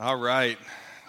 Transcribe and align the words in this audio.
All 0.00 0.14
right. 0.14 0.58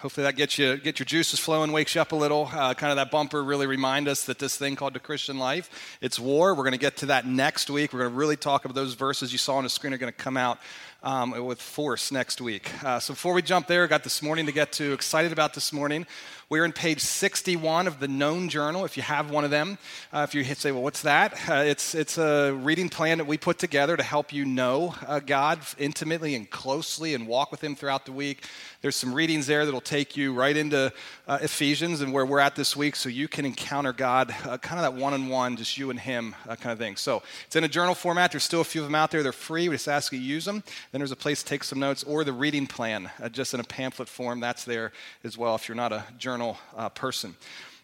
Hopefully 0.00 0.24
that 0.24 0.34
gets 0.34 0.56
you 0.56 0.78
get 0.78 0.98
your 0.98 1.04
juices 1.04 1.38
flowing, 1.38 1.72
wakes 1.72 1.94
you 1.94 2.00
up 2.00 2.12
a 2.12 2.16
little. 2.16 2.48
Uh, 2.50 2.72
kind 2.72 2.90
of 2.90 2.96
that 2.96 3.10
bumper 3.10 3.44
really 3.44 3.66
remind 3.66 4.08
us 4.08 4.24
that 4.24 4.38
this 4.38 4.56
thing 4.56 4.74
called 4.74 4.94
the 4.94 4.98
Christian 4.98 5.38
life, 5.38 5.98
it's 6.00 6.18
war. 6.18 6.54
We're 6.54 6.64
going 6.64 6.72
to 6.72 6.78
get 6.78 6.96
to 6.98 7.06
that 7.06 7.26
next 7.26 7.68
week. 7.68 7.92
We're 7.92 8.00
going 8.00 8.12
to 8.12 8.16
really 8.16 8.36
talk 8.36 8.64
about 8.64 8.74
those 8.74 8.94
verses 8.94 9.30
you 9.30 9.36
saw 9.36 9.56
on 9.56 9.64
the 9.64 9.68
screen 9.68 9.92
are 9.92 9.98
going 9.98 10.10
to 10.10 10.18
come 10.18 10.38
out 10.38 10.58
um, 11.02 11.32
with 11.44 11.60
force 11.60 12.12
next 12.12 12.40
week. 12.40 12.70
Uh, 12.84 12.98
so 12.98 13.14
before 13.14 13.34
we 13.34 13.42
jump 13.42 13.66
there, 13.66 13.86
got 13.86 14.04
this 14.04 14.22
morning 14.22 14.46
to 14.46 14.52
get 14.52 14.72
to. 14.72 14.92
Excited 14.92 15.32
about 15.32 15.54
this 15.54 15.72
morning. 15.72 16.06
We're 16.48 16.64
in 16.64 16.72
page 16.72 17.00
61 17.00 17.86
of 17.86 18.00
the 18.00 18.08
Known 18.08 18.48
Journal, 18.48 18.84
if 18.84 18.96
you 18.96 19.04
have 19.04 19.30
one 19.30 19.44
of 19.44 19.50
them. 19.50 19.78
Uh, 20.12 20.26
if 20.28 20.34
you 20.34 20.42
say, 20.42 20.72
well, 20.72 20.82
what's 20.82 21.02
that? 21.02 21.34
Uh, 21.48 21.62
it's, 21.64 21.94
it's 21.94 22.18
a 22.18 22.52
reading 22.52 22.88
plan 22.88 23.18
that 23.18 23.26
we 23.28 23.38
put 23.38 23.58
together 23.58 23.96
to 23.96 24.02
help 24.02 24.32
you 24.32 24.44
know 24.44 24.94
uh, 25.06 25.20
God 25.20 25.60
intimately 25.78 26.34
and 26.34 26.50
closely 26.50 27.14
and 27.14 27.28
walk 27.28 27.52
with 27.52 27.62
Him 27.62 27.76
throughout 27.76 28.04
the 28.04 28.12
week. 28.12 28.46
There's 28.82 28.96
some 28.96 29.14
readings 29.14 29.46
there 29.46 29.64
that'll 29.64 29.80
take 29.90 30.16
you 30.16 30.32
right 30.32 30.56
into 30.56 30.92
uh, 31.26 31.38
Ephesians 31.42 32.00
and 32.00 32.12
where 32.12 32.24
we're 32.24 32.38
at 32.38 32.54
this 32.54 32.76
week 32.76 32.94
so 32.94 33.08
you 33.08 33.26
can 33.26 33.44
encounter 33.44 33.92
God, 33.92 34.32
uh, 34.44 34.56
kind 34.56 34.78
of 34.78 34.84
that 34.84 35.00
one 35.00 35.14
on 35.14 35.26
one, 35.26 35.56
just 35.56 35.76
you 35.76 35.90
and 35.90 35.98
Him 35.98 36.36
uh, 36.48 36.54
kind 36.54 36.72
of 36.72 36.78
thing. 36.78 36.94
So 36.94 37.24
it's 37.46 37.56
in 37.56 37.64
a 37.64 37.68
journal 37.68 37.96
format. 37.96 38.30
There's 38.30 38.44
still 38.44 38.60
a 38.60 38.64
few 38.64 38.82
of 38.82 38.86
them 38.86 38.94
out 38.94 39.10
there. 39.10 39.24
They're 39.24 39.32
free. 39.32 39.68
We 39.68 39.74
just 39.74 39.88
ask 39.88 40.12
you 40.12 40.20
to 40.20 40.24
use 40.24 40.44
them. 40.44 40.62
Then 40.92 41.00
there's 41.00 41.10
a 41.10 41.16
place 41.16 41.42
to 41.42 41.48
take 41.48 41.64
some 41.64 41.80
notes 41.80 42.04
or 42.04 42.22
the 42.22 42.32
reading 42.32 42.68
plan, 42.68 43.10
just 43.32 43.52
in 43.52 43.58
a 43.58 43.64
pamphlet 43.64 44.08
form. 44.08 44.38
That's 44.38 44.64
there 44.64 44.92
as 45.24 45.36
well 45.36 45.56
if 45.56 45.68
you're 45.68 45.74
not 45.74 45.92
a 45.92 46.04
journal 46.18 46.56
uh, 46.76 46.88
person. 46.90 47.34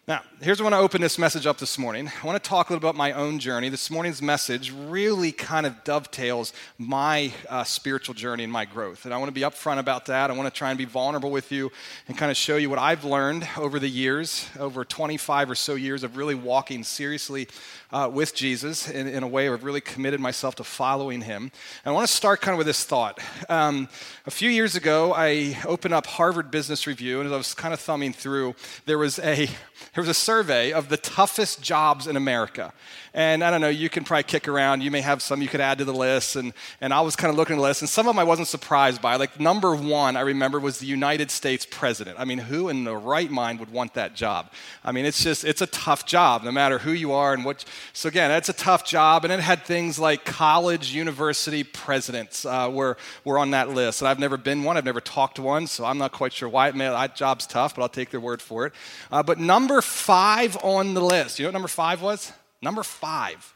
Now, 0.09 0.23
here's 0.41 0.63
what 0.63 0.73
I 0.73 0.79
open 0.79 1.01
this 1.01 1.19
message 1.19 1.49
up 1.49 1.59
this 1.59 1.79
morning. 1.79 2.09
I 2.23 2.25
want 2.25 2.41
to 2.41 2.49
talk 2.49 2.71
a 2.71 2.73
little 2.73 2.89
about 2.89 2.97
my 2.97 3.11
own 3.11 3.41
journey. 3.41 3.71
This 3.71 3.91
morning's 3.91 4.23
message 4.23 4.71
really 4.71 5.33
kind 5.33 5.67
of 5.67 5.83
dovetails 5.83 6.53
my 6.79 7.33
uh, 7.49 7.65
spiritual 7.65 8.15
journey 8.15 8.45
and 8.45 8.53
my 8.53 8.67
growth. 8.67 9.05
And 9.05 9.13
I 9.13 9.17
want 9.17 9.31
to 9.31 9.33
be 9.33 9.41
upfront 9.41 9.81
about 9.81 10.07
that. 10.07 10.31
I 10.31 10.35
want 10.35 10.47
to 10.47 10.57
try 10.57 10.71
and 10.71 10.79
be 10.79 10.85
vulnerable 10.85 11.33
with 11.33 11.51
you 11.51 11.73
and 12.07 12.17
kind 12.17 12.31
of 12.31 12.37
show 12.37 12.57
you 12.57 12.71
what 12.71 12.79
I've 12.79 13.05
learned 13.05 13.49
over 13.59 13.81
the 13.81 13.89
years, 13.89 14.49
over 14.61 14.85
25 14.85 15.51
or 15.51 15.57
so 15.57 15.75
years 15.75 16.05
of 16.05 16.17
really 16.17 16.37
walking 16.37 16.85
seriously 16.85 17.49
uh, 17.91 18.09
with 18.13 18.33
Jesus 18.33 18.89
in, 18.89 19.09
in, 19.09 19.25
a 19.25 19.29
way 19.29 19.49
I've 19.49 19.65
really 19.65 19.81
committed 19.81 20.21
myself 20.21 20.55
to 20.57 20.65
following 20.65 21.21
him. 21.21 21.51
And 21.85 21.91
I 21.91 21.91
want 21.91 22.07
to 22.07 22.13
start 22.13 22.41
kind 22.41 22.53
of 22.53 22.59
with 22.59 22.69
this 22.69 22.85
thought. 22.85 23.19
Um, 23.49 23.89
a 24.25 24.31
few 24.31 24.51
years 24.51 24.77
ago, 24.77 25.15
I 25.17 25.59
opened 25.65 25.95
up 25.95 26.07
Harvard 26.07 26.51
Business 26.51 26.87
Review, 26.87 27.21
and 27.21 27.27
as 27.27 27.33
I 27.33 27.37
was 27.37 27.55
kind 27.55 27.75
of 27.75 27.81
thumbing 27.81 28.13
through, 28.13 28.55
there 28.87 28.99
was 28.99 29.19
a 29.21 29.49
there 29.97 30.03
was 30.03 30.11
a 30.11 30.15
survey 30.15 30.73
of 30.73 30.91
the 30.91 30.99
toughest 30.99 31.63
jobs 31.63 32.07
in 32.07 32.17
America. 32.17 32.75
And 33.17 33.43
I 33.43 33.51
don't 33.51 33.63
know, 33.63 33.71
you 33.71 33.89
can 33.89 34.05
probably 34.05 34.25
kick 34.25 34.47
around. 34.47 34.83
You 34.83 34.91
may 34.91 35.01
have 35.01 35.23
some 35.23 35.41
you 35.41 35.49
could 35.49 35.63
add 35.63 35.79
to 35.79 35.87
the 35.87 35.95
list. 35.95 36.37
And, 36.37 36.53
and 36.83 36.93
I 36.93 37.01
was 37.01 37.17
kind 37.17 37.31
of 37.31 37.37
looking 37.39 37.55
at 37.55 37.57
the 37.57 37.63
list, 37.63 37.81
and 37.81 37.89
some 37.89 38.07
of 38.07 38.15
them 38.15 38.19
I 38.21 38.25
wasn't 38.25 38.47
surprised 38.47 39.01
by. 39.01 39.17
Like 39.17 39.41
number 39.41 39.75
one, 39.75 40.19
I 40.19 40.21
remember, 40.21 40.61
was 40.61 40.81
the 40.81 40.87
United 40.87 41.31
States 41.31 41.67
president. 41.69 42.21
I 42.21 42.27
mean, 42.27 42.37
who 42.37 42.69
in 42.69 42.85
the 42.85 42.95
right 42.95 43.31
mind 43.31 43.59
would 43.61 43.71
want 43.71 43.95
that 43.95 44.15
job? 44.15 44.53
I 44.85 44.93
mean, 44.93 45.07
it's 45.07 45.25
just, 45.25 45.45
it's 45.45 45.63
a 45.63 45.67
tough 45.67 46.05
job, 46.05 46.45
no 46.45 46.53
matter 46.53 46.77
who 46.79 46.93
you 46.93 47.13
are 47.13 47.33
and 47.33 47.43
what. 47.43 47.65
So 47.95 48.11
again, 48.11 48.31
it's 48.31 48.51
a 48.51 48.53
tough 48.53 48.85
job. 48.85 49.25
And 49.25 49.33
it 49.33 49.41
had 49.41 49.65
things 49.65 49.99
like 49.99 50.27
college, 50.27 50.93
university 50.93 51.65
presidents 51.65 52.45
uh, 52.45 52.69
were, 52.71 52.99
were 53.25 53.39
on 53.39 53.53
that 53.53 53.71
list. 53.71 54.03
And 54.03 54.09
I've 54.09 54.19
never 54.19 54.37
been 54.37 54.63
one, 54.63 54.77
I've 54.77 54.85
never 54.85 55.01
talked 55.01 55.37
to 55.37 55.43
one, 55.43 55.69
so 55.69 55.87
I'm 55.87 55.97
not 55.97 56.13
quite 56.13 56.35
sure 56.35 56.51
why. 56.51 56.69
It 56.69 56.75
may, 56.75 56.87
that 56.87 57.17
job's 57.17 57.47
tough, 57.47 57.77
but 57.77 57.81
I'll 57.81 57.89
take 57.89 58.11
their 58.11 58.21
word 58.21 58.43
for 58.43 58.67
it. 58.67 58.75
Uh, 59.11 59.23
but 59.23 59.39
number 59.39 59.81
five 59.81 60.59
on 60.63 60.93
the 60.93 61.01
list, 61.01 61.39
you 61.39 61.45
know 61.45 61.49
what 61.49 61.55
number 61.55 61.69
five 61.69 62.03
was? 62.03 62.31
Number 62.67 62.83
five, 62.83 63.55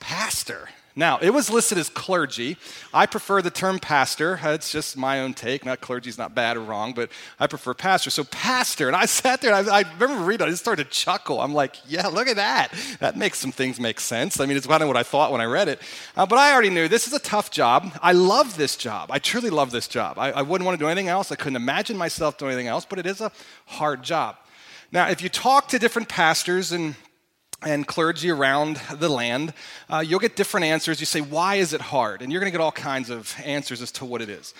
pastor. 0.00 0.70
Now, 0.96 1.18
it 1.18 1.34
was 1.34 1.50
listed 1.50 1.76
as 1.76 1.90
clergy. 1.90 2.56
I 2.94 3.04
prefer 3.04 3.42
the 3.42 3.50
term 3.50 3.78
pastor. 3.78 4.40
It's 4.42 4.72
just 4.72 4.96
my 4.96 5.20
own 5.20 5.34
take. 5.34 5.66
Not 5.66 5.82
clergy's 5.82 6.16
not 6.16 6.34
bad 6.34 6.56
or 6.56 6.60
wrong, 6.60 6.94
but 6.94 7.10
I 7.38 7.46
prefer 7.46 7.74
pastor. 7.74 8.08
So, 8.08 8.24
pastor. 8.24 8.86
And 8.86 8.96
I 8.96 9.04
sat 9.04 9.42
there 9.42 9.52
and 9.52 9.68
I, 9.68 9.80
I 9.80 9.84
remember 9.98 10.24
reading 10.24 10.46
it, 10.46 10.48
I 10.48 10.50
just 10.52 10.62
started 10.62 10.84
to 10.84 10.90
chuckle. 10.90 11.42
I'm 11.42 11.52
like, 11.52 11.76
yeah, 11.86 12.06
look 12.06 12.26
at 12.26 12.36
that. 12.36 12.72
That 13.00 13.18
makes 13.18 13.38
some 13.38 13.52
things 13.52 13.78
make 13.78 14.00
sense. 14.00 14.40
I 14.40 14.46
mean, 14.46 14.56
it's 14.56 14.66
kind 14.66 14.82
of 14.82 14.88
what 14.88 14.96
I 14.96 15.02
thought 15.02 15.30
when 15.30 15.42
I 15.42 15.44
read 15.44 15.68
it. 15.68 15.82
Uh, 16.16 16.24
but 16.24 16.38
I 16.38 16.50
already 16.50 16.70
knew 16.70 16.88
this 16.88 17.06
is 17.06 17.12
a 17.12 17.18
tough 17.18 17.50
job. 17.50 17.92
I 18.00 18.12
love 18.12 18.56
this 18.56 18.76
job. 18.76 19.10
I 19.12 19.18
truly 19.18 19.50
love 19.50 19.72
this 19.72 19.88
job. 19.88 20.18
I, 20.18 20.30
I 20.30 20.40
wouldn't 20.40 20.64
want 20.64 20.78
to 20.78 20.82
do 20.82 20.88
anything 20.88 21.08
else. 21.08 21.30
I 21.30 21.36
couldn't 21.36 21.56
imagine 21.56 21.98
myself 21.98 22.38
doing 22.38 22.52
anything 22.52 22.68
else, 22.68 22.86
but 22.86 22.98
it 22.98 23.04
is 23.04 23.20
a 23.20 23.30
hard 23.66 24.02
job. 24.02 24.36
Now, 24.90 25.10
if 25.10 25.20
you 25.20 25.28
talk 25.28 25.68
to 25.68 25.78
different 25.78 26.08
pastors 26.08 26.72
and 26.72 26.94
and 27.62 27.86
clergy 27.86 28.30
around 28.30 28.80
the 28.94 29.08
land, 29.08 29.52
uh, 29.90 29.98
you'll 30.06 30.20
get 30.20 30.36
different 30.36 30.66
answers. 30.66 31.00
You 31.00 31.06
say, 31.06 31.20
Why 31.20 31.56
is 31.56 31.72
it 31.72 31.80
hard? 31.80 32.22
And 32.22 32.32
you're 32.32 32.40
going 32.40 32.52
to 32.52 32.56
get 32.56 32.62
all 32.62 32.72
kinds 32.72 33.10
of 33.10 33.34
answers 33.44 33.82
as 33.82 33.92
to 33.92 34.04
what 34.04 34.22
it 34.22 34.28
is. 34.28 34.54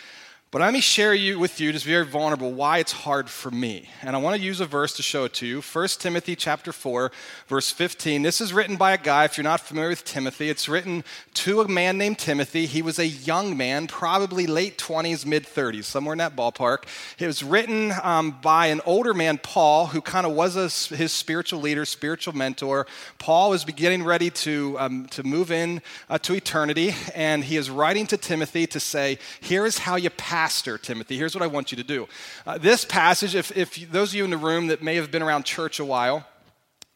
But 0.50 0.62
let 0.62 0.72
me 0.72 0.81
share 0.81 1.12
you 1.12 1.38
with 1.38 1.60
you, 1.60 1.72
just 1.72 1.84
very 1.84 2.06
vulnerable, 2.06 2.50
why 2.50 2.78
it's 2.78 2.92
hard 2.92 3.28
for 3.28 3.50
me. 3.50 3.91
And 4.00 4.16
I 4.16 4.19
want 4.19 4.34
to 4.34 4.42
use 4.42 4.62
a 4.62 4.64
verse 4.64 4.97
to 4.97 5.03
show 5.03 5.25
it 5.25 5.34
to 5.34 5.47
you. 5.47 5.60
1 5.60 5.88
Timothy 5.98 6.34
chapter 6.34 6.72
4, 6.72 7.12
verse 7.48 7.70
15. 7.70 8.22
This 8.22 8.41
is 8.41 8.54
written 8.54 8.76
by 8.76 8.92
a 8.92 8.98
guy, 8.98 9.26
if 9.26 9.37
you're 9.37 9.44
not 9.44 9.60
familiar 9.60 9.91
with 9.91 10.06
Timothy, 10.06 10.48
it's 10.48 10.66
written 10.66 11.04
to 11.34 11.60
a 11.60 11.69
man 11.69 11.98
named 11.98 12.19
Timothy. 12.19 12.64
He 12.64 12.81
was 12.81 12.98
a 12.98 13.06
young 13.06 13.58
man, 13.58 13.88
probably 13.88 14.47
late 14.47 14.78
20s, 14.78 15.26
mid 15.26 15.44
30s, 15.44 15.84
somewhere 15.84 16.14
in 16.14 16.19
that 16.19 16.34
ballpark. 16.34 16.84
It 17.19 17.26
was 17.26 17.42
written 17.42 17.92
um, 18.03 18.38
by 18.41 18.69
an 18.69 18.81
older 18.87 19.12
man, 19.12 19.37
Paul, 19.37 19.88
who 19.88 20.00
kind 20.00 20.25
of 20.25 20.32
was 20.32 20.56
a, 20.56 20.97
his 20.97 21.12
spiritual 21.12 21.60
leader, 21.60 21.84
spiritual 21.84 22.34
mentor. 22.34 22.87
Paul 23.19 23.50
was 23.50 23.66
getting 23.66 24.03
ready 24.03 24.31
to, 24.31 24.76
um, 24.78 25.08
to 25.08 25.22
move 25.25 25.53
in 25.53 25.82
uh, 26.08 26.16
to 26.20 26.32
eternity, 26.32 26.94
and 27.14 27.44
he 27.44 27.58
is 27.58 27.69
writing 27.69 28.06
to 28.06 28.16
Timothy 28.16 28.66
to 28.69 28.81
say, 28.81 29.19
Here 29.42 29.66
is 29.66 29.76
how 29.76 29.97
you 29.97 30.08
pass 30.08 30.38
pastor, 30.38 30.78
Timothy. 30.78 31.16
Here's 31.16 31.34
what 31.34 31.43
I 31.43 31.49
want 31.49 31.72
you 31.72 31.76
to 31.78 31.82
do. 31.82 32.06
Uh, 32.47 32.59
this 32.59 32.84
passage, 32.84 33.34
if, 33.34 33.56
if 33.56 33.91
those 33.91 34.10
of 34.10 34.15
you 34.15 34.22
in 34.25 34.31
the 34.31 34.37
room 34.37 34.69
that 34.69 34.84
may 34.84 34.94
have 34.94 35.10
been 35.10 35.21
around 35.21 35.44
church 35.44 35.81
a 35.81 35.84
while, 35.84 36.25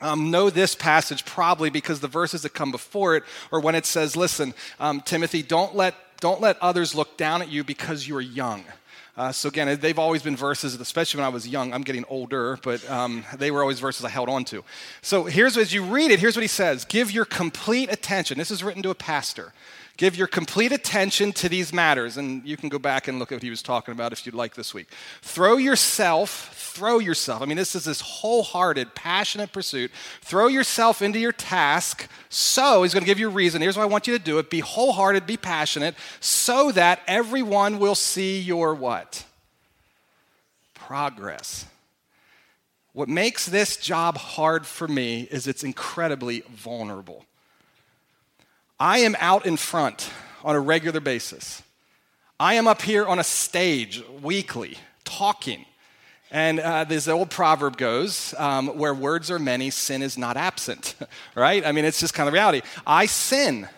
um, 0.00 0.30
know 0.30 0.48
this 0.48 0.76
passage 0.76 1.24
probably 1.24 1.68
because 1.68 1.98
the 1.98 2.06
verses 2.06 2.42
that 2.42 2.50
come 2.50 2.70
before 2.70 3.16
it, 3.16 3.24
or 3.50 3.58
when 3.58 3.74
it 3.74 3.84
says, 3.84 4.14
"Listen, 4.14 4.54
um, 4.78 5.00
Timothy, 5.00 5.42
don't 5.42 5.74
let 5.74 5.96
don't 6.20 6.40
let 6.40 6.56
others 6.62 6.94
look 6.94 7.16
down 7.16 7.42
at 7.42 7.48
you 7.48 7.64
because 7.64 8.06
you 8.06 8.14
are 8.14 8.20
young." 8.20 8.62
Uh, 9.16 9.32
so 9.32 9.48
again, 9.48 9.76
they've 9.80 9.98
always 9.98 10.22
been 10.22 10.36
verses, 10.36 10.80
especially 10.80 11.18
when 11.18 11.26
I 11.26 11.30
was 11.30 11.46
young. 11.48 11.74
I'm 11.74 11.82
getting 11.82 12.04
older, 12.08 12.60
but 12.62 12.88
um, 12.88 13.24
they 13.38 13.50
were 13.50 13.62
always 13.62 13.80
verses 13.80 14.04
I 14.04 14.08
held 14.08 14.28
on 14.28 14.44
to. 14.46 14.62
So 15.00 15.24
here's 15.24 15.56
as 15.56 15.74
you 15.74 15.82
read 15.82 16.12
it. 16.12 16.20
Here's 16.20 16.36
what 16.36 16.42
he 16.42 16.54
says: 16.62 16.84
Give 16.84 17.10
your 17.10 17.24
complete 17.24 17.92
attention. 17.92 18.38
This 18.38 18.52
is 18.52 18.62
written 18.62 18.84
to 18.84 18.90
a 18.90 18.94
pastor. 18.94 19.52
Give 19.98 20.16
your 20.16 20.26
complete 20.26 20.72
attention 20.72 21.32
to 21.34 21.48
these 21.48 21.72
matters. 21.72 22.16
And 22.16 22.46
you 22.46 22.56
can 22.56 22.68
go 22.68 22.78
back 22.78 23.08
and 23.08 23.18
look 23.18 23.30
at 23.30 23.36
what 23.36 23.42
he 23.42 23.50
was 23.50 23.62
talking 23.62 23.92
about 23.92 24.12
if 24.12 24.24
you'd 24.24 24.34
like 24.34 24.54
this 24.54 24.72
week. 24.72 24.88
Throw 25.20 25.58
yourself, 25.58 26.50
throw 26.54 26.98
yourself. 26.98 27.42
I 27.42 27.44
mean, 27.44 27.58
this 27.58 27.74
is 27.74 27.84
this 27.84 28.00
wholehearted, 28.00 28.94
passionate 28.94 29.52
pursuit. 29.52 29.90
Throw 30.22 30.48
yourself 30.48 31.02
into 31.02 31.18
your 31.18 31.32
task. 31.32 32.08
So, 32.30 32.82
he's 32.82 32.94
going 32.94 33.02
to 33.02 33.06
give 33.06 33.18
you 33.18 33.28
a 33.28 33.32
reason. 33.32 33.60
Here's 33.60 33.76
why 33.76 33.82
I 33.82 33.86
want 33.86 34.06
you 34.06 34.16
to 34.16 34.22
do 34.22 34.38
it 34.38 34.48
be 34.48 34.60
wholehearted, 34.60 35.26
be 35.26 35.36
passionate, 35.36 35.94
so 36.20 36.72
that 36.72 37.00
everyone 37.06 37.78
will 37.78 37.94
see 37.94 38.40
your 38.40 38.74
what? 38.74 39.24
Progress. 40.74 41.66
What 42.94 43.08
makes 43.08 43.46
this 43.46 43.76
job 43.76 44.16
hard 44.16 44.66
for 44.66 44.86
me 44.86 45.22
is 45.30 45.46
it's 45.46 45.64
incredibly 45.64 46.40
vulnerable. 46.50 47.24
I 48.82 48.98
am 48.98 49.14
out 49.20 49.46
in 49.46 49.56
front 49.56 50.10
on 50.42 50.56
a 50.56 50.60
regular 50.60 50.98
basis. 50.98 51.62
I 52.40 52.54
am 52.54 52.66
up 52.66 52.82
here 52.82 53.06
on 53.06 53.20
a 53.20 53.22
stage 53.22 54.02
weekly 54.20 54.76
talking. 55.04 55.66
And 56.32 56.58
uh, 56.58 56.82
this 56.82 57.06
old 57.06 57.30
proverb 57.30 57.76
goes, 57.76 58.34
um, 58.38 58.76
where 58.76 58.92
words 58.92 59.30
are 59.30 59.38
many, 59.38 59.70
sin 59.70 60.02
is 60.02 60.18
not 60.18 60.36
absent, 60.36 60.96
right? 61.36 61.64
I 61.64 61.70
mean, 61.70 61.84
it's 61.84 62.00
just 62.00 62.12
kind 62.12 62.26
of 62.26 62.32
reality. 62.32 62.62
I 62.84 63.06
sin, 63.06 63.68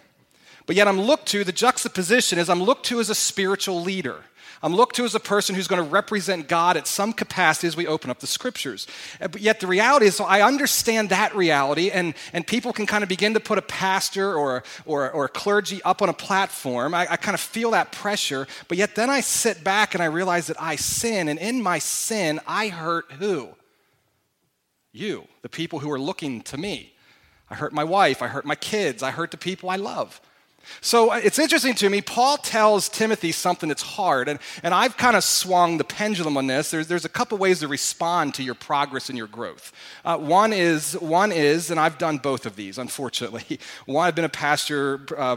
but 0.64 0.74
yet 0.74 0.88
I'm 0.88 0.98
looked 1.02 1.26
to, 1.26 1.44
the 1.44 1.52
juxtaposition 1.52 2.38
is 2.38 2.48
I'm 2.48 2.62
looked 2.62 2.86
to 2.86 2.98
as 2.98 3.10
a 3.10 3.14
spiritual 3.14 3.82
leader. 3.82 4.24
I'm 4.64 4.74
looked 4.74 4.96
to 4.96 5.04
as 5.04 5.14
a 5.14 5.20
person 5.20 5.54
who's 5.54 5.68
going 5.68 5.84
to 5.84 5.90
represent 5.90 6.48
God 6.48 6.78
at 6.78 6.86
some 6.86 7.12
capacity 7.12 7.66
as 7.66 7.76
we 7.76 7.86
open 7.86 8.10
up 8.10 8.20
the 8.20 8.26
scriptures. 8.26 8.86
Uh, 9.20 9.28
but 9.28 9.42
yet 9.42 9.60
the 9.60 9.66
reality 9.66 10.06
is, 10.06 10.16
so 10.16 10.24
I 10.24 10.40
understand 10.40 11.10
that 11.10 11.36
reality, 11.36 11.90
and, 11.90 12.14
and 12.32 12.46
people 12.46 12.72
can 12.72 12.86
kind 12.86 13.02
of 13.02 13.10
begin 13.10 13.34
to 13.34 13.40
put 13.40 13.58
a 13.58 13.62
pastor 13.62 14.34
or, 14.34 14.62
or, 14.86 15.10
or 15.10 15.26
a 15.26 15.28
clergy 15.28 15.82
up 15.82 16.00
on 16.00 16.08
a 16.08 16.14
platform. 16.14 16.94
I, 16.94 17.06
I 17.10 17.16
kind 17.16 17.34
of 17.34 17.42
feel 17.42 17.72
that 17.72 17.92
pressure, 17.92 18.46
but 18.68 18.78
yet 18.78 18.94
then 18.94 19.10
I 19.10 19.20
sit 19.20 19.62
back 19.62 19.92
and 19.92 20.02
I 20.02 20.06
realize 20.06 20.46
that 20.46 20.56
I 20.58 20.76
sin, 20.76 21.28
and 21.28 21.38
in 21.38 21.62
my 21.62 21.78
sin, 21.78 22.40
I 22.46 22.68
hurt 22.68 23.12
who? 23.12 23.50
You, 24.92 25.28
the 25.42 25.50
people 25.50 25.80
who 25.80 25.90
are 25.90 26.00
looking 26.00 26.40
to 26.44 26.56
me. 26.56 26.94
I 27.50 27.54
hurt 27.54 27.74
my 27.74 27.84
wife, 27.84 28.22
I 28.22 28.28
hurt 28.28 28.46
my 28.46 28.54
kids, 28.54 29.02
I 29.02 29.10
hurt 29.10 29.30
the 29.30 29.36
people 29.36 29.68
I 29.68 29.76
love. 29.76 30.22
So 30.80 31.12
uh, 31.12 31.20
it's 31.22 31.38
interesting 31.38 31.74
to 31.74 31.88
me. 31.88 32.00
Paul 32.00 32.36
tells 32.36 32.88
Timothy 32.88 33.32
something 33.32 33.68
that's 33.68 33.82
hard, 33.82 34.28
and, 34.28 34.38
and 34.62 34.74
I've 34.74 34.96
kind 34.96 35.16
of 35.16 35.24
swung 35.24 35.78
the 35.78 35.84
pendulum 35.84 36.36
on 36.36 36.46
this. 36.46 36.70
There's, 36.70 36.88
there's 36.88 37.04
a 37.04 37.08
couple 37.10 37.38
ways 37.38 37.60
to 37.60 37.68
respond 37.68 38.34
to 38.34 38.42
your 38.42 38.54
progress 38.54 39.08
and 39.08 39.18
your 39.18 39.26
growth. 39.26 39.72
Uh, 40.04 40.18
one 40.18 40.52
is, 40.52 40.94
one 40.94 41.32
is, 41.32 41.70
and 41.70 41.78
I've 41.78 41.98
done 41.98 42.18
both 42.18 42.46
of 42.46 42.56
these, 42.56 42.78
unfortunately. 42.78 43.58
One, 43.86 44.06
I've 44.06 44.14
been 44.14 44.24
a 44.24 44.28
pastor 44.28 45.00
uh, 45.16 45.36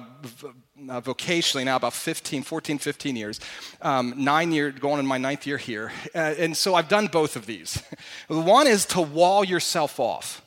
uh, 0.90 1.02
vocationally 1.02 1.66
now 1.66 1.76
about 1.76 1.94
15, 1.94 2.44
14, 2.44 2.78
15 2.78 3.16
years, 3.16 3.40
um, 3.82 4.14
nine 4.16 4.52
years, 4.52 4.76
going 4.80 5.00
in 5.00 5.06
my 5.06 5.18
ninth 5.18 5.48
year 5.48 5.58
here. 5.58 5.92
Uh, 6.14 6.36
and 6.38 6.56
so 6.56 6.76
I've 6.76 6.88
done 6.88 7.08
both 7.08 7.36
of 7.36 7.46
these. 7.46 7.82
One 8.28 8.68
is 8.68 8.86
to 8.88 9.02
wall 9.02 9.44
yourself 9.44 10.00
off, 10.00 10.42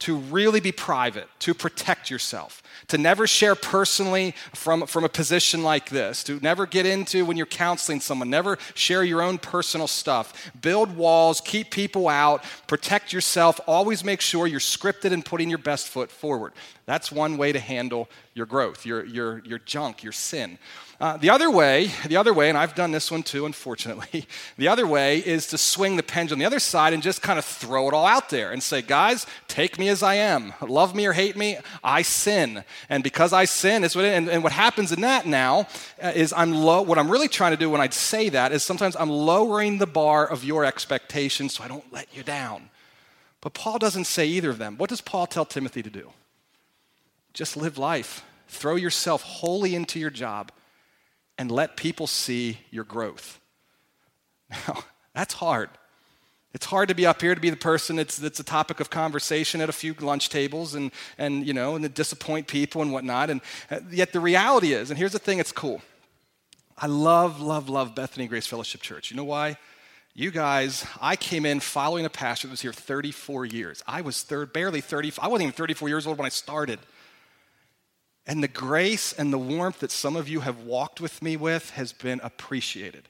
to 0.00 0.16
really 0.16 0.60
be 0.60 0.72
private, 0.72 1.28
to 1.40 1.54
protect 1.54 2.10
yourself, 2.10 2.62
to 2.88 2.98
never 2.98 3.26
share 3.26 3.54
personally 3.54 4.34
from, 4.54 4.86
from 4.86 5.04
a 5.04 5.08
position 5.08 5.62
like 5.62 5.90
this, 5.90 6.22
to 6.24 6.38
never 6.40 6.66
get 6.66 6.86
into 6.86 7.24
when 7.24 7.36
you're 7.36 7.46
counseling 7.46 8.00
someone, 8.00 8.30
never 8.30 8.58
share 8.74 9.02
your 9.02 9.22
own 9.22 9.38
personal 9.38 9.86
stuff. 9.86 10.50
Build 10.60 10.96
walls, 10.96 11.40
keep 11.40 11.70
people 11.70 12.08
out, 12.08 12.44
protect 12.66 13.12
yourself, 13.12 13.60
always 13.66 14.04
make 14.04 14.20
sure 14.20 14.46
you're 14.46 14.60
scripted 14.60 15.12
and 15.12 15.24
putting 15.24 15.48
your 15.48 15.58
best 15.58 15.88
foot 15.88 16.10
forward. 16.10 16.52
That's 16.84 17.10
one 17.10 17.36
way 17.36 17.52
to 17.52 17.58
handle 17.58 18.08
your 18.34 18.46
growth, 18.46 18.86
your, 18.86 19.04
your, 19.04 19.42
your 19.44 19.58
junk, 19.58 20.02
your 20.02 20.12
sin. 20.12 20.58
Uh, 20.98 21.14
the 21.18 21.28
other 21.28 21.50
way, 21.50 21.90
the 22.06 22.16
other 22.16 22.32
way, 22.32 22.48
and 22.48 22.56
I've 22.56 22.74
done 22.74 22.90
this 22.90 23.10
one 23.10 23.22
too, 23.22 23.44
unfortunately, 23.44 24.26
the 24.56 24.68
other 24.68 24.86
way 24.86 25.18
is 25.18 25.46
to 25.48 25.58
swing 25.58 25.96
the 25.96 26.02
pendulum 26.02 26.38
the 26.38 26.46
other 26.46 26.58
side 26.58 26.94
and 26.94 27.02
just 27.02 27.20
kind 27.20 27.38
of 27.38 27.44
throw 27.44 27.88
it 27.88 27.92
all 27.92 28.06
out 28.06 28.30
there 28.30 28.50
and 28.50 28.62
say, 28.62 28.80
guys, 28.80 29.26
take 29.46 29.78
me 29.78 29.90
as 29.90 30.02
I 30.02 30.14
am. 30.14 30.54
Love 30.62 30.94
me 30.94 31.04
or 31.04 31.12
hate 31.12 31.36
me, 31.36 31.58
I 31.84 32.00
sin. 32.00 32.64
And 32.88 33.04
because 33.04 33.34
I 33.34 33.44
sin, 33.44 33.84
is 33.84 33.94
what, 33.94 34.06
and, 34.06 34.30
and 34.30 34.42
what 34.42 34.52
happens 34.52 34.90
in 34.90 35.02
that 35.02 35.26
now 35.26 35.68
uh, 36.02 36.12
is 36.14 36.32
I'm 36.32 36.52
low, 36.54 36.80
what 36.80 36.98
I'm 36.98 37.10
really 37.10 37.28
trying 37.28 37.52
to 37.52 37.58
do 37.58 37.68
when 37.68 37.80
I 37.82 37.90
say 37.90 38.30
that 38.30 38.52
is 38.52 38.62
sometimes 38.62 38.96
I'm 38.96 39.10
lowering 39.10 39.76
the 39.76 39.86
bar 39.86 40.26
of 40.26 40.44
your 40.44 40.64
expectations 40.64 41.54
so 41.54 41.64
I 41.64 41.68
don't 41.68 41.92
let 41.92 42.08
you 42.16 42.22
down. 42.22 42.70
But 43.42 43.52
Paul 43.52 43.78
doesn't 43.78 44.06
say 44.06 44.26
either 44.26 44.48
of 44.48 44.56
them. 44.56 44.78
What 44.78 44.88
does 44.88 45.02
Paul 45.02 45.26
tell 45.26 45.44
Timothy 45.44 45.82
to 45.82 45.90
do? 45.90 46.12
Just 47.34 47.54
live 47.54 47.76
life. 47.76 48.24
Throw 48.48 48.76
yourself 48.76 49.22
wholly 49.22 49.74
into 49.74 50.00
your 50.00 50.08
job 50.08 50.52
and 51.38 51.50
let 51.50 51.76
people 51.76 52.06
see 52.06 52.58
your 52.70 52.84
growth. 52.84 53.40
Now, 54.68 54.84
that's 55.12 55.34
hard. 55.34 55.70
It's 56.56 56.66
hard 56.66 56.88
to 56.88 56.94
be 56.94 57.04
up 57.04 57.20
here 57.20 57.34
to 57.34 57.40
be 57.40 57.50
the 57.50 57.56
person 57.56 57.96
that's, 57.96 58.16
that's 58.16 58.40
a 58.40 58.44
topic 58.44 58.80
of 58.80 58.88
conversation 58.88 59.60
at 59.60 59.68
a 59.68 59.72
few 59.72 59.92
lunch 60.00 60.28
tables 60.28 60.74
and, 60.74 60.90
and 61.18 61.46
you 61.46 61.52
know, 61.52 61.74
and 61.74 61.82
to 61.82 61.88
disappoint 61.88 62.46
people 62.46 62.80
and 62.80 62.92
whatnot. 62.92 63.28
And 63.28 63.40
uh, 63.70 63.80
yet 63.90 64.12
the 64.12 64.20
reality 64.20 64.72
is, 64.72 64.90
and 64.90 64.96
here's 64.96 65.12
the 65.12 65.18
thing, 65.18 65.38
it's 65.38 65.52
cool. 65.52 65.82
I 66.78 66.86
love, 66.86 67.40
love, 67.40 67.68
love 67.68 67.94
Bethany 67.94 68.26
Grace 68.26 68.46
Fellowship 68.46 68.80
Church. 68.80 69.10
You 69.10 69.16
know 69.16 69.24
why? 69.24 69.58
You 70.14 70.30
guys, 70.30 70.86
I 70.98 71.16
came 71.16 71.44
in 71.44 71.60
following 71.60 72.06
a 72.06 72.10
pastor 72.10 72.46
that 72.46 72.52
was 72.52 72.62
here 72.62 72.72
34 72.72 73.44
years. 73.44 73.82
I 73.86 74.00
was 74.00 74.22
third, 74.22 74.54
barely 74.54 74.80
30, 74.80 75.12
I 75.20 75.28
wasn't 75.28 75.48
even 75.48 75.52
34 75.52 75.90
years 75.90 76.06
old 76.06 76.16
when 76.16 76.24
I 76.24 76.30
started. 76.30 76.78
And 78.26 78.42
the 78.42 78.48
grace 78.48 79.12
and 79.12 79.32
the 79.32 79.38
warmth 79.38 79.80
that 79.80 79.92
some 79.92 80.16
of 80.16 80.28
you 80.28 80.40
have 80.40 80.60
walked 80.60 81.00
with 81.00 81.22
me 81.22 81.36
with 81.36 81.70
has 81.70 81.92
been 81.92 82.20
appreciated. 82.24 83.08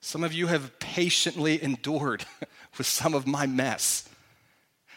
Some 0.00 0.22
of 0.22 0.32
you 0.32 0.48
have 0.48 0.78
patiently 0.78 1.62
endured 1.62 2.24
with 2.78 2.86
some 2.86 3.14
of 3.14 3.26
my 3.26 3.46
mess. 3.46 4.08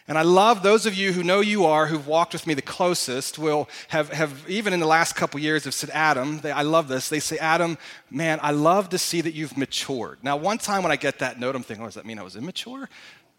And 0.08 0.16
I 0.18 0.22
love 0.22 0.62
those 0.62 0.86
of 0.86 0.94
you 0.94 1.12
who 1.12 1.24
know 1.24 1.40
you 1.40 1.64
are, 1.64 1.86
who've 1.86 2.06
walked 2.06 2.32
with 2.32 2.46
me 2.46 2.54
the 2.54 2.62
closest, 2.62 3.38
will 3.38 3.68
have, 3.88 4.12
have 4.12 4.44
even 4.48 4.72
in 4.72 4.78
the 4.78 4.86
last 4.86 5.14
couple 5.14 5.40
years, 5.40 5.64
have 5.64 5.74
said, 5.74 5.90
Adam, 5.90 6.38
they, 6.40 6.52
I 6.52 6.62
love 6.62 6.86
this. 6.86 7.08
They 7.08 7.18
say, 7.18 7.38
Adam, 7.38 7.76
man, 8.08 8.38
I 8.42 8.52
love 8.52 8.90
to 8.90 8.98
see 8.98 9.20
that 9.22 9.34
you've 9.34 9.56
matured. 9.56 10.18
Now, 10.22 10.36
one 10.36 10.58
time 10.58 10.82
when 10.82 10.92
I 10.92 10.96
get 10.96 11.18
that 11.20 11.40
note, 11.40 11.56
I'm 11.56 11.62
thinking, 11.64 11.82
oh, 11.82 11.88
does 11.88 11.94
that 11.94 12.06
mean 12.06 12.20
I 12.20 12.22
was 12.22 12.36
immature? 12.36 12.88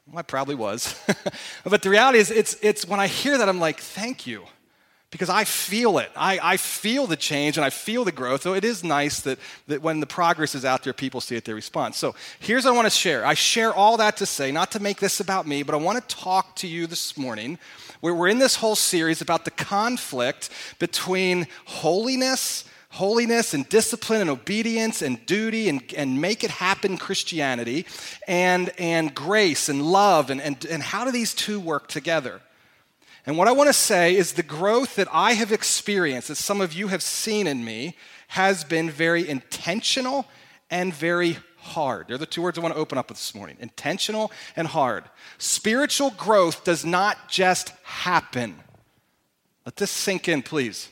Well, 0.08 0.20
I 0.20 0.24
probably 0.24 0.56
was. 0.56 1.00
but 1.64 1.84
the 1.84 1.90
reality 1.90 2.20
is, 2.20 2.32
it's, 2.32 2.58
it's 2.62 2.86
when 2.86 3.00
I 3.00 3.08
hear 3.08 3.38
that, 3.38 3.48
I'm 3.48 3.60
like, 3.60 3.80
thank 3.80 4.28
you 4.28 4.44
because 5.10 5.30
I 5.30 5.46
feel 5.46 6.00
it. 6.00 6.12
I, 6.16 6.40
I 6.42 6.58
feel 6.58 7.08
the 7.08 7.16
change 7.16 7.58
and 7.58 7.66
I 7.66 7.70
feel 7.70 8.04
the 8.04 8.12
growth. 8.12 8.42
So 8.42 8.54
it 8.54 8.66
is 8.66 8.84
nice 8.84 9.22
that, 9.22 9.40
that 9.68 9.82
when 9.82 10.02
the 10.02 10.06
progress 10.06 10.54
is 10.54 10.66
out 10.66 10.84
there, 10.84 10.94
people 10.94 11.22
see 11.22 11.36
it, 11.36 11.46
they 11.46 11.54
respond. 11.54 11.96
So 11.96 12.14
here's 12.40 12.66
what 12.66 12.74
I 12.74 12.76
want 12.76 12.88
to 12.88 12.92
share. 12.92 13.26
I 13.26 13.34
share 13.34 13.74
all 13.74 13.98
that 13.98 14.18
to 14.18 14.26
say, 14.26 14.52
not 14.52 14.72
to 14.72 14.82
make 14.82 15.00
this 15.00 15.20
about 15.20 15.48
me, 15.48 15.64
but 15.64 15.74
I 15.74 15.78
want 15.78 16.08
to 16.08 16.16
talk 16.16 16.56
to 16.58 16.68
you 16.68 16.88
this 16.88 17.18
morning 17.18 17.58
where 18.02 18.14
we're 18.14 18.28
in 18.28 18.40
this 18.40 18.58
whole 18.58 18.76
series 18.76 19.22
about 19.22 19.46
the 19.46 19.52
conflict 19.52 20.50
between 20.80 21.48
holiness 21.66 22.66
holiness 22.90 23.54
and 23.54 23.68
discipline 23.70 24.22
and 24.22 24.30
obedience 24.30 25.02
and 25.02 25.24
duty 25.26 25.70
and, 25.70 25.84
and 25.96 26.20
make 26.20 26.44
it 26.44 26.50
happen 26.50 26.98
Christianity 26.98 27.86
and, 28.28 28.72
and 28.80 29.14
grace 29.14 29.70
and 29.70 29.84
love 29.84 30.30
and, 30.30 30.42
and, 30.42 30.66
and 30.66 30.82
how 30.82 31.06
do 31.06 31.12
these 31.12 31.34
two 31.34 31.60
work 31.60 31.88
together? 31.90 32.42
And 33.28 33.38
what 33.38 33.50
I 33.50 33.52
want 33.52 33.68
to 33.68 33.74
say 33.74 34.16
is 34.16 34.34
the 34.34 34.42
growth 34.42 34.96
that 34.96 35.10
I 35.12 35.34
have 35.34 35.52
experienced, 35.52 36.30
that 36.30 36.36
some 36.36 36.62
of 36.62 36.72
you 36.74 36.88
have 36.88 37.04
seen 37.04 37.46
in 37.46 37.64
me, 37.64 37.98
has 38.30 38.64
been 38.64 38.90
very 38.90 39.28
intentional 39.28 40.26
and 40.72 40.94
very 40.94 41.38
hard. 41.58 42.08
They're 42.08 42.18
the 42.18 42.26
two 42.26 42.42
words 42.42 42.58
I 42.58 42.62
want 42.62 42.74
to 42.74 42.80
open 42.80 42.98
up 42.98 43.10
with 43.10 43.18
this 43.18 43.36
morning 43.36 43.58
intentional 43.60 44.32
and 44.56 44.66
hard. 44.66 45.04
Spiritual 45.38 46.12
growth 46.12 46.64
does 46.64 46.86
not 46.86 47.28
just 47.28 47.74
happen. 47.84 48.56
Let 49.66 49.76
this 49.76 49.92
sink 49.92 50.30
in, 50.30 50.42
please. 50.42 50.90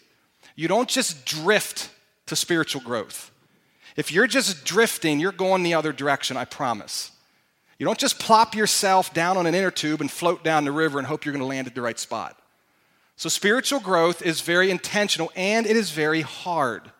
You 0.57 0.67
don't 0.67 0.89
just 0.89 1.25
drift 1.25 1.89
to 2.25 2.35
spiritual 2.35 2.81
growth. 2.81 3.31
If 3.95 4.11
you're 4.11 4.27
just 4.27 4.65
drifting, 4.65 5.21
you're 5.21 5.31
going 5.31 5.63
the 5.63 5.73
other 5.73 5.93
direction, 5.93 6.35
I 6.35 6.43
promise. 6.43 7.11
You 7.77 7.85
don't 7.85 7.99
just 7.99 8.19
plop 8.19 8.55
yourself 8.55 9.13
down 9.13 9.37
on 9.37 9.45
an 9.45 9.55
inner 9.55 9.71
tube 9.71 10.01
and 10.01 10.09
float 10.09 10.43
down 10.43 10.63
the 10.63 10.71
river 10.71 10.97
and 10.97 11.07
hope 11.07 11.25
you're 11.25 11.33
going 11.33 11.41
to 11.41 11.47
land 11.47 11.67
at 11.67 11.75
the 11.75 11.81
right 11.81 11.99
spot. 11.99 12.37
So, 13.17 13.29
spiritual 13.29 13.79
growth 13.79 14.21
is 14.21 14.41
very 14.41 14.69
intentional 14.69 15.31
and 15.35 15.65
it 15.65 15.75
is 15.75 15.91
very 15.91 16.21
hard. 16.21 16.91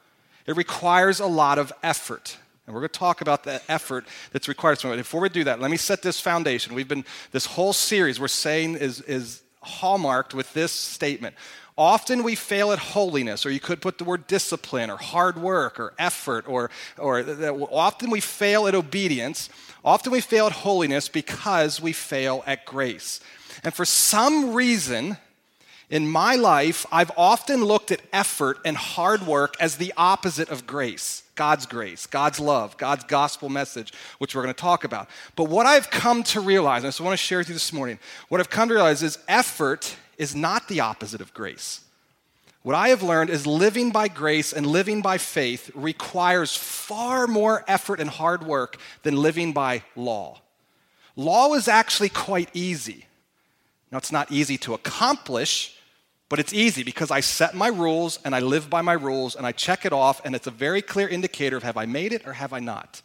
It 0.45 0.55
requires 0.55 1.19
a 1.19 1.25
lot 1.25 1.57
of 1.57 1.73
effort. 1.83 2.37
And 2.65 2.73
we're 2.73 2.81
going 2.81 2.89
to 2.89 2.99
talk 2.99 3.21
about 3.21 3.43
the 3.43 3.61
effort 3.69 4.05
that's 4.31 4.47
required. 4.47 4.79
But 4.81 4.97
Before 4.97 5.21
we 5.21 5.29
do 5.29 5.43
that, 5.43 5.59
let 5.59 5.69
me 5.69 5.77
set 5.77 6.01
this 6.01 6.19
foundation. 6.19 6.73
We've 6.73 6.87
been, 6.87 7.05
this 7.31 7.45
whole 7.45 7.73
series 7.73 8.19
we're 8.19 8.27
saying 8.27 8.75
is, 8.75 9.01
is 9.01 9.43
hallmarked 9.61 10.33
with 10.33 10.51
this 10.53 10.71
statement. 10.71 11.35
Often 11.77 12.23
we 12.23 12.35
fail 12.35 12.71
at 12.71 12.79
holiness, 12.79 13.45
or 13.45 13.51
you 13.51 13.59
could 13.59 13.81
put 13.81 13.97
the 13.97 14.05
word 14.05 14.27
discipline, 14.27 14.89
or 14.89 14.95
hard 14.95 15.37
work, 15.37 15.79
or 15.79 15.93
effort, 15.99 16.47
or, 16.47 16.69
or 16.97 17.19
often 17.71 18.09
we 18.09 18.21
fail 18.21 18.67
at 18.67 18.75
obedience 18.75 19.49
Often 19.85 20.13
we 20.13 20.21
fail 20.21 20.47
at 20.47 20.51
holiness 20.51 21.07
because 21.07 21.79
we 21.79 21.93
fail 21.93 22.43
at 22.47 22.65
grace. 22.65 23.19
And 23.63 23.71
for 23.71 23.85
some 23.85 24.53
reason, 24.53 25.17
in 25.91 26.09
my 26.09 26.35
life, 26.35 26.87
I've 26.91 27.11
often 27.15 27.63
looked 27.63 27.91
at 27.91 28.01
effort 28.11 28.57
and 28.65 28.75
hard 28.75 29.27
work 29.27 29.55
as 29.59 29.77
the 29.77 29.93
opposite 29.95 30.49
of 30.49 30.65
grace 30.65 31.21
God's 31.35 31.65
grace, 31.65 32.07
God's 32.07 32.39
love, 32.39 32.77
God's 32.77 33.03
gospel 33.03 33.49
message, 33.49 33.91
which 34.19 34.33
we're 34.33 34.41
going 34.41 34.55
to 34.55 34.59
talk 34.59 34.85
about. 34.85 35.09
But 35.35 35.49
what 35.49 35.65
I've 35.65 35.91
come 35.91 36.23
to 36.23 36.39
realize, 36.39 36.77
and 36.79 36.87
I 36.87 36.89
just 36.89 37.01
want 37.01 37.13
to 37.13 37.17
share 37.17 37.39
with 37.39 37.49
you 37.49 37.53
this 37.53 37.73
morning, 37.73 37.99
what 38.29 38.39
I've 38.39 38.49
come 38.49 38.69
to 38.69 38.73
realize 38.73 39.03
is 39.03 39.19
effort 39.27 39.97
is 40.17 40.35
not 40.35 40.67
the 40.67 40.79
opposite 40.79 41.21
of 41.21 41.33
grace. 41.33 41.81
What 42.63 42.75
I 42.75 42.89
have 42.89 43.03
learned 43.03 43.29
is 43.29 43.45
living 43.45 43.91
by 43.91 44.07
grace 44.07 44.51
and 44.51 44.65
living 44.65 45.01
by 45.03 45.19
faith 45.19 45.69
requires 45.75 46.55
far 46.55 47.27
more 47.27 47.63
effort 47.67 47.99
and 47.99 48.09
hard 48.09 48.43
work 48.43 48.77
than 49.03 49.15
living 49.15 49.53
by 49.53 49.83
law. 49.95 50.41
Law 51.15 51.53
is 51.53 51.67
actually 51.67 52.09
quite 52.09 52.49
easy. 52.53 53.05
Now, 53.91 53.99
it's 53.99 54.11
not 54.11 54.31
easy 54.31 54.57
to 54.59 54.73
accomplish, 54.73 55.77
but 56.27 56.39
it's 56.39 56.53
easy 56.53 56.81
because 56.81 57.11
I 57.11 57.19
set 57.19 57.53
my 57.53 57.67
rules 57.67 58.19
and 58.25 58.35
I 58.35 58.39
live 58.39 58.69
by 58.69 58.81
my 58.81 58.93
rules 58.93 59.35
and 59.35 59.45
I 59.45 59.51
check 59.51 59.85
it 59.85 59.93
off, 59.93 60.19
and 60.25 60.35
it's 60.35 60.47
a 60.47 60.51
very 60.51 60.81
clear 60.81 61.07
indicator 61.07 61.57
of 61.57 61.63
have 61.63 61.77
I 61.77 61.85
made 61.85 62.13
it 62.13 62.25
or 62.25 62.33
have 62.33 62.51
I 62.51 62.59
not. 62.59 63.01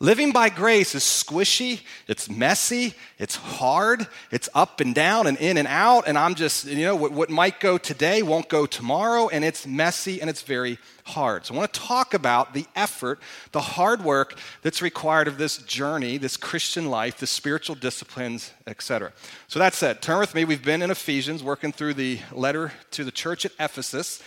Living 0.00 0.30
by 0.30 0.48
grace 0.48 0.94
is 0.94 1.02
squishy, 1.02 1.80
it's 2.06 2.30
messy, 2.30 2.94
it's 3.18 3.34
hard, 3.34 4.06
it's 4.30 4.48
up 4.54 4.78
and 4.78 4.94
down 4.94 5.26
and 5.26 5.36
in 5.38 5.56
and 5.56 5.66
out. 5.66 6.04
And 6.06 6.16
I'm 6.16 6.36
just, 6.36 6.66
you 6.66 6.84
know, 6.84 6.94
what, 6.94 7.10
what, 7.10 7.30
might 7.30 7.58
go 7.58 7.78
today 7.78 8.22
won't 8.22 8.48
go 8.48 8.64
tomorrow, 8.64 9.26
and 9.26 9.44
it's 9.44 9.66
messy 9.66 10.20
and 10.20 10.30
it's 10.30 10.42
very 10.42 10.78
hard. 11.02 11.46
So 11.46 11.54
I 11.54 11.56
want 11.56 11.72
to 11.72 11.80
talk 11.80 12.14
about 12.14 12.54
the 12.54 12.64
effort, 12.76 13.18
the 13.50 13.60
hard 13.60 14.04
work 14.04 14.38
that's 14.62 14.80
required 14.80 15.26
of 15.26 15.36
this 15.36 15.58
journey, 15.58 16.16
this 16.16 16.36
Christian 16.36 16.90
life, 16.90 17.18
the 17.18 17.26
spiritual 17.26 17.74
disciplines, 17.74 18.52
etc. 18.68 19.12
So 19.48 19.58
that 19.58 19.74
said, 19.74 20.00
turn 20.00 20.20
with 20.20 20.32
me. 20.32 20.44
We've 20.44 20.64
been 20.64 20.82
in 20.82 20.92
Ephesians 20.92 21.42
working 21.42 21.72
through 21.72 21.94
the 21.94 22.20
letter 22.30 22.70
to 22.92 23.02
the 23.02 23.10
church 23.10 23.44
at 23.44 23.52
Ephesus 23.58 24.22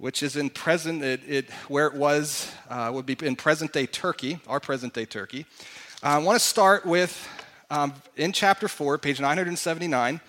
which 0.00 0.22
is 0.22 0.34
in 0.34 0.48
present, 0.48 1.02
it, 1.02 1.20
it 1.28 1.50
where 1.68 1.86
it 1.86 1.94
was, 1.94 2.50
uh, 2.70 2.90
would 2.92 3.04
be 3.04 3.16
in 3.22 3.36
present 3.36 3.72
day 3.72 3.84
Turkey, 3.86 4.40
our 4.48 4.58
present 4.58 4.94
day 4.94 5.04
Turkey. 5.04 5.44
Uh, 6.02 6.06
I 6.06 6.18
want 6.18 6.40
to 6.40 6.44
start 6.44 6.86
with, 6.86 7.28
um, 7.68 7.92
in 8.16 8.32
chapter 8.32 8.66
4, 8.66 8.96
page 8.96 9.20
979. 9.20 10.20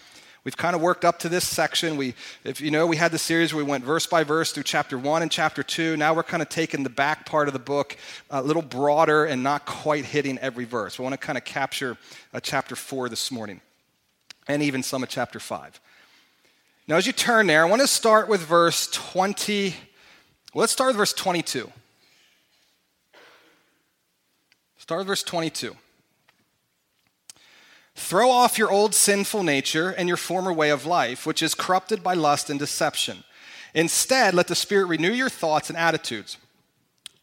We've 0.43 0.57
kind 0.57 0.75
of 0.75 0.81
worked 0.81 1.05
up 1.05 1.19
to 1.19 1.29
this 1.29 1.47
section. 1.47 1.95
We, 1.95 2.15
if 2.43 2.59
you 2.59 2.69
know, 2.69 2.85
we 2.85 2.97
had 2.97 3.11
the 3.13 3.17
series 3.17 3.53
where 3.53 3.63
we 3.63 3.69
went 3.69 3.85
verse 3.85 4.07
by 4.07 4.25
verse 4.25 4.51
through 4.51 4.63
chapter 4.63 4.97
1 4.97 5.21
and 5.21 5.31
chapter 5.31 5.63
2. 5.63 5.95
Now 5.95 6.13
we're 6.13 6.23
kind 6.23 6.41
of 6.41 6.49
taking 6.49 6.83
the 6.83 6.89
back 6.89 7.25
part 7.25 7.47
of 7.47 7.53
the 7.53 7.59
book 7.59 7.95
a 8.29 8.41
little 8.41 8.63
broader 8.63 9.23
and 9.23 9.41
not 9.41 9.65
quite 9.65 10.03
hitting 10.03 10.37
every 10.39 10.65
verse. 10.65 10.99
We 10.99 11.03
want 11.03 11.13
to 11.13 11.17
kind 11.17 11.37
of 11.37 11.45
capture 11.45 11.95
uh, 12.33 12.41
chapter 12.41 12.75
4 12.75 13.07
this 13.07 13.31
morning 13.31 13.61
and 14.47 14.61
even 14.63 14.83
some 14.83 15.01
of 15.01 15.07
chapter 15.07 15.39
5. 15.39 15.79
Now, 16.91 16.97
as 16.97 17.07
you 17.07 17.13
turn 17.13 17.47
there, 17.47 17.65
I 17.65 17.69
want 17.69 17.81
to 17.81 17.87
start 17.87 18.27
with 18.27 18.41
verse 18.41 18.87
20, 18.91 19.73
Well, 20.53 20.59
let's 20.59 20.73
start 20.73 20.89
with 20.89 20.97
verse 20.97 21.13
22. 21.13 21.71
Start 24.75 24.99
with 24.99 25.07
verse 25.07 25.23
22. 25.23 25.77
Throw 27.95 28.29
off 28.29 28.57
your 28.57 28.69
old 28.69 28.93
sinful 28.93 29.41
nature 29.43 29.91
and 29.91 30.09
your 30.09 30.17
former 30.17 30.51
way 30.51 30.69
of 30.69 30.85
life, 30.85 31.25
which 31.25 31.41
is 31.41 31.55
corrupted 31.55 32.03
by 32.03 32.13
lust 32.13 32.49
and 32.49 32.59
deception. 32.59 33.23
Instead, 33.73 34.33
let 34.33 34.49
the 34.49 34.53
Spirit 34.53 34.87
renew 34.87 35.13
your 35.13 35.29
thoughts 35.29 35.69
and 35.69 35.77
attitudes 35.77 36.35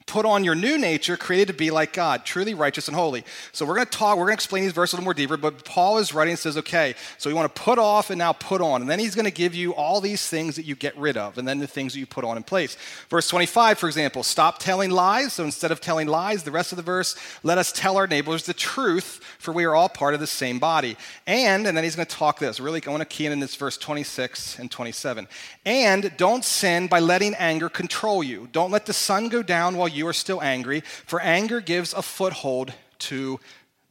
put 0.08 0.26
on 0.26 0.42
your 0.42 0.56
new 0.56 0.76
nature, 0.78 1.16
created 1.16 1.48
to 1.48 1.54
be 1.54 1.70
like 1.70 1.92
God, 1.92 2.24
truly 2.24 2.54
righteous 2.54 2.88
and 2.88 2.96
holy. 2.96 3.24
So 3.52 3.64
we're 3.64 3.76
going 3.76 3.86
to 3.86 3.96
talk, 3.96 4.16
we're 4.16 4.24
going 4.24 4.36
to 4.36 4.40
explain 4.42 4.64
these 4.64 4.72
verses 4.72 4.94
a 4.94 4.96
little 4.96 5.04
more 5.04 5.14
deeper, 5.14 5.36
but 5.36 5.64
Paul 5.64 5.98
is 5.98 6.12
writing 6.12 6.32
and 6.32 6.38
says, 6.38 6.56
okay, 6.56 6.94
so 7.18 7.28
you 7.28 7.36
want 7.36 7.54
to 7.54 7.62
put 7.62 7.78
off 7.78 8.10
and 8.10 8.18
now 8.18 8.32
put 8.32 8.60
on. 8.60 8.80
And 8.80 8.90
then 8.90 8.98
he's 8.98 9.14
going 9.14 9.26
to 9.26 9.30
give 9.30 9.54
you 9.54 9.74
all 9.74 10.00
these 10.00 10.26
things 10.26 10.56
that 10.56 10.64
you 10.64 10.74
get 10.74 10.96
rid 10.96 11.16
of, 11.16 11.38
and 11.38 11.46
then 11.46 11.58
the 11.58 11.66
things 11.66 11.92
that 11.92 12.00
you 12.00 12.06
put 12.06 12.24
on 12.24 12.36
in 12.36 12.42
place. 12.42 12.76
Verse 13.08 13.28
25, 13.28 13.78
for 13.78 13.86
example, 13.86 14.22
stop 14.22 14.58
telling 14.58 14.90
lies. 14.90 15.34
So 15.34 15.44
instead 15.44 15.70
of 15.70 15.80
telling 15.80 16.08
lies, 16.08 16.42
the 16.42 16.50
rest 16.50 16.72
of 16.72 16.76
the 16.76 16.82
verse, 16.82 17.14
let 17.42 17.58
us 17.58 17.70
tell 17.70 17.96
our 17.96 18.06
neighbors 18.06 18.44
the 18.44 18.54
truth, 18.54 19.20
for 19.38 19.52
we 19.52 19.64
are 19.64 19.74
all 19.74 19.88
part 19.88 20.14
of 20.14 20.20
the 20.20 20.26
same 20.26 20.58
body. 20.58 20.96
And, 21.26 21.66
and 21.66 21.76
then 21.76 21.84
he's 21.84 21.96
going 21.96 22.06
to 22.06 22.16
talk 22.16 22.38
this. 22.38 22.58
Really, 22.58 22.82
I 22.86 22.90
want 22.90 23.00
to 23.02 23.06
key 23.06 23.26
in 23.26 23.40
this 23.40 23.54
verse 23.54 23.76
26 23.76 24.58
and 24.58 24.70
27. 24.70 25.28
And 25.66 26.12
don't 26.16 26.44
sin 26.44 26.86
by 26.86 27.00
letting 27.00 27.34
anger 27.34 27.68
control 27.68 28.22
you. 28.22 28.48
Don't 28.52 28.70
let 28.70 28.86
the 28.86 28.92
sun 28.92 29.28
go 29.28 29.42
down 29.42 29.76
while 29.76 29.88
you 29.88 29.97
you 29.98 30.06
are 30.08 30.12
still 30.12 30.40
angry, 30.40 30.80
for 30.80 31.20
anger 31.20 31.60
gives 31.60 31.92
a 31.92 32.02
foothold 32.02 32.72
to 33.00 33.40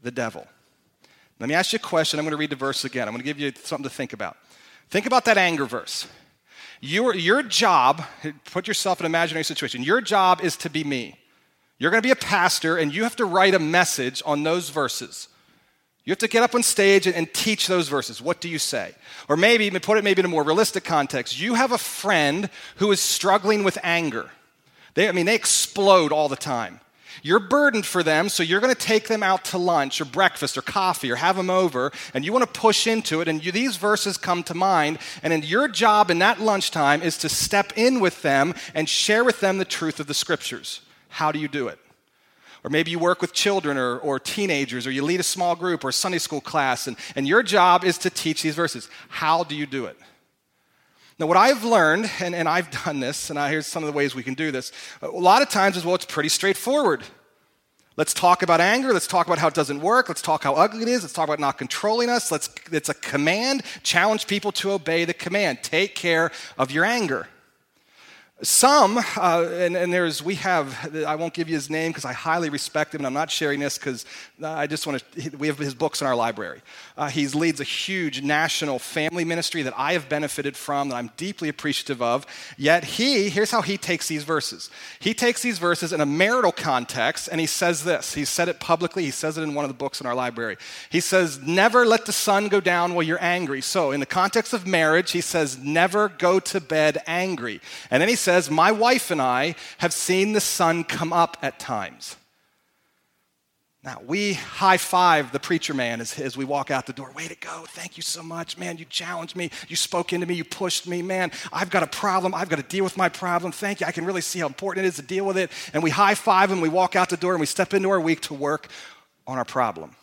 the 0.02 0.12
devil. 0.12 0.48
Let 1.40 1.50
me 1.50 1.56
ask 1.56 1.74
you 1.74 1.78
a 1.78 1.80
question. 1.80 2.20
I'm 2.20 2.26
going 2.26 2.32
to 2.32 2.38
read 2.38 2.50
the 2.50 2.56
verse 2.56 2.84
again. 2.84 3.08
I'm 3.08 3.14
going 3.14 3.22
to 3.22 3.26
give 3.26 3.40
you 3.40 3.52
something 3.64 3.84
to 3.84 3.96
think 3.96 4.14
about. 4.14 4.38
Think 4.90 5.06
about 5.06 5.26
that 5.26 5.38
anger 5.38 5.66
verse. 5.66 6.08
Your, 6.80 7.16
your 7.16 7.44
job, 7.44 8.04
put 8.52 8.68
yourself 8.68 9.00
in 9.00 9.06
an 9.06 9.12
imaginary 9.12 9.44
situation, 9.44 9.84
your 9.84 10.02
job 10.02 10.42
is 10.42 10.56
to 10.58 10.70
be 10.70 10.84
me. 10.84 11.20
You're 11.80 11.92
going 11.92 12.02
to 12.02 12.08
be 12.08 12.12
a 12.12 12.16
pastor, 12.16 12.78
and 12.78 12.94
you 12.94 13.04
have 13.04 13.16
to 13.18 13.26
write 13.26 13.54
a 13.54 13.60
message 13.60 14.24
on 14.26 14.44
those 14.44 14.70
verses. 14.70 15.28
You 16.06 16.12
have 16.12 16.20
to 16.20 16.28
get 16.28 16.42
up 16.42 16.56
on 16.56 16.64
stage 16.64 17.06
and, 17.06 17.16
and, 17.16 17.32
teach 17.34 17.68
those 17.68 17.90
verses. 17.90 18.22
What 18.22 18.40
do 18.40 18.48
you 18.48 18.60
say? 18.60 18.96
Or 19.28 19.36
maybe, 19.36 19.70
put 19.80 19.98
it 19.98 20.04
maybe 20.04 20.22
in 20.22 20.26
a 20.26 20.30
more 20.30 20.44
realistic 20.44 20.84
context, 20.86 21.40
you 21.40 21.56
have 21.56 21.72
a 21.72 21.78
friend 21.78 22.50
who 22.78 22.92
is 22.92 23.02
struggling 23.02 23.64
with 23.64 23.78
anger. 23.84 24.32
They, 24.98 25.08
I 25.08 25.12
mean, 25.12 25.28
they 25.28 25.36
explode 25.36 26.12
all 26.12 26.28
the 26.28 26.36
time. 26.36 26.80
You're 27.22 27.38
burdened 27.38 27.86
for 27.86 28.02
them, 28.02 28.30
so 28.30 28.42
you're 28.42 28.60
going 28.60 28.74
to 28.74 28.82
take 28.82 29.08
them 29.08 29.22
out 29.22 29.46
to 29.46 29.60
lunch 29.60 30.02
or 30.02 30.06
breakfast 30.06 30.58
or 30.58 30.64
coffee 30.64 31.12
or 31.12 31.18
have 31.18 31.36
them 31.36 31.52
over, 31.52 31.92
and 32.16 32.26
you 32.26 32.34
want 32.34 32.52
to 32.52 32.60
push 32.60 32.88
into 32.88 33.22
it, 33.22 33.28
and 33.28 33.46
you, 33.46 33.52
these 33.52 33.78
verses 33.78 34.18
come 34.18 34.42
to 34.46 34.56
mind. 34.56 34.98
And 35.22 35.32
then 35.32 35.44
your 35.44 35.68
job 35.68 36.10
in 36.10 36.18
that 36.20 36.42
lunchtime 36.42 37.04
is 37.04 37.16
to 37.20 37.30
step 37.30 37.74
in 37.76 38.00
with 38.00 38.24
them 38.24 38.56
and 38.74 38.90
share 38.90 39.24
with 39.24 39.40
them 39.40 39.60
the 39.60 39.66
truth 39.66 40.00
of 40.00 40.08
the 40.08 40.16
scriptures. 40.16 40.82
How 41.10 41.32
do 41.32 41.38
you 41.38 41.48
do 41.48 41.68
it? 41.68 41.78
Or 42.64 42.72
maybe 42.72 42.90
you 42.90 42.98
work 42.98 43.22
with 43.22 43.34
children 43.34 43.78
or, 43.78 44.00
or 44.00 44.20
teenagers, 44.20 44.88
or 44.88 44.92
you 44.92 45.04
lead 45.04 45.20
a 45.20 45.24
small 45.24 45.56
group 45.56 45.84
or 45.84 45.92
Sunday 45.92 46.18
school 46.18 46.42
class, 46.42 46.88
and, 46.88 46.98
and 47.16 47.28
your 47.28 47.44
job 47.44 47.84
is 47.84 48.00
to 48.00 48.10
teach 48.10 48.42
these 48.42 48.56
verses. 48.56 48.90
How 49.10 49.44
do 49.44 49.56
you 49.56 49.68
do 49.68 49.86
it? 49.86 50.00
Now, 51.20 51.26
what 51.26 51.38
I've 51.38 51.64
learned, 51.64 52.12
and, 52.20 52.36
and 52.36 52.48
I've 52.48 52.70
done 52.86 53.00
this, 53.00 53.30
and 53.30 53.40
I, 53.40 53.50
here's 53.50 53.68
some 53.68 53.84
of 53.84 53.88
the 53.88 53.94
ways 53.94 54.14
we 54.14 54.24
can 54.24 54.34
do 54.34 54.52
this, 54.52 54.72
a 55.02 55.08
lot 55.08 55.42
of 55.42 55.50
times 55.50 55.78
is 55.78 55.86
well, 55.86 55.96
it's 55.96 56.06
pretty 56.06 56.30
straightforward. 56.30 57.04
Let's 57.96 58.14
talk 58.14 58.44
about 58.44 58.62
anger. 58.62 58.94
Let's 58.94 59.08
talk 59.08 59.26
about 59.26 59.40
how 59.40 59.48
it 59.48 59.56
doesn't 59.56 59.82
work. 59.82 60.08
Let's 60.08 60.22
talk 60.22 60.44
how 60.44 60.54
ugly 60.54 60.84
it 60.84 60.88
is. 60.88 61.02
Let's 61.02 61.14
talk 61.14 61.28
about 61.28 61.40
not 61.40 61.58
controlling 61.58 62.10
us. 62.10 62.32
Let's, 62.32 62.48
it's 62.72 62.90
a 62.90 62.94
command. 62.94 63.64
Challenge 63.82 64.28
people 64.28 64.52
to 64.54 64.72
obey 64.72 65.04
the 65.04 65.16
command. 65.16 65.64
Take 65.64 65.96
care 65.96 66.32
of 66.60 66.70
your 66.70 66.86
anger. 66.86 67.28
Some, 68.44 69.00
uh, 69.00 69.50
and, 69.52 69.76
and, 69.76 69.92
there's, 69.92 70.22
we 70.22 70.36
have, 70.36 70.96
I 71.08 71.16
won't 71.16 71.34
give 71.34 71.50
you 71.50 71.56
his 71.56 71.72
name 71.72 71.90
because 71.90 72.06
I 72.06 72.14
highly 72.14 72.52
respect 72.52 72.94
him, 72.94 73.00
and 73.00 73.08
I'm 73.08 73.14
not 73.14 73.32
sharing 73.32 73.60
this 73.60 73.80
because 73.80 74.06
I 74.44 74.68
just 74.68 74.86
want 74.86 75.04
to, 75.14 75.36
we 75.38 75.48
have 75.48 75.58
his 75.58 75.74
books 75.74 76.02
in 76.02 76.08
our 76.08 76.16
library. 76.16 76.62
Uh, 76.96 77.10
he 77.10 77.28
leads 77.30 77.60
a 77.62 77.64
huge 77.64 78.22
national 78.22 78.78
family 78.78 79.26
ministry 79.26 79.64
that 79.64 79.74
I 79.76 79.94
have 79.94 80.08
benefited 80.08 80.56
from, 80.56 80.90
that 80.90 80.98
I'm 80.98 81.10
deeply 81.18 81.50
appreciative 81.50 82.00
of. 82.00 82.28
Yet 82.60 82.84
he, 82.84 83.30
here's 83.30 83.50
how 83.50 83.64
he 83.64 83.76
takes 83.76 84.08
these 84.08 84.24
verses. 84.24 84.70
He 85.00 85.16
takes 85.16 85.42
these 85.42 85.58
verses 85.58 85.92
in 85.92 86.00
a 86.00 86.06
marital 86.06 86.52
context, 86.52 87.30
and 87.32 87.42
he 87.42 87.48
says 87.48 87.86
this. 87.86 88.14
He 88.14 88.24
said 88.24 88.50
it 88.50 88.60
publicly, 88.60 89.04
he 89.04 89.10
says 89.10 89.40
it 89.40 89.42
in 89.42 89.56
one 89.56 89.66
of 89.66 89.70
the 89.70 89.78
books 89.78 90.00
in 90.00 90.06
our 90.06 90.14
library. 90.14 90.58
He 90.92 91.00
says, 91.00 91.40
Never 91.42 91.88
let 91.88 92.06
the 92.06 92.14
sun 92.14 92.50
go 92.50 92.62
down 92.62 92.94
while 92.94 93.02
you're 93.02 93.24
angry. 93.24 93.62
So, 93.62 93.90
in 93.90 94.00
the 94.00 94.06
context 94.06 94.54
of 94.54 94.68
marriage, 94.68 95.10
he 95.10 95.22
says, 95.22 95.58
Never 95.58 96.10
go 96.10 96.40
to 96.40 96.62
bed 96.62 97.02
angry. 97.08 97.62
And 97.90 98.00
then 98.00 98.10
he 98.10 98.16
says, 98.28 98.52
My 98.52 98.74
wife 98.74 99.10
and 99.10 99.22
I 99.22 99.56
have 99.78 99.94
seen 99.94 100.34
the 100.34 100.42
sun 100.42 100.84
come 100.84 101.14
up 101.14 101.38
at 101.42 101.60
times. 101.60 102.18
Now, 103.86 104.02
we 104.06 104.34
high 104.34 104.76
five 104.76 105.32
the 105.32 105.40
preacher 105.40 105.74
man 105.74 106.02
as, 106.02 106.20
as 106.20 106.36
we 106.36 106.44
walk 106.44 106.70
out 106.70 106.88
the 106.88 106.92
door. 106.92 107.10
Way 107.16 107.30
to 107.30 107.38
go. 107.38 107.64
Thank 107.70 107.96
you 107.96 108.04
so 108.04 108.22
much. 108.22 108.58
Man, 108.58 108.78
you 108.78 108.84
challenged 108.84 109.38
me. 109.38 109.50
You 109.70 109.78
spoke 109.78 110.12
into 110.12 110.26
me. 110.26 110.34
You 110.34 110.44
pushed 110.44 110.88
me. 110.88 111.02
Man, 111.02 111.32
I've 111.54 111.70
got 111.70 111.84
a 111.84 111.88
problem. 111.88 112.36
I've 112.36 112.50
got 112.50 112.58
to 112.58 112.64
deal 112.64 112.84
with 112.84 112.98
my 112.98 113.08
problem. 113.08 113.54
Thank 113.54 113.80
you. 113.80 113.88
I 113.88 113.94
can 113.94 114.04
really 114.04 114.20
see 114.20 114.40
how 114.40 114.48
important 114.48 114.86
it 114.86 114.90
is 114.90 114.98
to 114.98 115.04
deal 115.04 115.26
with 115.26 115.38
it. 115.38 115.50
And 115.74 115.82
we 115.82 115.90
high 115.90 116.16
five 116.16 116.52
and 116.52 116.62
we 116.62 116.68
walk 116.68 116.98
out 116.98 117.08
the 117.08 117.16
door 117.16 117.32
and 117.32 117.40
we 117.40 117.46
step 117.46 117.74
into 117.74 117.90
our 117.90 118.02
week 118.02 118.20
to 118.24 118.34
work 118.34 118.68
on 119.26 119.38
our 119.38 119.46
problem. 119.46 119.96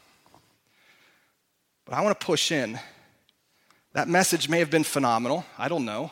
But 1.85 1.93
I 1.93 2.01
want 2.01 2.19
to 2.19 2.25
push 2.25 2.51
in. 2.51 2.81
That 3.93 4.09
message 4.09 4.49
may 4.49 4.61
have 4.61 4.71
been 4.71 4.83
phenomenal. 4.83 5.45
I 5.59 5.69
don't 5.69 5.85
know 5.85 6.11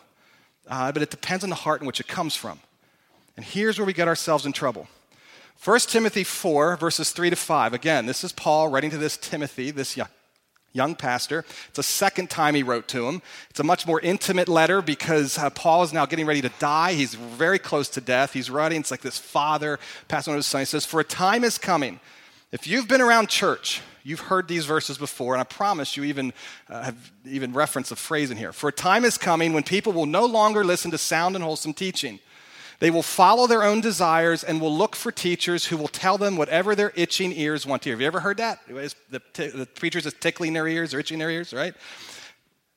uh, 0.69 0.93
but 0.93 1.03
it 1.03 1.11
depends 1.11 1.45
on 1.45 1.51
the 1.51 1.57
heart 1.57 1.81
in 1.81 1.87
which 1.87 2.01
it 2.01 2.09
comes 2.09 2.35
from. 2.37 2.61
And 3.37 3.45
here's 3.45 3.79
where 3.79 3.87
we 3.87 3.93
get 3.93 4.09
ourselves 4.09 4.47
in 4.47 4.53
trouble. 4.53 4.89
1 5.65 5.79
Timothy 5.81 6.25
4, 6.25 6.77
verses 6.77 7.13
3 7.13 7.31
to 7.31 7.37
5. 7.37 7.73
Again, 7.73 8.07
this 8.07 8.25
is 8.25 8.33
Paul 8.33 8.69
writing 8.69 8.91
to 8.91 8.99
this 8.99 9.17
Timothy, 9.17 9.71
this 9.71 9.97
young, 9.97 10.09
young 10.73 10.95
pastor. 10.97 11.45
It's 11.69 11.79
a 11.79 11.85
second 11.85 12.31
time 12.31 12.55
he 12.55 12.63
wrote 12.63 12.89
to 12.89 13.07
him. 13.07 13.23
It's 13.49 13.61
a 13.61 13.65
much 13.65 13.87
more 13.87 14.01
intimate 14.01 14.49
letter 14.49 14.83
because 14.83 15.39
uh, 15.39 15.51
Paul 15.51 15.85
is 15.85 15.93
now 15.93 16.05
getting 16.05 16.27
ready 16.27 16.43
to 16.43 16.51
die. 16.59 16.95
He's 16.95 17.15
very 17.15 17.61
close 17.61 17.89
to 17.91 18.01
death. 18.01 18.33
He's 18.33 18.51
writing, 18.51 18.81
it's 18.81 18.91
like 18.91 19.03
this 19.03 19.19
father 19.19 19.79
passing 20.09 20.33
on 20.33 20.35
to 20.35 20.39
his 20.39 20.47
son. 20.47 20.63
He 20.63 20.65
says, 20.65 20.85
For 20.85 21.01
a 21.01 21.05
time 21.05 21.45
is 21.45 21.59
coming. 21.59 22.01
If 22.53 22.67
you've 22.67 22.87
been 22.87 23.01
around 23.01 23.29
church, 23.29 23.81
You've 24.05 24.21
heard 24.21 24.49
these 24.49 24.65
verses 24.65 24.99
before, 24.99 25.35
and 25.35 25.41
I 25.41 25.45
promise 25.45 25.97
you 25.97 26.05
even 26.05 26.33
uh, 26.69 26.83
have 26.83 27.13
even 27.25 27.53
referenced 27.53 27.93
a 27.93 27.97
phrase 27.97 28.31
in 28.31 28.37
here. 28.37 28.53
For 28.53 28.69
a 28.69 28.73
time 28.73 29.05
is 29.05 29.17
coming 29.17 29.53
when 29.53 29.63
people 29.63 29.93
will 29.93 30.07
no 30.07 30.25
longer 30.25 30.65
listen 30.65 30.91
to 30.91 30.99
sound 30.99 31.37
and 31.37 31.45
wholesome 31.45 31.73
teaching. 31.73 32.19
They 32.81 32.91
will 32.91 33.05
follow 33.05 33.47
their 33.47 33.63
own 33.63 33.81
desires 33.81 34.43
and 34.43 34.61
will 34.61 34.77
look 34.77 34.97
for 34.97 35.13
teachers 35.13 35.67
who 35.67 35.77
will 35.77 35.87
tell 35.87 36.19
them 36.19 36.37
whatever 36.37 36.75
their 36.75 36.93
itching 36.97 37.33
ears 37.33 37.65
want 37.65 37.83
to 37.83 37.91
hear. 37.91 37.95
Have 37.95 38.01
you 38.01 38.07
ever 38.09 38.19
heard 38.19 38.39
that? 38.39 38.59
The, 38.67 38.93
the 39.35 39.69
preachers 39.77 40.05
is 40.05 40.15
tickling 40.15 40.53
their 40.53 40.67
ears 40.67 40.93
or 40.93 40.99
itching 40.99 41.21
their 41.21 41.31
ears, 41.31 41.55
right? 41.55 41.75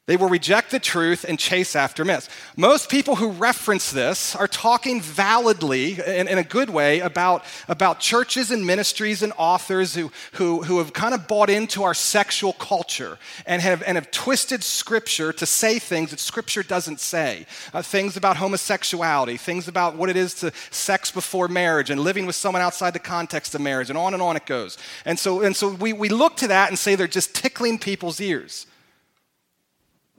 They 0.08 0.18
will 0.18 0.30
reject 0.30 0.70
the 0.70 0.80
truth 0.80 1.26
and 1.28 1.40
chase 1.40 1.76
after 1.76 2.06
myths. 2.06 2.30
Most 2.56 2.92
people 2.92 3.16
who 3.16 3.32
reference 3.32 3.90
this 3.90 4.36
are 4.36 4.48
talking 4.48 5.02
validly, 5.02 5.94
in, 5.94 6.28
in, 6.28 6.38
a 6.38 6.44
good 6.44 6.70
way, 6.70 7.00
about, 7.00 7.44
about 7.68 8.02
churches 8.02 8.52
and 8.52 8.68
ministries 8.68 9.24
and 9.24 9.34
authors 9.36 9.96
who, 9.96 10.12
who, 10.34 10.62
who 10.62 10.78
have 10.78 10.94
kind 10.94 11.16
of 11.16 11.28
bought 11.28 11.50
into 11.50 11.82
our 11.82 11.96
sexual 11.96 12.54
culture 12.54 13.18
and 13.48 13.64
have, 13.64 13.82
and 13.82 13.98
have 13.98 14.12
twisted 14.12 14.64
Scripture 14.64 15.34
to 15.34 15.46
say 15.48 15.80
things 15.80 16.12
that 16.12 16.20
Scripture 16.20 16.62
doesn't 16.62 17.00
say. 17.00 17.48
Uh, 17.74 17.82
things 17.82 18.16
about 18.16 18.38
homosexuality, 18.38 19.38
things 19.38 19.68
about 19.68 19.96
what 19.96 20.12
it 20.12 20.16
is 20.16 20.36
to 20.36 20.52
sex 20.70 21.10
before 21.10 21.48
marriage 21.48 21.90
and 21.90 22.00
living 22.00 22.28
with 22.28 22.36
someone 22.36 22.62
outside 22.62 22.94
the 22.94 23.00
context 23.00 23.56
of 23.56 23.62
marriage, 23.62 23.90
and 23.90 23.98
on 23.98 24.14
and 24.14 24.22
on 24.22 24.36
it 24.36 24.46
goes. 24.46 24.78
And 25.04 25.18
so, 25.18 25.42
and 25.42 25.56
so 25.56 25.70
we, 25.70 25.94
we 25.94 26.10
look 26.10 26.38
to 26.38 26.48
that 26.50 26.70
and 26.70 26.78
say 26.78 26.94
they're 26.94 27.08
just 27.08 27.34
tickling 27.34 27.80
people's 27.80 28.22
ears. 28.22 28.68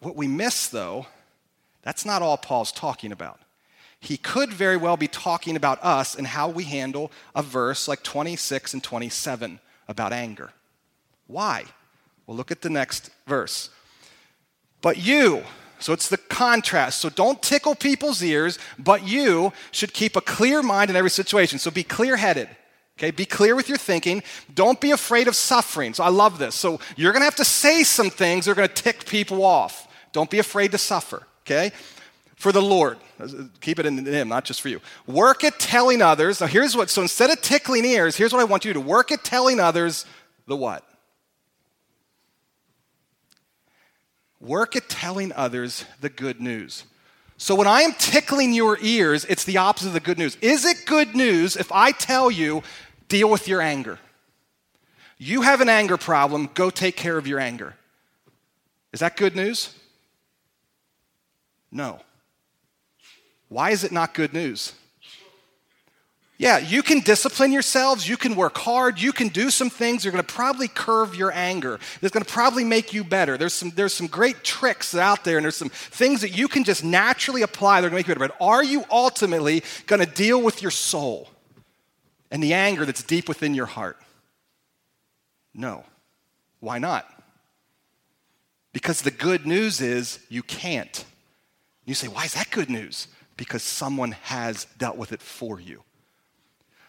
What 0.01 0.17
we 0.17 0.27
miss, 0.27 0.69
though, 0.69 1.07
that's 1.83 2.05
not 2.05 2.23
all 2.23 2.37
Paul's 2.37 2.73
talking 2.73 3.13
about. 3.13 3.41
He 4.01 4.17
could 4.17 4.53
very 4.53 4.77
well 4.77 4.97
be 4.97 5.09
talking 5.09 5.57
about 5.57 5.83
us 5.83 6.15
and 6.15 6.27
how 6.27 6.49
we 6.49 6.65
handle 6.65 7.11
a 7.35 7.43
verse 7.43 7.89
like 7.89 8.03
26 8.03 8.75
and 8.75 8.83
27 8.83 9.59
about 9.89 10.13
anger. 10.13 10.53
Why? 11.27 11.65
Well, 12.27 12.37
look 12.37 12.51
at 12.51 12.63
the 12.63 12.71
next 12.71 13.11
verse. 13.27 13.71
But 14.83 14.99
you, 14.99 15.43
so 15.79 15.93
it's 15.93 16.09
the 16.09 16.19
contrast. 16.19 17.01
So 17.01 17.09
don't 17.09 17.43
tickle 17.43 17.75
people's 17.75 18.23
ears, 18.23 18.59
but 18.79 19.07
you 19.07 19.53
should 19.71 19.93
keep 19.93 20.17
a 20.17 20.21
clear 20.21 20.63
mind 20.63 20.91
in 20.91 20.97
every 20.97 21.11
situation. 21.11 21.59
So 21.59 21.71
be 21.71 21.83
clear 21.83 22.17
headed. 22.17 22.49
Okay, 22.99 23.11
be 23.11 23.27
clear 23.27 23.55
with 23.55 23.69
your 23.69 23.77
thinking. 23.77 24.23
Don't 24.55 24.81
be 24.81 24.91
afraid 24.91 25.29
of 25.29 25.37
suffering. 25.37 25.93
So 25.93 26.03
I 26.03 26.09
love 26.09 26.39
this. 26.39 26.55
So 26.55 26.81
you're 26.97 27.13
going 27.13 27.21
to 27.21 27.27
have 27.27 27.37
to 27.37 27.45
say 27.45 27.83
some 27.83 28.09
things 28.09 28.47
that 28.47 28.53
are 28.53 28.55
going 28.55 28.69
to 28.69 28.75
tick 28.75 29.05
people 29.05 29.45
off. 29.45 29.87
Don't 30.13 30.31
be 30.31 30.39
afraid 30.39 30.73
to 30.73 30.79
suffer, 30.79 31.27
okay? 31.43 31.73
For 32.37 32.53
the 32.53 32.63
Lord. 32.63 32.97
Keep 33.61 33.81
it 33.81 33.87
in 33.87 34.07
Him, 34.07 34.29
not 34.29 34.47
just 34.47 34.63
for 34.63 34.71
you. 34.71 34.81
Work 35.07 35.45
at 35.45 35.59
telling 35.59 36.01
others. 36.01 36.41
Now, 36.41 36.47
here's 36.47 36.75
what, 36.75 36.89
so 36.89 37.03
instead 37.03 37.29
of 37.29 37.43
tickling 37.43 37.85
ears, 37.85 38.17
here's 38.17 38.33
what 38.33 38.41
I 38.41 38.45
want 38.45 38.65
you 38.65 38.73
to 38.73 38.81
do 38.81 38.87
work 38.87 39.13
at 39.13 39.25
telling 39.25 39.61
others 39.61 40.07
the 40.47 40.57
what? 40.57 40.83
Work 44.41 44.75
at 44.75 44.89
telling 44.89 45.33
others 45.35 45.85
the 46.01 46.09
good 46.09 46.41
news. 46.41 46.85
So 47.39 47.55
when 47.55 47.67
I 47.67 47.83
am 47.83 47.93
tickling 47.93 48.55
your 48.55 48.79
ears, 48.81 49.27
it's 49.27 49.45
the 49.45 49.59
opposite 49.59 49.89
of 49.89 49.93
the 49.93 50.01
good 50.01 50.19
news. 50.19 50.37
Is 50.41 50.65
it 50.65 50.87
good 50.87 51.15
news 51.15 51.57
if 51.57 51.71
I 51.71 51.93
tell 51.93 52.31
you, 52.31 52.63
deal 53.09 53.31
with 53.31 53.49
your 53.49 53.61
anger? 53.61 53.99
You 55.19 55.43
have 55.43 55.61
an 55.61 55.69
anger 55.69 55.97
problem, 55.97 56.51
go 56.55 56.71
take 56.71 56.97
care 56.97 57.17
of 57.17 57.27
your 57.27 57.41
anger. 57.41 57.75
Is 58.93 59.01
that 59.01 59.17
good 59.17 59.35
news? 59.35 59.75
No. 61.71 62.01
Why 63.49 63.71
is 63.71 63.85
it 63.85 63.93
not 63.93 64.15
good 64.15 64.33
news? 64.33 64.73
Yeah, 66.39 66.59
you 66.59 66.83
can 66.83 67.01
discipline 67.01 67.51
yourselves, 67.51 68.07
you 68.07 68.19
can 68.19 68.37
work 68.37 68.59
hard, 68.59 69.01
you 69.01 69.11
can 69.11 69.29
do 69.29 69.49
some 69.49 69.71
things 69.71 70.05
are 70.05 70.11
going 70.11 70.23
to 70.23 70.35
probably 70.35 70.69
curve 70.69 71.15
your 71.15 71.33
anger. 71.33 71.81
That's 72.01 72.13
going 72.13 72.25
to 72.25 72.31
probably 72.31 72.63
make 72.63 72.93
you 72.93 73.05
better. 73.05 73.39
There's 73.39 73.55
some, 73.55 73.71
there's 73.71 73.95
some 73.95 74.07
great 74.07 74.45
tricks 74.45 74.95
out 74.95 75.25
there, 75.25 75.39
and 75.39 75.45
there's 75.45 75.57
some 75.57 75.71
things 75.71 76.21
that 76.21 76.37
you 76.37 76.47
can 76.47 76.63
just 76.63 76.85
naturally 76.85 77.41
apply 77.41 77.81
that 77.81 77.87
are 77.87 77.91
going 77.91 78.03
to 78.03 78.09
make 78.09 78.09
you 78.09 78.21
better. 78.21 78.35
But 78.39 78.45
are 78.45 78.63
you 78.63 78.85
ultimately 78.91 79.63
going 79.87 80.05
to 80.05 80.11
deal 80.11 80.43
with 80.43 80.61
your 80.61 80.71
soul 80.71 81.31
and 82.31 82.43
the 82.43 82.55
anger 82.55 82.85
that's 82.85 83.03
deep 83.03 83.29
within 83.29 83.55
your 83.55 83.67
heart? 83.67 83.99
No. 85.55 85.85
Why 86.61 86.79
not? 86.79 87.07
Because 88.73 89.03
the 89.03 89.11
good 89.11 89.47
news 89.47 89.81
is 89.81 90.19
you 90.29 90.43
can't. 90.43 91.05
You 91.87 91.95
say, 91.95 92.09
why 92.09 92.25
is 92.25 92.35
that 92.35 92.51
good 92.51 92.69
news? 92.69 93.09
Because 93.37 93.63
someone 93.63 94.13
has 94.13 94.67
dealt 94.77 94.97
with 94.97 95.13
it 95.13 95.23
for 95.23 95.61
you. 95.61 95.83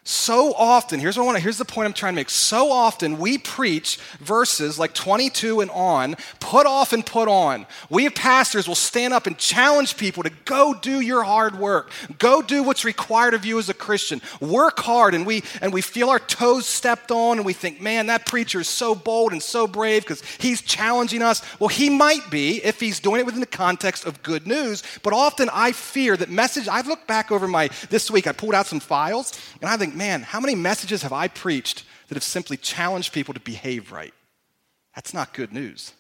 So 0.09 0.53
often, 0.53 1.01
here's 1.01 1.17
what 1.17 1.23
I 1.23 1.25
want 1.25 1.35
to, 1.35 1.43
here's 1.43 1.57
the 1.57 1.65
point 1.65 1.85
I'm 1.85 1.91
trying 1.91 2.13
to 2.13 2.15
make. 2.15 2.29
So 2.29 2.71
often 2.71 3.17
we 3.17 3.37
preach 3.37 3.97
verses 4.21 4.79
like 4.79 4.93
22 4.93 5.59
and 5.59 5.69
on, 5.71 6.15
put 6.39 6.65
off 6.65 6.93
and 6.93 7.05
put 7.05 7.27
on. 7.27 7.65
We 7.89 8.09
pastors 8.09 8.69
will 8.69 8.75
stand 8.75 9.13
up 9.13 9.27
and 9.27 9.37
challenge 9.37 9.97
people 9.97 10.23
to 10.23 10.29
go 10.45 10.73
do 10.73 11.01
your 11.01 11.23
hard 11.23 11.59
work. 11.59 11.91
Go 12.19 12.41
do 12.41 12.63
what's 12.63 12.85
required 12.85 13.33
of 13.33 13.43
you 13.43 13.59
as 13.59 13.67
a 13.67 13.73
Christian. 13.73 14.21
Work 14.39 14.79
hard 14.79 15.13
and 15.13 15.25
we 15.25 15.43
and 15.59 15.73
we 15.73 15.81
feel 15.81 16.09
our 16.09 16.19
toes 16.19 16.65
stepped 16.65 17.11
on 17.11 17.35
and 17.35 17.45
we 17.45 17.51
think, 17.51 17.81
"Man, 17.81 18.07
that 18.07 18.25
preacher 18.25 18.61
is 18.61 18.69
so 18.69 18.95
bold 18.95 19.33
and 19.33 19.43
so 19.43 19.67
brave 19.67 20.03
because 20.03 20.23
he's 20.37 20.61
challenging 20.61 21.21
us." 21.21 21.41
Well, 21.59 21.67
he 21.67 21.89
might 21.89 22.29
be 22.29 22.63
if 22.63 22.79
he's 22.79 23.01
doing 23.01 23.19
it 23.19 23.25
within 23.25 23.41
the 23.41 23.45
context 23.45 24.05
of 24.05 24.23
good 24.23 24.47
news, 24.47 24.83
but 25.03 25.11
often 25.11 25.49
I 25.51 25.73
fear 25.73 26.15
that 26.15 26.29
message 26.29 26.69
I've 26.69 26.87
looked 26.87 27.07
back 27.07 27.29
over 27.29 27.45
my 27.45 27.69
this 27.89 28.09
week 28.09 28.25
I 28.25 28.31
pulled 28.31 28.55
out 28.55 28.67
some 28.67 28.79
files 28.79 29.33
and 29.61 29.69
I 29.69 29.75
think 29.75 29.97
man, 29.98 30.22
how 30.22 30.39
many 30.39 30.56
messages 30.56 31.01
have 31.01 31.13
I 31.13 31.27
preached 31.27 31.84
that 32.08 32.16
have 32.16 32.24
simply 32.24 32.58
challenged 32.58 33.13
people 33.13 33.34
to 33.34 33.39
behave 33.39 33.92
right? 33.92 34.13
That's 34.96 35.13
not 35.13 35.34
good 35.34 35.51
news. 35.51 35.94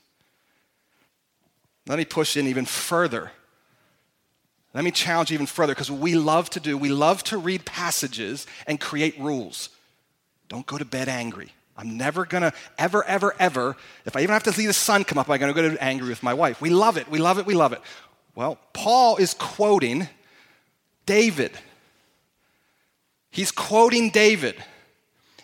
Let 1.87 1.97
me 1.97 2.05
push 2.05 2.37
in 2.37 2.47
even 2.47 2.65
further. 2.65 3.31
Let 4.73 4.83
me 4.83 4.91
challenge 4.91 5.31
even 5.31 5.45
further 5.45 5.73
because 5.73 5.89
we 5.89 6.15
love 6.15 6.49
to 6.51 6.59
do, 6.59 6.77
we 6.77 6.89
love 6.89 7.23
to 7.25 7.37
read 7.37 7.65
passages 7.65 8.45
and 8.67 8.79
create 8.79 9.19
rules. 9.19 9.69
Don't 10.49 10.65
go 10.65 10.77
to 10.77 10.85
bed 10.85 11.09
angry. 11.09 11.51
I'm 11.77 11.97
never 11.97 12.25
gonna, 12.25 12.53
ever, 12.77 13.03
ever, 13.05 13.35
ever, 13.39 13.75
if 14.05 14.15
I 14.15 14.21
even 14.21 14.33
have 14.33 14.43
to 14.43 14.53
see 14.53 14.65
the 14.65 14.73
sun 14.73 15.03
come 15.03 15.17
up, 15.17 15.29
I'm 15.29 15.39
gonna 15.39 15.53
go 15.53 15.69
to 15.69 15.83
angry 15.83 16.09
with 16.09 16.23
my 16.23 16.33
wife. 16.33 16.59
We 16.59 16.69
love 16.69 16.97
it, 16.97 17.09
we 17.09 17.19
love 17.19 17.37
it, 17.37 17.45
we 17.45 17.53
love 17.53 17.71
it. 17.73 17.81
Well, 18.35 18.57
Paul 18.73 19.17
is 19.17 19.33
quoting 19.33 20.07
David. 21.05 21.51
He's 23.37 23.51
quoting 23.51 24.09
David. 24.09 24.55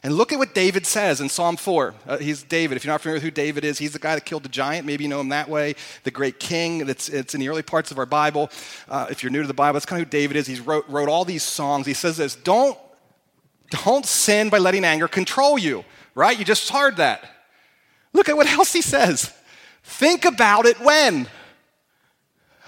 And 0.01 0.15
look 0.15 0.33
at 0.33 0.39
what 0.39 0.55
David 0.55 0.87
says 0.87 1.21
in 1.21 1.29
Psalm 1.29 1.57
4. 1.57 1.93
Uh, 2.07 2.17
he's 2.17 2.41
David. 2.41 2.75
If 2.75 2.83
you're 2.83 2.91
not 2.91 3.01
familiar 3.01 3.17
with 3.17 3.23
who 3.23 3.29
David 3.29 3.63
is, 3.63 3.77
he's 3.77 3.93
the 3.93 3.99
guy 3.99 4.15
that 4.15 4.25
killed 4.25 4.41
the 4.41 4.49
giant. 4.49 4.87
Maybe 4.87 5.03
you 5.03 5.11
know 5.11 5.19
him 5.19 5.29
that 5.29 5.47
way. 5.47 5.75
The 6.01 6.09
great 6.09 6.39
king. 6.39 6.87
That's, 6.87 7.07
it's 7.07 7.35
in 7.35 7.39
the 7.39 7.49
early 7.49 7.61
parts 7.61 7.91
of 7.91 7.99
our 7.99 8.07
Bible. 8.07 8.49
Uh, 8.89 9.05
if 9.11 9.21
you're 9.21 9.31
new 9.31 9.43
to 9.43 9.47
the 9.47 9.53
Bible, 9.53 9.73
that's 9.73 9.85
kind 9.85 10.01
of 10.01 10.07
who 10.07 10.09
David 10.09 10.37
is. 10.37 10.47
He 10.47 10.59
wrote, 10.59 10.89
wrote 10.89 11.07
all 11.07 11.23
these 11.23 11.43
songs. 11.43 11.85
He 11.85 11.93
says 11.93 12.17
this 12.17 12.35
Don't, 12.35 12.75
don't 13.69 14.07
sin 14.07 14.49
by 14.49 14.57
letting 14.57 14.85
anger 14.85 15.07
control 15.07 15.59
you, 15.59 15.85
right? 16.15 16.35
You 16.35 16.45
just 16.45 16.67
heard 16.71 16.97
that. 16.97 17.23
Look 18.11 18.27
at 18.27 18.35
what 18.35 18.47
else 18.57 18.73
he 18.73 18.81
says. 18.81 19.31
Think 19.83 20.25
about 20.25 20.65
it 20.65 20.79
when. 20.79 21.27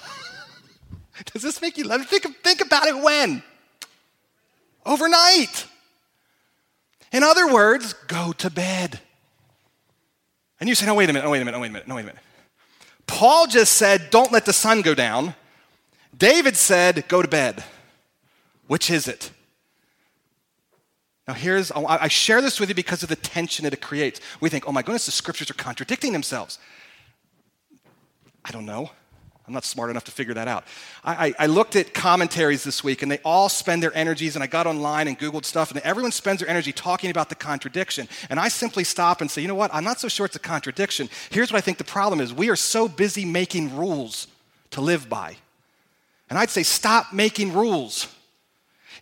Does 1.34 1.42
this 1.42 1.64
make 1.64 1.80
you 1.80 1.86
love? 1.86 2.06
Think, 2.06 2.28
think 2.44 2.62
about 2.62 2.86
it 2.86 2.96
when 2.96 3.42
overnight. 4.86 5.68
In 7.12 7.24
other 7.24 7.52
words, 7.52 7.94
go 8.08 8.34
to 8.34 8.50
bed. 8.50 9.00
And 10.60 10.70
you 10.70 10.76
say, 10.76 10.86
no, 10.86 10.96
wait 10.96 11.10
a 11.10 11.14
minute, 11.14 11.26
no, 11.26 11.32
wait 11.32 11.42
a 11.42 11.46
minute, 11.46 11.58
no, 11.58 11.62
wait 11.62 11.70
a 11.70 11.72
minute, 11.72 11.88
no, 11.88 11.96
wait 11.96 12.02
a 12.02 12.06
minute. 12.06 12.22
Paul 13.08 13.48
just 13.48 13.74
said, 13.74 14.10
don't 14.10 14.32
let 14.32 14.46
the 14.46 14.54
sun 14.54 14.82
go 14.82 14.94
down. 14.94 15.36
David 16.18 16.56
said, 16.56 17.08
go 17.08 17.22
to 17.22 17.28
bed. 17.28 17.64
Which 18.68 18.90
is 18.90 19.08
it? 19.08 19.32
Now, 21.28 21.34
here's, 21.34 21.72
I 21.72 22.08
share 22.08 22.42
this 22.42 22.60
with 22.60 22.70
you 22.70 22.76
because 22.76 23.02
of 23.04 23.10
the 23.10 23.16
tension 23.16 23.64
that 23.64 23.74
it 23.74 23.82
creates. 23.82 24.22
We 24.40 24.50
think, 24.50 24.68
oh 24.68 24.72
my 24.72 24.82
goodness, 24.82 25.08
the 25.08 25.12
scriptures 25.12 25.50
are 25.50 25.56
contradicting 25.56 26.14
themselves. 26.14 26.60
I 28.44 28.52
don't 28.52 28.66
know. 28.66 28.92
I'm 29.48 29.54
not 29.54 29.64
smart 29.64 29.92
enough 29.92 30.06
to 30.06 30.12
figure 30.12 30.34
that 30.34 30.48
out. 30.48 30.64
I, 31.04 31.28
I, 31.28 31.34
I, 31.40 31.46
looked 31.46 31.76
at 31.76 31.94
commentaries 31.94 32.64
this 32.64 32.84
week, 32.84 33.04
and 33.04 33.12
they 33.12 33.20
all 33.24 33.48
spend 33.48 33.84
their 33.84 33.96
energies, 33.96 34.36
and 34.36 34.44
I 34.44 34.48
got 34.48 34.66
online 34.66 35.08
and 35.08 35.20
Googled 35.20 35.46
stuff, 35.46 35.70
and 35.70 35.80
everyone 35.82 36.12
spends 36.12 36.40
their 36.40 36.50
energy 36.50 36.72
talking 36.72 37.12
about 37.12 37.30
the 37.30 37.36
contradiction. 37.36 38.08
And 38.32 38.40
I 38.40 38.48
simply 38.48 38.84
stop 38.84 39.22
and 39.22 39.30
say, 39.30 39.44
you 39.44 39.48
know 39.48 39.56
what? 39.56 39.72
I'm 39.72 39.84
not 39.84 40.00
so 40.00 40.08
sure 40.08 40.26
it's 40.26 40.36
a 40.36 40.40
contradiction. 40.40 41.10
Here's 41.30 41.52
what 41.52 41.60
I 41.60 41.62
think 41.62 41.78
the 41.78 41.84
problem 41.84 42.22
is 42.22 42.34
we 42.34 42.50
are 42.50 42.56
so 42.56 42.88
busy 42.88 43.24
making 43.24 43.76
rules 43.78 44.28
to 44.72 44.82
live 44.82 45.08
by. 45.08 45.38
And 46.28 46.40
I'd 46.40 46.50
say, 46.50 46.64
stop 46.64 47.14
making 47.14 47.54
rules. 47.54 48.08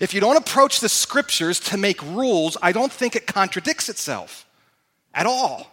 If 0.02 0.14
you 0.14 0.20
don't 0.20 0.38
approach 0.38 0.82
the 0.82 0.90
scriptures 0.90 1.60
to 1.62 1.78
make 1.78 2.02
rules, 2.02 2.58
I 2.62 2.74
don't 2.74 2.92
think 2.92 3.16
it 3.16 3.28
contradicts 3.28 3.88
itself 3.88 4.46
at 5.14 5.26
all. 5.26 5.72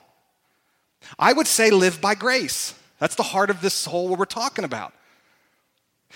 I 1.19 1.33
would 1.33 1.49
say, 1.49 1.71
live 1.71 2.01
by 2.01 2.15
grace. 2.15 2.75
That's 3.01 3.17
the 3.17 3.25
heart 3.25 3.51
of 3.51 3.61
this 3.61 3.87
whole 3.87 4.09
what 4.09 4.19
we're 4.19 4.27
talking 4.27 4.65
about. 4.65 4.93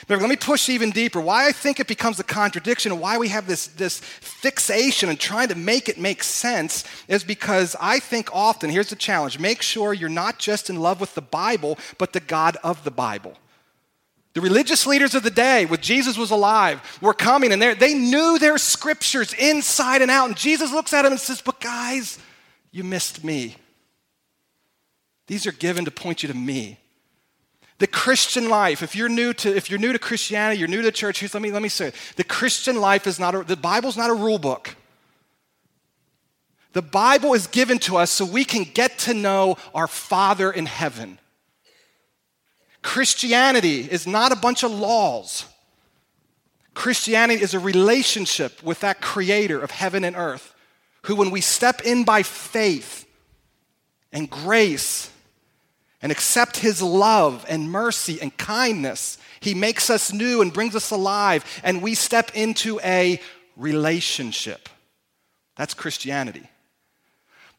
But 0.08 0.20
let 0.20 0.28
me 0.28 0.36
push 0.36 0.68
even 0.68 0.90
deeper. 0.90 1.20
Why 1.20 1.46
I 1.46 1.52
think 1.52 1.78
it 1.78 1.86
becomes 1.86 2.18
a 2.18 2.24
contradiction 2.24 2.90
and 2.90 3.00
why 3.00 3.16
we 3.16 3.28
have 3.28 3.46
this, 3.46 3.68
this 3.68 4.00
fixation 4.00 5.08
and 5.08 5.18
trying 5.18 5.48
to 5.48 5.54
make 5.54 5.88
it 5.88 5.98
make 5.98 6.24
sense 6.24 6.84
is 7.06 7.22
because 7.22 7.76
I 7.80 8.00
think 8.00 8.28
often, 8.32 8.70
here's 8.70 8.90
the 8.90 8.96
challenge 8.96 9.38
make 9.38 9.62
sure 9.62 9.92
you're 9.92 10.08
not 10.08 10.38
just 10.38 10.68
in 10.68 10.80
love 10.80 11.00
with 11.00 11.14
the 11.14 11.22
Bible, 11.22 11.78
but 11.96 12.12
the 12.12 12.20
God 12.20 12.56
of 12.64 12.82
the 12.82 12.90
Bible. 12.90 13.34
The 14.34 14.40
religious 14.40 14.84
leaders 14.84 15.14
of 15.14 15.22
the 15.22 15.30
day, 15.30 15.64
when 15.64 15.80
Jesus 15.80 16.18
was 16.18 16.32
alive, 16.32 16.98
were 17.00 17.14
coming 17.14 17.52
and 17.52 17.62
they 17.62 17.94
knew 17.94 18.36
their 18.40 18.58
scriptures 18.58 19.32
inside 19.32 20.02
and 20.02 20.10
out. 20.10 20.26
And 20.26 20.36
Jesus 20.36 20.72
looks 20.72 20.92
at 20.92 21.02
them 21.02 21.12
and 21.12 21.20
says, 21.20 21.40
But 21.40 21.60
guys, 21.60 22.18
you 22.72 22.82
missed 22.82 23.22
me. 23.22 23.54
These 25.26 25.46
are 25.46 25.52
given 25.52 25.84
to 25.84 25.90
point 25.90 26.22
you 26.22 26.28
to 26.28 26.34
me. 26.34 26.78
The 27.78 27.86
Christian 27.86 28.48
life, 28.48 28.82
if 28.82 28.94
you're 28.94 29.08
new 29.08 29.32
to, 29.34 29.54
if 29.54 29.68
you're 29.68 29.80
new 29.80 29.92
to 29.92 29.98
Christianity, 29.98 30.58
you're 30.60 30.68
new 30.68 30.82
to 30.82 30.92
church, 30.92 31.22
let 31.34 31.42
me, 31.42 31.50
let 31.50 31.62
me 31.62 31.68
say 31.68 31.88
it. 31.88 31.94
The 32.16 32.24
Christian 32.24 32.80
life 32.80 33.06
is 33.06 33.18
not 33.18 33.34
a, 33.34 33.42
the 33.42 33.56
Bible's 33.56 33.96
not 33.96 34.10
a 34.10 34.14
rule 34.14 34.38
book. 34.38 34.76
The 36.72 36.82
Bible 36.82 37.34
is 37.34 37.46
given 37.46 37.78
to 37.80 37.96
us 37.96 38.10
so 38.10 38.24
we 38.24 38.44
can 38.44 38.64
get 38.64 38.98
to 39.00 39.14
know 39.14 39.56
our 39.74 39.86
Father 39.86 40.50
in 40.50 40.66
heaven. 40.66 41.18
Christianity 42.82 43.80
is 43.80 44.06
not 44.06 44.30
a 44.30 44.36
bunch 44.36 44.62
of 44.62 44.70
laws. 44.70 45.46
Christianity 46.74 47.42
is 47.42 47.54
a 47.54 47.60
relationship 47.60 48.62
with 48.62 48.80
that 48.80 49.00
creator 49.00 49.60
of 49.60 49.70
heaven 49.70 50.04
and 50.04 50.16
earth, 50.16 50.54
who, 51.02 51.16
when 51.16 51.30
we 51.30 51.40
step 51.40 51.80
in 51.82 52.04
by 52.04 52.22
faith 52.22 53.06
and 54.12 54.28
grace, 54.28 55.10
and 56.04 56.12
accept 56.12 56.58
his 56.58 56.82
love 56.82 57.46
and 57.48 57.72
mercy 57.72 58.20
and 58.20 58.36
kindness, 58.36 59.16
he 59.40 59.54
makes 59.54 59.88
us 59.88 60.12
new 60.12 60.42
and 60.42 60.52
brings 60.52 60.76
us 60.76 60.90
alive, 60.90 61.44
and 61.64 61.80
we 61.80 61.94
step 61.94 62.30
into 62.34 62.78
a 62.84 63.18
relationship. 63.56 64.68
That's 65.56 65.72
Christianity. 65.72 66.46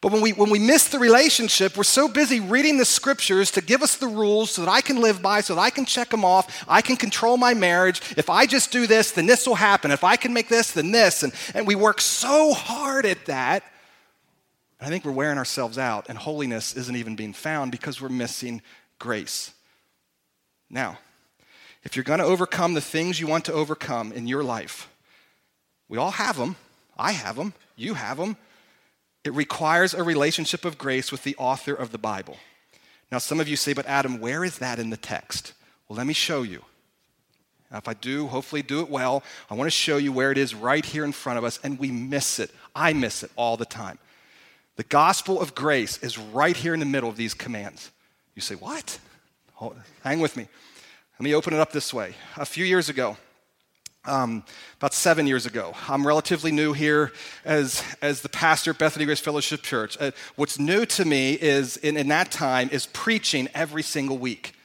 But 0.00 0.12
when 0.12 0.22
we, 0.22 0.32
when 0.32 0.50
we 0.50 0.60
miss 0.60 0.88
the 0.88 1.00
relationship, 1.00 1.76
we're 1.76 1.82
so 1.82 2.06
busy 2.06 2.38
reading 2.38 2.78
the 2.78 2.84
scriptures 2.84 3.50
to 3.50 3.60
give 3.60 3.82
us 3.82 3.96
the 3.96 4.06
rules 4.06 4.52
so 4.52 4.64
that 4.64 4.70
I 4.70 4.80
can 4.80 5.00
live 5.00 5.20
by, 5.20 5.40
so 5.40 5.56
that 5.56 5.60
I 5.60 5.70
can 5.70 5.84
check 5.84 6.10
them 6.10 6.24
off, 6.24 6.64
I 6.68 6.82
can 6.82 6.96
control 6.96 7.36
my 7.36 7.52
marriage. 7.52 8.00
If 8.16 8.30
I 8.30 8.46
just 8.46 8.70
do 8.70 8.86
this, 8.86 9.10
then 9.10 9.26
this 9.26 9.44
will 9.44 9.56
happen. 9.56 9.90
If 9.90 10.04
I 10.04 10.14
can 10.14 10.32
make 10.32 10.48
this, 10.48 10.70
then 10.70 10.92
this. 10.92 11.24
And, 11.24 11.32
and 11.52 11.66
we 11.66 11.74
work 11.74 12.00
so 12.00 12.54
hard 12.54 13.06
at 13.06 13.26
that 13.26 13.64
I 14.80 14.88
think 14.88 15.04
we're 15.04 15.12
wearing 15.12 15.38
ourselves 15.38 15.78
out, 15.78 16.06
and 16.08 16.18
holiness 16.18 16.76
isn't 16.76 16.96
even 16.96 17.16
being 17.16 17.32
found 17.32 17.72
because 17.72 18.00
we're 18.00 18.08
missing 18.08 18.60
grace. 18.98 19.52
Now, 20.68 20.98
if 21.82 21.96
you're 21.96 22.04
going 22.04 22.18
to 22.18 22.24
overcome 22.24 22.74
the 22.74 22.80
things 22.80 23.20
you 23.20 23.26
want 23.26 23.44
to 23.46 23.52
overcome 23.52 24.12
in 24.12 24.26
your 24.26 24.42
life, 24.42 24.88
we 25.88 25.98
all 25.98 26.10
have 26.10 26.36
them. 26.36 26.56
I 26.98 27.12
have 27.12 27.36
them. 27.36 27.54
You 27.76 27.94
have 27.94 28.18
them. 28.18 28.36
It 29.24 29.32
requires 29.34 29.94
a 29.94 30.02
relationship 30.02 30.64
of 30.64 30.78
grace 30.78 31.10
with 31.10 31.22
the 31.22 31.36
author 31.36 31.74
of 31.74 31.92
the 31.92 31.98
Bible. 31.98 32.36
Now, 33.10 33.18
some 33.18 33.40
of 33.40 33.48
you 33.48 33.56
say, 33.56 33.72
but 33.72 33.86
Adam, 33.86 34.20
where 34.20 34.44
is 34.44 34.58
that 34.58 34.78
in 34.78 34.90
the 34.90 34.96
text? 34.96 35.52
Well, 35.88 35.96
let 35.96 36.06
me 36.06 36.12
show 36.12 36.42
you. 36.42 36.62
If 37.72 37.88
I 37.88 37.94
do, 37.94 38.26
hopefully 38.28 38.62
do 38.62 38.80
it 38.80 38.88
well. 38.88 39.22
I 39.50 39.54
want 39.54 39.66
to 39.66 39.72
show 39.72 39.96
you 39.96 40.12
where 40.12 40.30
it 40.30 40.38
is 40.38 40.54
right 40.54 40.84
here 40.84 41.04
in 41.04 41.12
front 41.12 41.38
of 41.38 41.44
us, 41.44 41.58
and 41.62 41.78
we 41.78 41.90
miss 41.90 42.38
it. 42.38 42.50
I 42.74 42.92
miss 42.92 43.22
it 43.22 43.30
all 43.36 43.56
the 43.56 43.64
time. 43.64 43.98
The 44.76 44.84
gospel 44.84 45.40
of 45.40 45.54
grace 45.54 45.98
is 45.98 46.18
right 46.18 46.56
here 46.56 46.74
in 46.74 46.80
the 46.80 46.86
middle 46.86 47.08
of 47.08 47.16
these 47.16 47.34
commands. 47.34 47.90
You 48.34 48.42
say, 48.42 48.54
What? 48.54 48.98
Hold, 49.54 49.76
hang 50.04 50.20
with 50.20 50.36
me. 50.36 50.48
Let 51.18 51.24
me 51.24 51.34
open 51.34 51.54
it 51.54 51.60
up 51.60 51.72
this 51.72 51.94
way. 51.94 52.14
A 52.36 52.44
few 52.44 52.64
years 52.64 52.90
ago, 52.90 53.16
um, 54.04 54.44
about 54.76 54.94
seven 54.94 55.26
years 55.26 55.46
ago. 55.46 55.74
I'm 55.88 56.06
relatively 56.06 56.52
new 56.52 56.72
here 56.72 57.12
as, 57.44 57.82
as 58.00 58.20
the 58.20 58.28
pastor 58.28 58.70
at 58.70 58.78
Bethany 58.78 59.04
Grace 59.04 59.20
Fellowship 59.20 59.62
Church. 59.62 59.96
Uh, 60.00 60.12
what's 60.36 60.58
new 60.58 60.86
to 60.86 61.04
me 61.04 61.32
is, 61.32 61.76
in, 61.78 61.96
in 61.96 62.08
that 62.08 62.30
time, 62.30 62.68
is 62.70 62.86
preaching 62.86 63.48
every 63.54 63.82
single 63.82 64.18
week. 64.18 64.55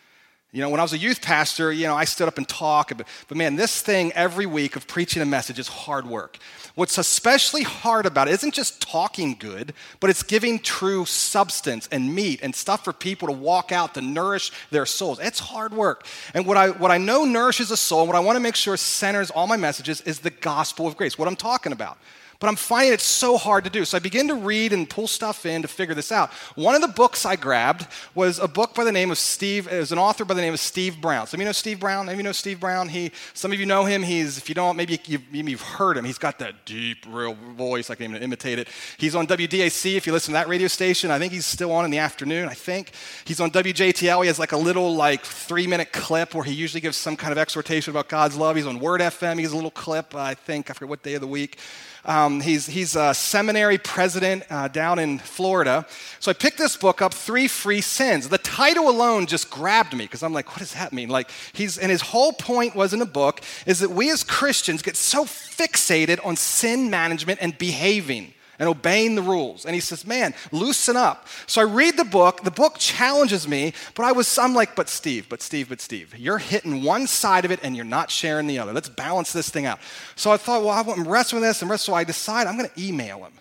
You 0.54 0.60
know, 0.60 0.70
when 0.70 0.82
I 0.82 0.84
was 0.84 0.92
a 0.92 0.98
youth 0.98 1.22
pastor, 1.22 1.72
you 1.72 1.88
know, 1.88 1.96
I 1.96 2.04
stood 2.04 2.28
up 2.28 2.38
and 2.38 2.46
talked, 2.46 2.98
but, 2.98 3.08
but 3.30 3.38
man, 3.38 3.56
this 3.56 3.82
thing 3.82 4.12
every 4.12 4.46
week 4.46 4.76
of 4.76 4.86
preaching 4.86 5.22
a 5.22 5.26
message 5.26 5.60
is 5.60 5.70
hard 5.70 6.06
work. 6.06 6.38
What's 6.76 6.98
especially 6.98 7.64
hard 7.64 8.06
about 8.06 8.28
it 8.28 8.34
isn't 8.34 8.54
just 8.54 8.82
talking 8.82 9.38
good, 9.40 9.74
but 10.02 10.10
it's 10.10 10.24
giving 10.24 10.60
true 10.60 11.06
substance 11.06 11.88
and 11.90 12.14
meat 12.14 12.42
and 12.44 12.54
stuff 12.54 12.84
for 12.84 12.92
people 12.92 13.30
to 13.30 13.34
walk 13.34 13.72
out 13.72 13.94
to 13.94 14.02
nourish 14.02 14.52
their 14.72 14.86
souls. 14.86 15.20
It's 15.20 15.40
hard 15.40 15.74
work. 15.74 16.06
And 16.34 16.46
what 16.46 16.58
I, 16.58 16.72
what 16.72 16.92
I 16.92 16.98
know 16.98 17.24
nourishes 17.24 17.72
a 17.72 17.78
soul, 17.78 18.06
what 18.06 18.18
I 18.18 18.20
want 18.20 18.36
to 18.36 18.42
make 18.42 18.56
sure 18.56 18.76
centers 18.76 19.32
all 19.32 19.48
my 19.48 19.58
messages 19.58 20.02
is 20.02 20.20
the 20.20 20.32
gospel 20.32 20.86
of 20.86 20.98
grace, 20.98 21.18
what 21.18 21.30
I'm 21.30 21.38
talking 21.38 21.72
about 21.72 21.98
but 22.42 22.48
I'm 22.48 22.56
finding 22.56 22.92
it 22.92 23.02
so 23.02 23.38
hard 23.38 23.64
to 23.66 23.70
do. 23.70 23.86
So 23.86 23.96
I 23.96 24.00
begin 24.00 24.28
to 24.28 24.34
read 24.34 24.74
and 24.74 24.90
pull 24.90 25.08
stuff 25.08 25.46
in 25.46 25.62
to 25.62 25.68
figure 25.68 25.94
this 25.94 26.12
out. 26.12 26.32
One 26.56 26.74
of 26.74 26.82
the 26.82 26.88
books 26.88 27.24
I 27.24 27.36
grabbed 27.36 27.86
was 28.16 28.40
a 28.40 28.48
book 28.48 28.74
by 28.74 28.84
the 28.84 28.92
name 28.92 29.12
of 29.12 29.20
Steve, 29.20 29.72
it 29.72 29.78
was 29.78 29.92
an 29.92 30.00
author 30.00 30.26
by 30.26 30.34
the 30.34 30.42
name 30.42 30.54
of 30.54 30.60
Steve 30.60 31.00
Brown. 31.00 31.28
Some 31.28 31.38
of 31.38 31.42
you 31.42 31.46
know 31.46 31.52
Steve 31.52 31.80
Brown? 31.80 32.08
Maybe 32.08 32.18
you 32.18 32.24
know 32.24 32.32
Steve 32.32 32.60
Brown? 32.60 32.90
He, 32.90 33.12
some 33.36 33.52
of 33.52 33.60
you 33.60 33.68
know 33.68 33.86
him. 33.86 34.02
He's, 34.02 34.40
if 34.40 34.50
you 34.50 34.56
don't, 34.56 34.76
maybe 34.76 35.00
you've, 35.06 35.24
you've 35.32 35.62
heard 35.62 35.98
him. 35.98 36.04
He's 36.04 36.18
got 36.18 36.40
that 36.40 36.66
deep, 36.66 37.06
real 37.08 37.36
voice. 37.36 37.92
I 37.92 37.96
can't 37.96 38.10
even 38.10 38.24
imitate 38.24 38.58
it. 38.58 38.68
He's 38.98 39.14
on 39.14 39.28
WDAC 39.28 39.96
if 39.96 40.08
you 40.08 40.12
listen 40.12 40.34
to 40.34 40.40
that 40.40 40.48
radio 40.48 40.68
station. 40.68 41.12
I 41.12 41.20
think 41.20 41.34
he's 41.34 41.46
still 41.46 41.72
on 41.72 41.86
in 41.86 41.92
the 41.92 42.00
afternoon, 42.00 42.50
I 42.50 42.56
think. 42.56 42.94
He's 43.24 43.40
on 43.40 43.52
WJTL. 43.52 44.22
He 44.22 44.28
has 44.28 44.40
like 44.40 44.52
a 44.52 44.58
little 44.58 44.96
like 44.96 45.24
three 45.24 45.68
minute 45.68 45.92
clip 45.92 46.34
where 46.34 46.44
he 46.44 46.54
usually 46.54 46.82
gives 46.82 46.98
some 46.98 47.16
kind 47.16 47.32
of 47.32 47.38
exhortation 47.38 47.92
about 47.92 48.10
God's 48.10 48.36
love. 48.36 48.56
He's 48.56 48.66
on 48.66 48.80
Word 48.80 49.00
FM. 49.00 49.36
He 49.36 49.44
has 49.44 49.52
a 49.52 49.56
little 49.56 49.70
clip, 49.70 50.16
I 50.16 50.34
think, 50.34 50.72
I 50.72 50.74
forget 50.74 50.90
what 50.90 51.04
day 51.04 51.14
of 51.14 51.22
the 51.22 51.28
week. 51.28 51.60
Um, 52.04 52.31
he's, 52.40 52.68
he's 52.68 52.96
a 52.96 53.14
seminary 53.14 53.78
president 53.78 54.44
uh, 54.50 54.68
down 54.68 55.00
in 55.00 55.20
Florida. 55.20 55.86
So 56.20 56.32
I 56.32 56.34
picked 56.34 56.58
this 56.58 56.78
book 56.78 57.02
up, 57.02 57.14
Three 57.14 57.48
Free 57.48 57.82
Sins. 57.82 58.30
The 58.30 58.38
title 58.38 58.90
alone 58.90 59.26
just 59.26 59.50
grabbed 59.50 59.94
me 59.94 60.06
because 60.06 60.24
I'm 60.24 60.34
like, 60.34 60.50
what 60.50 60.60
does 60.60 60.74
that 60.74 60.94
mean? 60.94 61.10
Like, 61.10 61.30
he's, 61.54 61.78
and 61.78 61.92
his 61.92 62.02
whole 62.02 62.34
point 62.34 62.76
was 62.76 62.94
in 62.94 63.00
the 63.00 63.06
book 63.06 63.42
is 63.66 63.80
that 63.80 63.92
we 63.92 64.12
as 64.12 64.24
Christians 64.24 64.82
get 64.82 64.96
so 64.96 65.26
fixated 65.26 66.26
on 66.26 66.36
sin 66.36 66.90
management 66.90 67.40
and 67.42 67.58
behaving 67.58 68.34
and 68.62 68.70
obeying 68.70 69.16
the 69.16 69.24
rules. 69.24 69.66
And 69.66 69.74
he 69.74 69.82
says, 69.82 70.06
Man, 70.06 70.36
loosen 70.52 70.96
up. 70.96 71.28
So 71.48 71.62
I 71.62 71.64
read 71.64 71.98
the 71.98 72.06
book. 72.06 72.44
The 72.44 72.52
book 72.52 72.76
challenges 72.78 73.48
me, 73.48 73.74
but 73.96 74.06
I 74.06 74.12
was, 74.12 74.38
I'm 74.38 74.54
like, 74.54 74.76
But 74.76 74.88
Steve, 74.88 75.28
but 75.28 75.42
Steve, 75.42 75.68
but 75.68 75.82
Steve, 75.82 76.16
you're 76.16 76.38
hitting 76.38 76.84
one 76.84 77.08
side 77.08 77.44
of 77.44 77.50
it 77.50 77.60
and 77.64 77.76
you're 77.76 77.84
not 77.84 78.12
sharing 78.12 78.46
the 78.46 78.60
other. 78.60 78.72
Let's 78.72 78.88
balance 78.88 79.34
this 79.34 79.50
thing 79.50 79.66
out. 79.66 79.80
So 80.16 80.32
I 80.32 80.38
thought, 80.38 80.64
Well, 80.64 80.94
I'm 80.96 81.08
wrestling 81.08 81.42
this 81.42 81.64
and 81.64 81.72
wrestling. 81.72 81.96
So 81.96 81.98
I 81.98 82.04
decide 82.04 82.46
I'm 82.46 82.56
going 82.56 82.70
to 82.70 82.82
email 82.82 83.24
him. 83.24 83.34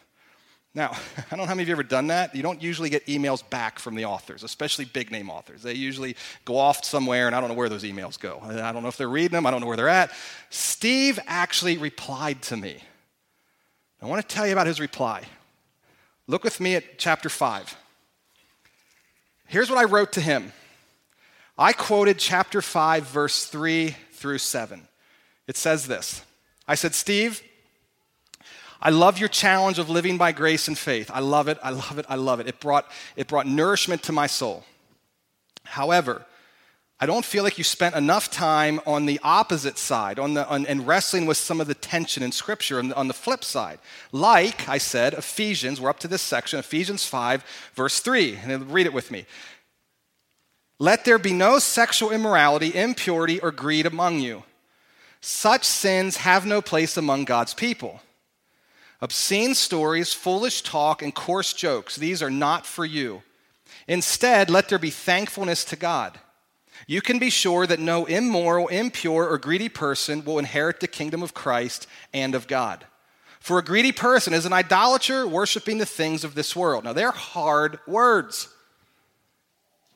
Now, 0.75 0.93
I 1.19 1.37
don't 1.37 1.41
know 1.41 1.45
how 1.45 1.55
many 1.55 1.65
of 1.65 1.69
you 1.69 1.75
have 1.75 1.81
ever 1.81 1.89
done 1.89 2.07
that. 2.07 2.35
You 2.35 2.43
don't 2.43 2.63
usually 2.63 2.89
get 2.89 3.05
emails 3.07 3.49
back 3.51 3.79
from 3.79 3.97
the 3.97 4.07
authors, 4.07 4.43
especially 4.43 4.87
big 4.87 5.11
name 5.11 5.29
authors. 5.29 5.63
They 5.63 5.75
usually 5.75 6.17
go 6.47 6.57
off 6.57 6.83
somewhere, 6.83 7.27
and 7.27 7.37
I 7.37 7.41
don't 7.41 7.51
know 7.51 7.57
where 7.57 7.69
those 7.69 7.85
emails 7.85 8.19
go. 8.19 8.41
I 8.43 8.73
don't 8.73 8.83
know 8.83 8.89
if 8.89 8.97
they're 8.97 9.07
reading 9.07 9.33
them, 9.33 9.45
I 9.45 9.51
don't 9.51 9.61
know 9.61 9.67
where 9.67 9.77
they're 9.77 9.87
at. 9.91 10.13
Steve 10.49 11.19
actually 11.27 11.77
replied 11.77 12.41
to 12.45 12.57
me. 12.57 12.79
I 14.03 14.07
want 14.07 14.27
to 14.27 14.35
tell 14.35 14.47
you 14.47 14.53
about 14.53 14.67
his 14.67 14.81
reply. 14.81 15.25
Look 16.27 16.45
with 16.45 16.61
me 16.61 16.75
at 16.77 16.99
chapter 16.99 17.29
5. 17.29 17.77
Here's 19.47 19.69
what 19.69 19.79
I 19.79 19.85
wrote 19.85 20.13
to 20.13 20.21
him. 20.21 20.53
I 21.59 21.73
quoted 21.73 22.19
chapter 22.19 22.63
5, 22.63 23.05
verse 23.07 23.47
3 23.47 23.95
through 24.13 24.39
7. 24.39 24.87
It 25.47 25.57
says 25.57 25.87
this 25.87 26.23
I 26.69 26.75
said, 26.75 26.95
Steve, 26.95 27.43
I 28.81 28.91
love 28.91 29.19
your 29.19 29.29
challenge 29.29 29.79
of 29.79 29.91
living 29.91 30.17
by 30.17 30.33
grace 30.33 30.69
and 30.69 30.79
faith. 30.79 31.11
I 31.13 31.21
love 31.21 31.49
it, 31.49 31.59
I 31.63 31.71
love 31.71 31.99
it, 31.99 32.07
I 32.09 32.15
love 32.15 32.41
it. 32.41 32.47
It 32.47 32.61
brought, 32.61 32.91
it 33.17 33.27
brought 33.29 33.47
nourishment 33.47 34.03
to 34.05 34.13
my 34.13 34.27
soul. 34.27 34.65
However, 35.65 36.25
I 37.03 37.07
don't 37.07 37.25
feel 37.25 37.43
like 37.43 37.57
you 37.57 37.65
spent 37.65 37.95
enough 37.95 38.31
time 38.31 38.79
on 38.87 39.07
the 39.07 39.19
opposite 39.23 39.79
side, 39.79 40.19
on 40.19 40.35
the, 40.35 40.47
on, 40.47 40.67
and 40.67 40.87
wrestling 40.87 41.25
with 41.25 41.39
some 41.39 41.59
of 41.59 41.67
the 41.67 41.75
tension 41.75 42.23
in 42.23 42.31
Scripture 42.31 42.79
on 42.79 42.89
the, 42.89 42.97
on 42.97 43.09
the 43.09 43.15
flip 43.15 43.43
side. 43.43 43.79
Like 44.13 44.69
I 44.69 44.77
said, 44.77 45.15
Ephesians, 45.15 45.81
we're 45.81 45.89
up 45.89 45.99
to 46.01 46.09
this 46.09 46.21
section, 46.21 46.59
Ephesians 46.59 47.07
5, 47.07 47.43
verse 47.73 48.01
3. 48.01 48.39
And 48.45 48.71
read 48.71 48.87
it 48.87 48.93
with 48.93 49.11
me. 49.11 49.25
Let 50.79 51.07
there 51.07 51.19
be 51.19 51.33
no 51.33 51.59
sexual 51.59 52.11
immorality, 52.11 52.75
impurity, 52.75 53.41
or 53.41 53.51
greed 53.51 53.87
among 53.87 54.21
you. 54.21 54.43
Such 55.23 55.65
sins 55.65 56.19
have 56.19 56.45
no 56.45 56.61
place 56.61 56.99
among 56.99 57.25
God's 57.25 57.55
people. 57.55 58.03
Obscene 59.01 59.55
stories, 59.55 60.13
foolish 60.13 60.61
talk, 60.61 61.01
and 61.01 61.15
coarse 61.15 61.55
jokes, 61.55 61.97
these 61.97 62.23
are 62.23 62.31
not 62.31 62.67
for 62.67 62.85
you. 62.85 63.23
Instead, 63.89 64.51
let 64.51 64.69
there 64.69 64.79
be 64.79 64.91
thankfulness 64.91 65.65
to 65.65 65.77
God. 65.77 66.19
You 66.87 67.01
can 67.01 67.19
be 67.19 67.31
sure 67.31 67.67
that 67.67 67.81
no 67.81 68.07
immoral, 68.07 68.69
impure, 68.69 69.29
or 69.29 69.39
greedy 69.39 69.69
person 69.69 70.25
will 70.25 70.39
inherit 70.39 70.81
the 70.81 70.89
kingdom 70.89 71.23
of 71.23 71.35
Christ 71.35 71.87
and 72.13 72.35
of 72.35 72.47
God. 72.47 72.85
For 73.41 73.59
a 73.59 73.65
greedy 73.65 73.93
person 73.93 74.35
is 74.35 74.45
an 74.45 74.53
idolater 74.53 75.27
worshiping 75.27 75.79
the 75.79 75.87
things 75.87 76.25
of 76.25 76.35
this 76.35 76.55
world. 76.55 76.85
Now, 76.85 76.93
they're 76.93 77.11
hard 77.11 77.79
words. 77.87 78.49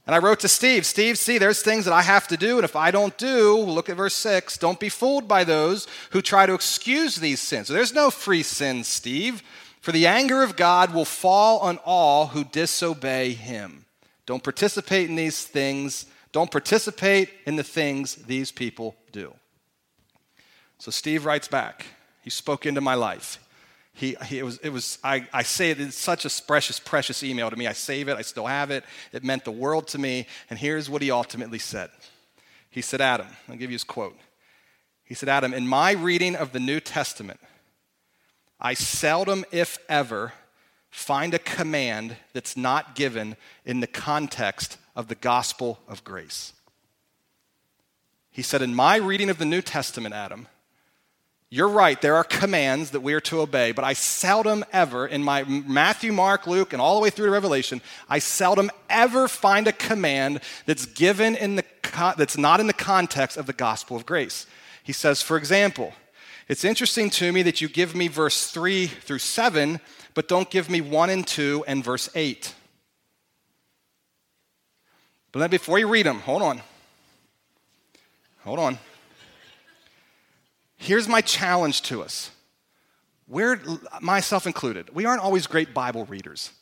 And 0.07 0.15
I 0.15 0.19
wrote 0.19 0.41
to 0.41 0.49
Steve, 0.49 0.85
Steve, 0.85 1.17
see, 1.17 1.39
there's 1.39 1.63
things 1.63 1.87
that 1.87 1.95
I 1.95 2.03
have 2.03 2.29
to 2.29 2.37
do, 2.37 2.57
and 2.57 2.65
if 2.65 2.77
I 2.77 2.91
don't 2.91 3.17
do, 3.17 3.57
look 3.57 3.89
at 3.89 3.97
verse 3.97 4.15
6, 4.15 4.59
don't 4.59 4.81
be 4.81 4.91
fooled 4.91 5.27
by 5.27 5.45
those 5.45 5.87
who 6.11 6.21
try 6.21 6.45
to 6.45 6.53
excuse 6.53 7.17
these 7.17 7.41
sins. 7.41 7.69
So 7.69 7.73
there's 7.75 7.95
no 7.95 8.11
free 8.11 8.43
sin, 8.43 8.85
Steve, 8.85 9.43
for 9.81 9.93
the 9.93 10.07
anger 10.07 10.43
of 10.43 10.57
God 10.57 10.93
will 10.93 11.07
fall 11.07 11.59
on 11.61 11.79
all 11.85 12.29
who 12.29 12.45
disobey 12.45 13.33
him. 13.33 13.87
Don't 14.27 14.43
participate 14.45 15.09
in 15.09 15.17
these 15.17 15.45
things 15.45 16.07
don't 16.35 16.51
participate 16.51 17.31
in 17.47 17.55
the 17.55 17.63
things 17.63 18.17
these 18.17 18.51
people 18.51 18.97
do. 19.13 19.33
So 20.79 20.91
Steve 20.91 21.25
writes 21.25 21.47
back. 21.47 21.87
He 22.23 22.31
spoke 22.31 22.67
into 22.67 22.81
my 22.81 22.95
life. 22.95 23.39
He, 23.93 24.17
he, 24.27 24.41
it 24.41 24.43
was, 24.43 24.59
it 24.59 24.71
was 24.71 24.99
I, 25.05 25.29
I 25.33 25.45
say 25.45 25.71
it, 25.71 25.81
it's 25.81 25.97
such 25.97 26.25
a 26.25 26.43
precious, 26.43 26.81
precious 26.81 27.23
email 27.23 27.51
to 27.51 27.57
me. 27.57 27.69
I 27.69 27.73
save 27.73 28.09
it, 28.09 28.17
I 28.17 28.23
still 28.23 28.47
have 28.47 28.73
it. 28.73 28.83
It 29.13 29.23
meant 29.23 29.45
the 29.45 29.53
world 29.53 29.87
to 29.89 29.99
me. 29.99 30.27
And 30.51 30.59
here's 30.59 30.91
what 30.91 31.03
he 31.03 31.13
ultimately 31.13 31.61
said 31.61 31.91
He 32.69 32.83
said, 32.83 33.01
Adam, 33.01 33.29
I'll 33.49 33.55
give 33.55 33.71
you 33.71 33.77
his 33.77 33.85
quote. 33.85 34.19
He 35.05 35.15
said, 35.15 35.29
Adam, 35.29 35.55
in 35.55 35.69
my 35.69 35.93
reading 35.93 36.35
of 36.35 36.51
the 36.51 36.59
New 36.59 36.81
Testament, 36.81 37.39
I 38.59 38.75
seldom, 38.75 39.45
if 39.53 39.79
ever, 39.89 40.33
find 40.91 41.33
a 41.33 41.39
command 41.39 42.17
that's 42.33 42.57
not 42.57 42.97
given 42.97 43.37
in 43.65 43.79
the 43.79 43.87
context 43.87 44.79
of 44.95 45.09
the 45.09 45.15
gospel 45.15 45.81
of 45.89 46.05
grace. 46.05 46.53
He 48.31 48.43
said, 48.43 48.63
In 48.63 48.75
my 48.75 48.97
reading 48.97 49.31
of 49.31 49.39
the 49.39 49.45
New 49.45 49.63
Testament, 49.63 50.15
Adam, 50.15 50.49
you're 51.51 51.69
right, 51.69 52.01
there 52.03 52.17
are 52.17 52.25
commands 52.25 52.91
that 52.91 53.01
we 53.01 53.15
are 53.15 53.21
to 53.21 53.41
obey, 53.41 53.71
but 53.71 53.85
I 53.85 53.93
seldom 53.93 54.65
ever, 54.73 55.07
in 55.07 55.23
my 55.23 55.45
Matthew, 55.45 56.13
Mark, 56.13 56.49
Luke, 56.49 56.73
and 56.73 56.83
all 56.83 56.97
the 56.97 57.01
way 57.01 57.11
through 57.11 57.27
to 57.27 57.31
Revelation, 57.33 57.81
I 58.09 58.19
seldom 58.19 58.73
ever 58.91 59.29
find 59.29 59.69
a 59.69 59.73
command 59.73 60.41
that's 60.67 60.85
given 60.85 61.37
in 61.37 61.55
the, 61.55 61.65
that's 62.17 62.37
not 62.37 62.59
in 62.59 62.67
the 62.67 62.73
context 62.73 63.37
of 63.37 63.47
the 63.47 63.53
gospel 63.53 63.97
of 63.97 64.05
grace. 64.05 64.47
He 64.83 64.93
says, 64.93 65.23
for 65.23 65.37
example, 65.37 65.93
it's 66.49 66.65
interesting 66.65 67.09
to 67.11 67.31
me 67.31 67.43
that 67.43 67.61
you 67.61 67.69
give 67.69 67.95
me 67.95 68.09
verse 68.09 68.51
3 68.51 68.89
through 68.89 69.21
7, 69.21 69.79
but 70.15 70.27
don't 70.27 70.51
give 70.51 70.69
me 70.69 70.81
1 70.81 71.09
and 71.09 71.25
2 71.25 71.65
and 71.69 71.85
verse 71.85 72.11
8. 72.17 72.53
But 75.35 75.41
then 75.41 75.51
before 75.51 75.81
you 75.81 75.89
read 75.89 76.07
them, 76.07 76.21
hold 76.21 76.43
on. 76.43 76.63
Hold 78.45 78.61
on. 78.61 78.79
Here's 80.77 81.09
my 81.09 81.21
challenge 81.23 81.83
to 81.83 82.03
us. 82.03 82.31
We're, 83.27 83.61
myself 84.01 84.47
included, 84.47 84.95
we 84.95 85.07
aren't 85.07 85.23
always 85.23 85.49
great 85.49 85.75
Bible 85.75 86.05
readers. 86.05 86.53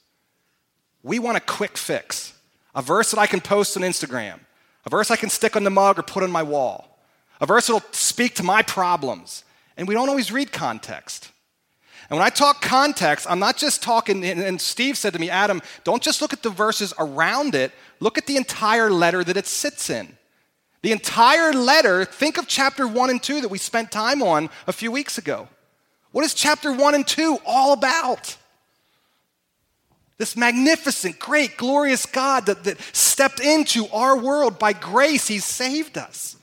We 1.03 1.19
want 1.19 1.37
a 1.37 1.41
quick 1.41 1.77
fix, 1.77 2.33
a 2.75 2.81
verse 2.81 3.11
that 3.11 3.21
I 3.21 3.27
can 3.27 3.43
post 3.43 3.77
on 3.77 3.83
Instagram, 3.83 4.41
a 4.87 4.91
verse 4.91 5.11
I 5.11 5.17
can 5.17 5.29
stick 5.29 5.55
on 5.55 5.65
the 5.65 5.71
mug 5.71 5.99
or 5.99 6.03
put 6.03 6.23
on 6.23 6.31
my 6.31 6.43
wall, 6.43 6.99
a 7.43 7.47
verse 7.47 7.67
that'll 7.67 7.87
speak 7.91 8.37
to 8.37 8.43
my 8.43 8.63
problems. 8.63 9.45
And 9.77 9.87
we 9.87 9.93
don't 9.93 10.09
always 10.09 10.33
read 10.33 10.51
context. 10.51 11.31
And 12.13 12.19
when 12.19 12.27
I 12.27 12.29
talk 12.29 12.61
context, 12.61 13.27
I'm 13.27 13.39
not 13.39 13.57
just 13.57 13.83
talking, 13.83 14.23
and 14.23 14.61
Steve 14.61 14.99
said 14.99 15.15
to 15.15 15.19
me, 15.19 15.31
Adam, 15.31 15.63
don't 15.83 16.03
just 16.03 16.21
look 16.21 16.35
at 16.35 16.43
the 16.43 16.51
verses 16.51 16.93
around 16.99 17.55
it, 17.55 17.73
look 18.01 18.19
at 18.19 18.27
the 18.27 18.37
entire 18.37 18.91
letter 18.91 19.25
that 19.25 19.39
it 19.39 19.47
sits 19.47 19.89
in. 19.89 20.19
The 20.83 20.93
entire 20.93 21.55
letter, 21.55 22.05
think 22.05 22.37
of 22.37 22.47
chapter 22.47 22.87
1 22.87 23.09
and 23.09 23.23
2 23.23 23.41
that 23.41 23.49
we 23.49 23.57
spent 23.57 23.91
time 23.91 24.21
on 24.21 24.51
a 24.67 24.75
few 24.75 24.93
weeks 24.93 25.17
ago. 25.17 25.49
What 26.11 26.23
is 26.23 26.35
chapter 26.35 26.71
1 26.71 26.95
and 26.95 27.09
2 27.09 27.39
all 27.47 27.73
about? 27.73 28.37
This 30.19 30.37
magnificent, 30.37 31.19
great, 31.19 31.57
glorious 31.57 32.05
God 32.05 32.45
that, 32.45 32.65
that 32.65 32.79
stepped 32.95 33.41
into 33.41 33.87
our 33.87 34.19
world 34.19 34.59
by 34.59 34.75
grace, 34.75 35.29
He 35.29 35.39
saved 35.39 35.97
us. 35.97 36.37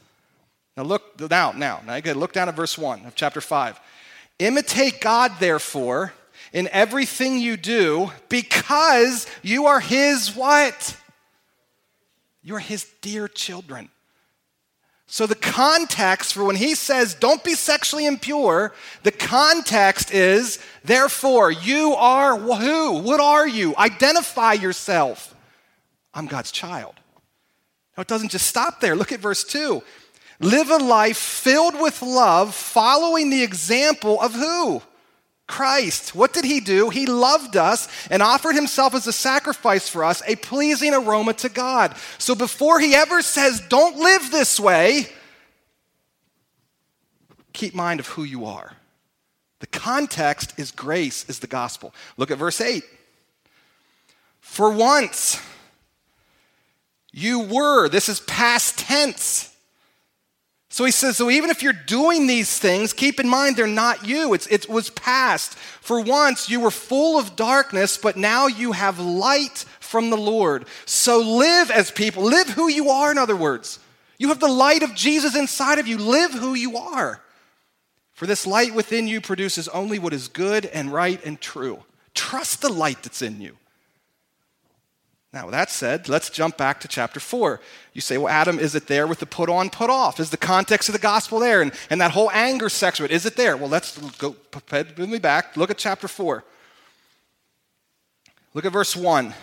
Now 0.76 0.82
look 0.82 1.30
now, 1.30 1.52
now, 1.52 1.82
now 1.86 1.94
you 1.98 2.14
look 2.16 2.34
down 2.34 2.50
at 2.50 2.56
verse 2.56 2.76
1 2.76 3.06
of 3.06 3.14
chapter 3.14 3.40
5. 3.40 3.80
Imitate 4.40 5.02
God, 5.02 5.34
therefore, 5.40 6.14
in 6.54 6.68
everything 6.72 7.40
you 7.40 7.58
do, 7.58 8.12
because 8.30 9.28
you 9.44 9.68
are 9.68 9.80
his 9.80 10.36
what? 10.36 10.98
You 12.42 12.56
are 12.56 12.60
his 12.60 12.88
dear 13.02 13.28
children. 13.28 13.90
So, 15.12 15.26
the 15.26 15.36
context 15.36 16.34
for 16.34 16.44
when 16.44 16.56
he 16.56 16.76
says, 16.76 17.16
don't 17.16 17.44
be 17.44 17.56
sexually 17.56 18.06
impure, 18.06 18.74
the 19.02 19.12
context 19.12 20.14
is, 20.14 20.60
therefore, 20.84 21.52
you 21.52 21.96
are 21.96 22.38
who? 22.38 23.00
What 23.00 23.20
are 23.20 23.48
you? 23.48 23.76
Identify 23.76 24.54
yourself. 24.54 25.36
I'm 26.14 26.28
God's 26.28 26.52
child. 26.52 26.94
Now, 27.98 28.02
it 28.02 28.08
doesn't 28.08 28.30
just 28.30 28.48
stop 28.48 28.82
there. 28.82 28.96
Look 28.96 29.12
at 29.12 29.20
verse 29.20 29.44
2. 29.44 29.82
Live 30.40 30.70
a 30.70 30.78
life 30.78 31.18
filled 31.18 31.80
with 31.80 32.02
love, 32.02 32.56
following 32.56 33.30
the 33.30 33.44
example 33.44 34.22
of 34.22 34.34
who? 34.34 34.82
Christ. 35.48 36.16
What 36.16 36.32
did 36.32 36.46
he 36.46 36.60
do? 36.60 36.90
He 36.90 37.08
loved 37.08 37.58
us 37.58 37.90
and 38.10 38.22
offered 38.22 38.54
himself 38.54 38.94
as 38.94 39.08
a 39.08 39.12
sacrifice 39.12 39.90
for 39.90 40.04
us, 40.04 40.22
a 40.28 40.36
pleasing 40.36 40.94
aroma 40.94 41.34
to 41.34 41.50
God. 41.50 41.96
So 42.20 42.36
before 42.36 42.80
he 42.80 42.96
ever 42.96 43.22
says, 43.22 43.60
don't 43.68 43.98
live 43.98 44.32
this 44.32 44.60
way, 44.60 45.08
keep 47.52 47.74
mind 47.74 48.00
of 48.00 48.08
who 48.08 48.24
you 48.24 48.46
are. 48.46 48.74
The 49.60 49.68
context 49.68 50.54
is 50.58 50.72
grace, 50.72 51.28
is 51.28 51.40
the 51.40 51.48
gospel. 51.48 51.94
Look 52.16 52.32
at 52.32 52.38
verse 52.38 52.62
8. 52.62 52.84
For 54.40 54.72
once, 54.72 55.42
you 57.12 57.42
were, 57.42 57.90
this 57.90 58.08
is 58.08 58.22
past 58.22 58.80
tense. 58.80 59.54
So 60.72 60.86
he 60.86 60.92
says, 60.92 61.18
so 61.18 61.32
even 61.32 61.50
if 61.50 61.64
you're 61.64 61.74
doing 61.74 62.28
these 62.28 62.60
things, 62.60 62.94
keep 62.94 63.20
in 63.20 63.28
mind 63.28 63.58
they're 63.58 63.66
not 63.66 64.08
you. 64.08 64.36
It's, 64.36 64.46
it 64.48 64.70
was 64.70 64.92
past. 64.92 65.58
For 65.58 66.00
once 66.00 66.48
you 66.48 66.60
were 66.60 66.72
full 66.72 67.18
of 67.20 67.36
darkness, 67.36 67.98
but 67.98 68.16
now 68.16 68.46
you 68.46 68.74
have 68.74 69.00
light 69.00 69.66
from 69.80 70.12
the 70.12 70.18
Lord. 70.18 70.68
So 70.86 71.20
live 71.20 71.72
as 71.72 71.90
people. 71.90 72.24
Live 72.24 72.50
who 72.50 72.68
you 72.68 72.90
are, 72.90 73.12
in 73.12 73.18
other 73.18 73.36
words. 73.36 73.80
You 74.20 74.28
have 74.28 74.40
the 74.40 74.48
light 74.48 74.84
of 74.84 74.94
Jesus 74.94 75.36
inside 75.36 75.80
of 75.80 75.88
you. 75.88 75.98
Live 75.98 76.34
who 76.34 76.54
you 76.54 76.78
are. 76.78 77.20
For 78.14 78.28
this 78.28 78.46
light 78.46 78.76
within 78.76 79.08
you 79.08 79.22
produces 79.22 79.68
only 79.70 79.98
what 79.98 80.14
is 80.14 80.28
good 80.28 80.68
and 80.68 80.94
right 80.94 81.24
and 81.26 81.42
true. 81.42 81.84
Trust 82.14 82.62
the 82.62 82.72
light 82.72 83.02
that's 83.02 83.24
in 83.24 83.42
you. 83.42 83.58
Now, 85.32 85.46
with 85.46 85.54
that 85.54 85.70
said, 85.70 86.10
let's 86.10 86.32
jump 86.32 86.58
back 86.58 86.80
to 86.80 86.88
chapter 86.88 87.20
4. 87.20 87.62
You 87.94 88.02
say, 88.02 88.18
well, 88.18 88.34
Adam, 88.34 88.58
is 88.58 88.74
it 88.74 88.88
there 88.88 89.06
with 89.06 89.20
the 89.20 89.28
put 89.28 89.48
on, 89.48 89.70
put 89.70 89.92
off? 89.92 90.20
Is 90.20 90.32
the 90.32 90.38
context 90.38 90.90
of 90.90 90.94
the 90.94 91.00
gospel 91.00 91.38
there? 91.38 91.62
And, 91.62 91.72
and 91.92 92.02
that 92.02 92.12
whole 92.12 92.32
anger 92.32 92.68
section 92.68 93.06
is 93.08 93.28
it 93.28 93.36
there? 93.36 93.56
Well, 93.56 93.70
let's 93.70 93.98
go, 94.18 94.36
with 94.72 94.98
me 94.98 95.20
back. 95.20 95.56
Look 95.56 95.70
at 95.70 95.78
chapter 95.78 96.08
4. 96.08 96.44
Look 98.56 98.66
at 98.66 98.72
verse 98.72 98.96
1. 98.96 99.36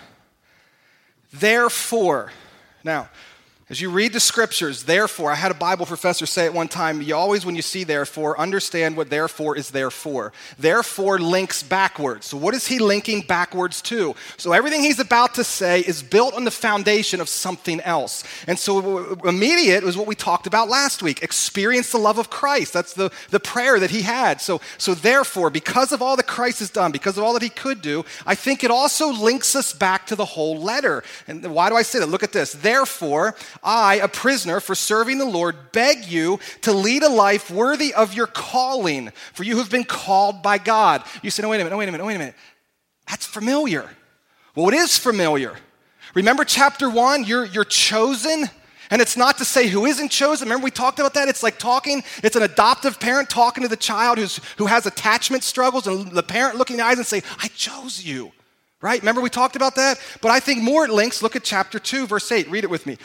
Therefore, 1.33 2.33
now, 2.83 3.09
as 3.69 3.81
you 3.81 3.91
read 3.91 4.13
the 4.13 4.21
scriptures, 4.21 4.85
therefore, 4.85 5.33
I 5.33 5.35
had 5.35 5.51
a 5.51 5.55
Bible 5.55 5.87
professor 5.87 6.25
say 6.25 6.47
at 6.47 6.55
one 6.55 6.69
time, 6.69 7.03
you 7.03 7.17
always, 7.17 7.45
when 7.45 7.57
you 7.57 7.63
see 7.63 7.83
therefore, 7.83 8.39
understand 8.39 8.97
what 8.97 9.11
therefore 9.11 9.57
is 9.57 9.71
therefore. 9.71 10.33
Therefore 10.57 11.19
links 11.19 11.65
backwards. 11.65 12.27
So, 12.27 12.37
what 12.37 12.55
is 12.55 12.69
he 12.69 12.79
linking 12.79 13.23
backwards 13.23 13.83
to? 13.83 14.15
So, 14.37 14.53
everything 14.53 14.83
he's 14.83 15.01
about 15.01 15.35
to 15.35 15.43
say 15.43 15.81
is 15.81 16.01
built 16.01 16.35
on 16.35 16.45
the 16.45 16.53
foundation 16.53 17.21
of 17.21 17.29
something 17.29 17.81
else. 17.81 18.23
And 18.47 18.57
so, 18.57 19.19
immediate 19.25 19.83
was 19.83 19.97
what 19.97 20.07
we 20.07 20.15
talked 20.15 20.47
about 20.47 20.69
last 20.69 21.03
week 21.03 21.25
experience 21.25 21.91
the 21.91 21.99
love 21.99 22.19
of 22.19 22.31
Christ. 22.31 22.73
That's 22.73 22.93
the, 22.93 23.11
the 23.31 23.41
prayer 23.41 23.81
that 23.81 23.91
he 23.91 24.03
had. 24.03 24.41
So, 24.41 24.61
so, 24.79 24.95
therefore, 24.95 25.51
because 25.51 25.91
of 25.91 26.01
all 26.01 26.15
that 26.15 26.29
Christ 26.29 26.61
has 26.61 26.71
done, 26.71 26.93
because 26.93 27.19
of 27.19 27.25
all 27.25 27.33
that 27.33 27.43
he 27.43 27.49
could 27.49 27.83
do, 27.83 28.05
I 28.25 28.37
think 28.37 28.63
it 28.63 28.71
also 28.71 29.09
links 29.09 29.57
us 29.57 29.73
back 29.73 30.07
to 30.07 30.15
the 30.15 30.25
whole 30.25 30.57
letter. 30.57 31.03
And 31.27 31.45
why 31.53 31.69
do 31.69 31.75
I 31.75 31.83
say 31.83 31.99
that? 31.99 32.07
Look 32.07 32.23
at 32.23 32.31
this. 32.31 32.53
Therefore, 32.53 33.35
I, 33.67 33.97
a 33.97 34.09
prisoner 34.09 34.61
for 34.61 34.75
serving 34.75 35.19
the 35.19 35.27
Lord, 35.27 35.73
beg 35.73 36.07
you 36.07 36.39
to 36.63 36.73
lead 36.73 37.03
a 37.03 37.09
life 37.11 37.51
worthy 37.51 37.93
of 37.93 38.15
your 38.15 38.29
calling, 38.29 39.11
for 39.35 39.43
you 39.43 39.59
have 39.59 39.71
been 39.71 39.85
called 39.85 40.43
by 40.43 40.57
God. 40.59 41.03
You 41.23 41.31
say, 41.31 41.43
no, 41.43 41.51
wait 41.51 41.57
a 41.57 41.59
minute, 41.59 41.71
no, 41.71 41.77
wait 41.77 41.89
a 41.89 41.93
minute, 41.93 42.05
no, 42.05 42.07
wait 42.07 42.15
a 42.15 42.19
minute. 42.19 42.37
That's 43.09 43.27
familiar. 43.27 43.91
Well, 44.55 44.69
it 44.69 44.75
is 44.75 44.97
familiar. 44.97 45.57
Remember 46.15 46.45
chapter 46.45 46.89
one, 46.89 47.25
you're, 47.25 47.45
you're 47.45 47.65
chosen. 47.65 48.49
And 48.89 49.03
it's 49.03 49.17
not 49.17 49.39
to 49.39 49.45
say 49.45 49.67
who 49.67 49.85
isn't 49.85 50.11
chosen. 50.11 50.47
Remember, 50.47 50.65
we 50.65 50.71
talked 50.71 51.01
about 51.01 51.15
that? 51.15 51.29
It's 51.29 51.43
like 51.43 51.59
talking, 51.59 52.05
it's 52.23 52.37
an 52.37 52.43
adoptive 52.43 53.01
parent 53.01 53.29
talking 53.29 53.63
to 53.65 53.69
the 53.69 53.77
child 53.77 54.19
who's, 54.19 54.41
who 54.59 54.67
has 54.67 54.87
attachment 54.87 55.43
struggles, 55.43 55.89
and 55.89 56.13
the 56.13 56.23
parent 56.23 56.57
looking 56.57 56.75
in 56.75 56.79
the 56.79 56.85
eyes 56.85 56.97
and 56.97 57.07
say, 57.07 57.23
I 57.39 57.49
chose 57.49 58.05
you. 58.05 58.31
Right? 58.87 59.01
Remember 59.01 59.21
we 59.21 59.31
talked 59.31 59.57
about 59.57 59.75
that? 59.75 59.99
But 60.21 60.31
I 60.31 60.39
think 60.39 60.63
more 60.63 60.85
it 60.85 60.93
links. 60.93 61.21
Look 61.21 61.35
at 61.35 61.43
chapter 61.43 61.81
2, 61.81 62.07
verse 62.07 62.31
8. 62.31 62.49
Read 62.49 62.63
it 62.63 62.71
with 62.71 62.87
me. 62.87 62.99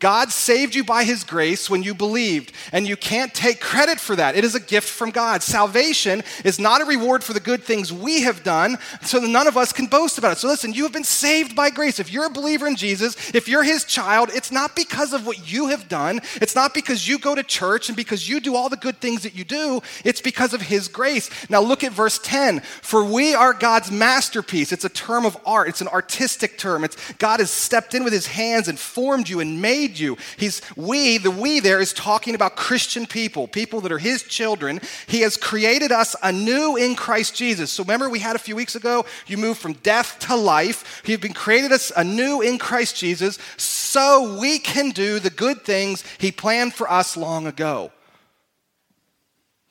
God 0.00 0.32
saved 0.32 0.74
you 0.74 0.82
by 0.82 1.04
his 1.04 1.22
grace 1.22 1.70
when 1.70 1.84
you 1.84 1.94
believed, 1.94 2.52
and 2.72 2.88
you 2.88 2.96
can't 2.96 3.32
take 3.32 3.60
credit 3.60 4.00
for 4.00 4.16
that. 4.16 4.34
It 4.34 4.42
is 4.42 4.56
a 4.56 4.60
gift 4.60 4.88
from 4.88 5.12
God. 5.12 5.44
Salvation 5.44 6.24
is 6.44 6.58
not 6.58 6.80
a 6.80 6.86
reward 6.86 7.22
for 7.22 7.34
the 7.34 7.38
good 7.38 7.62
things 7.62 7.92
we 7.92 8.22
have 8.22 8.42
done, 8.42 8.78
so 9.02 9.20
that 9.20 9.28
none 9.28 9.46
of 9.46 9.56
us 9.56 9.72
can 9.72 9.86
boast 9.86 10.18
about 10.18 10.32
it. 10.32 10.38
So 10.38 10.48
listen, 10.48 10.72
you 10.72 10.82
have 10.82 10.92
been 10.92 11.04
saved 11.04 11.54
by 11.54 11.70
grace. 11.70 12.00
If 12.00 12.12
you're 12.12 12.26
a 12.26 12.30
believer 12.30 12.66
in 12.66 12.74
Jesus, 12.74 13.32
if 13.32 13.46
you're 13.46 13.62
his 13.62 13.84
child, 13.84 14.28
it's 14.34 14.50
not 14.50 14.74
because 14.74 15.12
of 15.12 15.24
what 15.24 15.52
you 15.52 15.68
have 15.68 15.88
done. 15.88 16.20
It's 16.40 16.56
not 16.56 16.74
because 16.74 17.06
you 17.06 17.20
go 17.20 17.36
to 17.36 17.44
church 17.44 17.88
and 17.88 17.94
because 17.94 18.28
you 18.28 18.40
do 18.40 18.56
all 18.56 18.68
the 18.68 18.76
good 18.76 19.00
things 19.00 19.22
that 19.22 19.36
you 19.36 19.44
do. 19.44 19.82
It's 20.04 20.20
because 20.20 20.52
of 20.52 20.62
his 20.62 20.88
grace. 20.88 21.30
Now 21.48 21.60
look 21.60 21.84
at 21.84 21.92
verse 21.92 22.18
10. 22.18 22.58
For 22.58 23.04
we 23.04 23.36
are 23.36 23.54
God's 23.54 23.92
masterpiece. 23.92 24.72
It's 24.72 24.84
a 24.84 24.88
term 24.88 25.11
of 25.24 25.36
art, 25.44 25.68
it's 25.68 25.80
an 25.80 25.88
artistic 25.88 26.58
term. 26.58 26.84
It's 26.84 27.12
God 27.14 27.40
has 27.40 27.50
stepped 27.50 27.94
in 27.94 28.04
with 28.04 28.12
his 28.12 28.26
hands 28.26 28.68
and 28.68 28.78
formed 28.78 29.28
you 29.28 29.40
and 29.40 29.60
made 29.60 29.98
you. 29.98 30.16
He's 30.36 30.62
we, 30.76 31.18
the 31.18 31.30
we 31.30 31.60
there 31.60 31.80
is 31.80 31.92
talking 31.92 32.34
about 32.34 32.56
Christian 32.56 33.06
people, 33.06 33.46
people 33.46 33.80
that 33.82 33.92
are 33.92 33.98
his 33.98 34.22
children. 34.22 34.80
He 35.06 35.20
has 35.20 35.36
created 35.36 35.92
us 35.92 36.16
anew 36.22 36.76
in 36.76 36.96
Christ 36.96 37.36
Jesus. 37.36 37.70
So 37.70 37.82
remember 37.82 38.08
we 38.08 38.18
had 38.18 38.36
a 38.36 38.40
few 38.40 38.56
weeks 38.56 38.74
ago, 38.74 39.04
you 39.26 39.36
moved 39.36 39.60
from 39.60 39.74
death 39.74 40.18
to 40.20 40.36
life. 40.36 41.02
He's 41.04 41.18
been 41.18 41.32
created 41.32 41.72
us 41.72 41.92
anew 41.96 42.40
in 42.40 42.58
Christ 42.58 42.96
Jesus 42.96 43.38
so 43.56 44.38
we 44.38 44.58
can 44.58 44.90
do 44.90 45.18
the 45.18 45.30
good 45.30 45.62
things 45.62 46.04
he 46.18 46.32
planned 46.32 46.74
for 46.74 46.90
us 46.90 47.16
long 47.16 47.46
ago. 47.46 47.92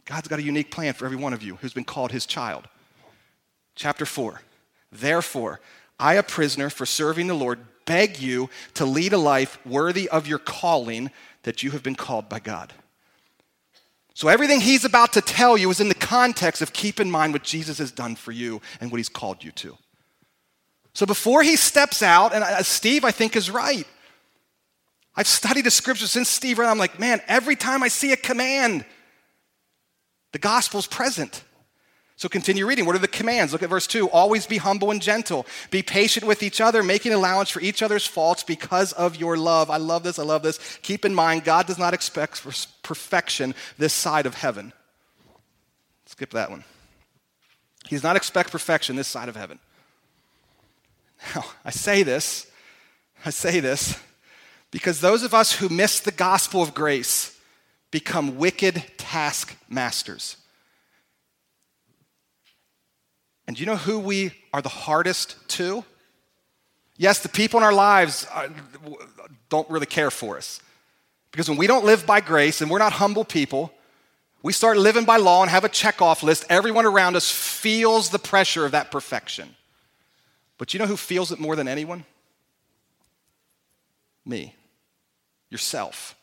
God's 0.06 0.28
got 0.28 0.40
a 0.40 0.44
unique 0.44 0.72
plan 0.72 0.94
for 0.94 1.06
every 1.06 1.18
one 1.18 1.34
of 1.34 1.42
you 1.42 1.56
who's 1.58 1.74
been 1.74 1.86
called 1.86 2.12
his 2.12 2.26
child. 2.26 2.68
Chapter 3.76 4.06
4. 4.06 4.42
Therefore, 4.92 5.60
I, 6.00 6.16
a 6.16 6.24
prisoner 6.24 6.70
for 6.70 6.86
serving 6.86 7.28
the 7.28 7.34
Lord, 7.34 7.60
beg 7.86 8.20
you 8.20 8.50
to 8.74 8.86
lead 8.86 9.14
a 9.14 9.18
life 9.18 9.64
worthy 9.66 10.10
of 10.10 10.28
your 10.28 10.40
calling 10.40 11.12
that 11.44 11.64
you 11.64 11.72
have 11.72 11.84
been 11.84 11.96
called 11.96 12.30
by 12.30 12.40
God. 12.40 12.74
So, 14.14 14.28
everything 14.28 14.62
he's 14.62 14.86
about 14.86 15.14
to 15.14 15.22
tell 15.22 15.58
you 15.58 15.70
is 15.70 15.80
in 15.80 15.88
the 15.88 15.96
context 15.96 16.62
of 16.62 16.74
keep 16.74 17.00
in 17.00 17.10
mind 17.10 17.34
what 17.34 17.44
Jesus 17.44 17.78
has 17.78 17.92
done 17.92 18.16
for 18.16 18.32
you 18.32 18.62
and 18.80 18.92
what 18.92 18.98
he's 18.98 19.10
called 19.10 19.44
you 19.44 19.52
to. 19.54 19.78
So, 20.94 21.06
before 21.06 21.44
he 21.44 21.56
steps 21.56 22.04
out, 22.04 22.34
and 22.34 22.66
Steve, 22.66 23.06
I 23.06 23.12
think, 23.12 23.36
is 23.36 23.50
right. 23.50 23.88
I've 25.16 25.28
studied 25.28 25.66
the 25.66 25.72
scripture 25.72 26.08
since 26.08 26.30
Steve 26.30 26.60
and 26.60 26.68
I'm 26.68 26.78
like, 26.78 27.00
man, 27.00 27.22
every 27.28 27.56
time 27.56 27.84
I 27.84 27.90
see 27.90 28.12
a 28.12 28.18
command, 28.18 28.86
the 30.32 30.40
gospel's 30.40 30.88
present. 30.88 31.44
So 32.22 32.30
continue 32.30 32.68
reading. 32.68 32.86
What 32.86 32.96
are 32.96 33.00
the 33.00 33.08
commands? 33.08 33.52
Look 33.52 33.64
at 33.64 33.70
verse 33.72 33.88
2. 33.88 34.08
Always 34.12 34.46
be 34.46 34.58
humble 34.58 34.92
and 34.92 35.02
gentle. 35.02 35.48
Be 35.72 35.82
patient 35.82 36.24
with 36.24 36.44
each 36.44 36.62
other, 36.62 36.84
making 36.84 37.14
allowance 37.14 37.50
for 37.50 37.62
each 37.62 37.82
other's 37.82 38.06
faults 38.06 38.44
because 38.44 38.94
of 38.94 39.16
your 39.16 39.38
love. 39.38 39.72
I 39.72 39.78
love 39.78 40.04
this. 40.04 40.20
I 40.20 40.24
love 40.24 40.44
this. 40.44 40.60
Keep 40.84 41.04
in 41.04 41.16
mind, 41.16 41.46
God 41.46 41.66
does 41.66 41.80
not 41.80 41.96
expect 41.96 42.44
perfection 42.84 43.56
this 43.80 43.92
side 43.92 44.28
of 44.28 44.36
heaven. 44.36 44.72
Skip 46.06 46.30
that 46.30 46.52
one. 46.52 46.64
He 47.88 47.96
does 47.96 48.04
not 48.04 48.16
expect 48.16 48.52
perfection 48.52 48.96
this 48.96 49.08
side 49.08 49.28
of 49.28 49.36
heaven. 49.36 49.58
Now, 51.34 51.46
I 51.66 51.72
say 51.72 52.04
this, 52.04 52.46
I 53.26 53.32
say 53.32 53.60
this 53.62 53.98
because 54.70 55.02
those 55.02 55.24
of 55.24 55.34
us 55.34 55.54
who 55.54 55.70
miss 55.70 56.00
the 56.00 56.12
gospel 56.12 56.62
of 56.62 56.76
grace 56.76 57.36
become 57.90 58.38
wicked 58.38 58.84
taskmasters. 59.00 60.38
And 63.52 63.58
do 63.58 63.60
you 63.60 63.66
know 63.66 63.76
who 63.76 64.00
we 64.00 64.32
are 64.54 64.62
the 64.62 64.70
hardest 64.70 65.36
to? 65.58 65.84
Yes, 66.96 67.20
the 67.20 67.28
people 67.28 67.60
in 67.60 67.66
our 67.66 67.74
lives 67.74 68.26
uh, 68.34 68.48
don't 69.50 69.70
really 69.70 69.88
care 69.88 70.10
for 70.10 70.38
us. 70.38 70.62
Because 71.34 71.50
when 71.50 71.58
we 71.58 71.68
don't 71.68 71.84
live 71.84 72.06
by 72.06 72.22
grace 72.22 72.62
and 72.62 72.72
we're 72.72 72.80
not 72.80 72.94
humble 72.94 73.26
people, 73.26 73.74
we 74.42 74.54
start 74.54 74.78
living 74.78 75.04
by 75.04 75.18
law 75.18 75.42
and 75.42 75.52
have 75.52 75.66
a 75.66 75.70
checkoff 75.70 76.24
list. 76.24 76.46
Everyone 76.48 76.86
around 76.86 77.18
us 77.18 77.30
feels 77.30 78.08
the 78.08 78.20
pressure 78.20 78.64
of 78.66 78.72
that 78.72 78.90
perfection. 78.90 79.54
But 80.58 80.74
you 80.74 80.80
know 80.80 80.86
who 80.86 80.96
feels 80.96 81.34
it 81.34 81.38
more 81.38 81.58
than 81.58 81.68
anyone? 81.68 82.06
Me, 84.26 84.56
yourself. 85.50 86.16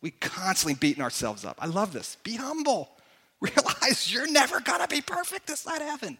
We 0.00 0.12
constantly 0.12 0.74
beating 0.74 1.02
ourselves 1.02 1.44
up. 1.44 1.58
I 1.58 1.66
love 1.66 1.92
this. 1.92 2.16
Be 2.22 2.36
humble. 2.36 2.90
Realize 3.40 4.12
you're 4.12 4.30
never 4.30 4.60
gonna 4.60 4.86
be 4.86 5.00
perfect 5.00 5.48
this 5.48 5.58
side 5.58 5.80
of 5.80 5.88
heaven. 5.88 6.16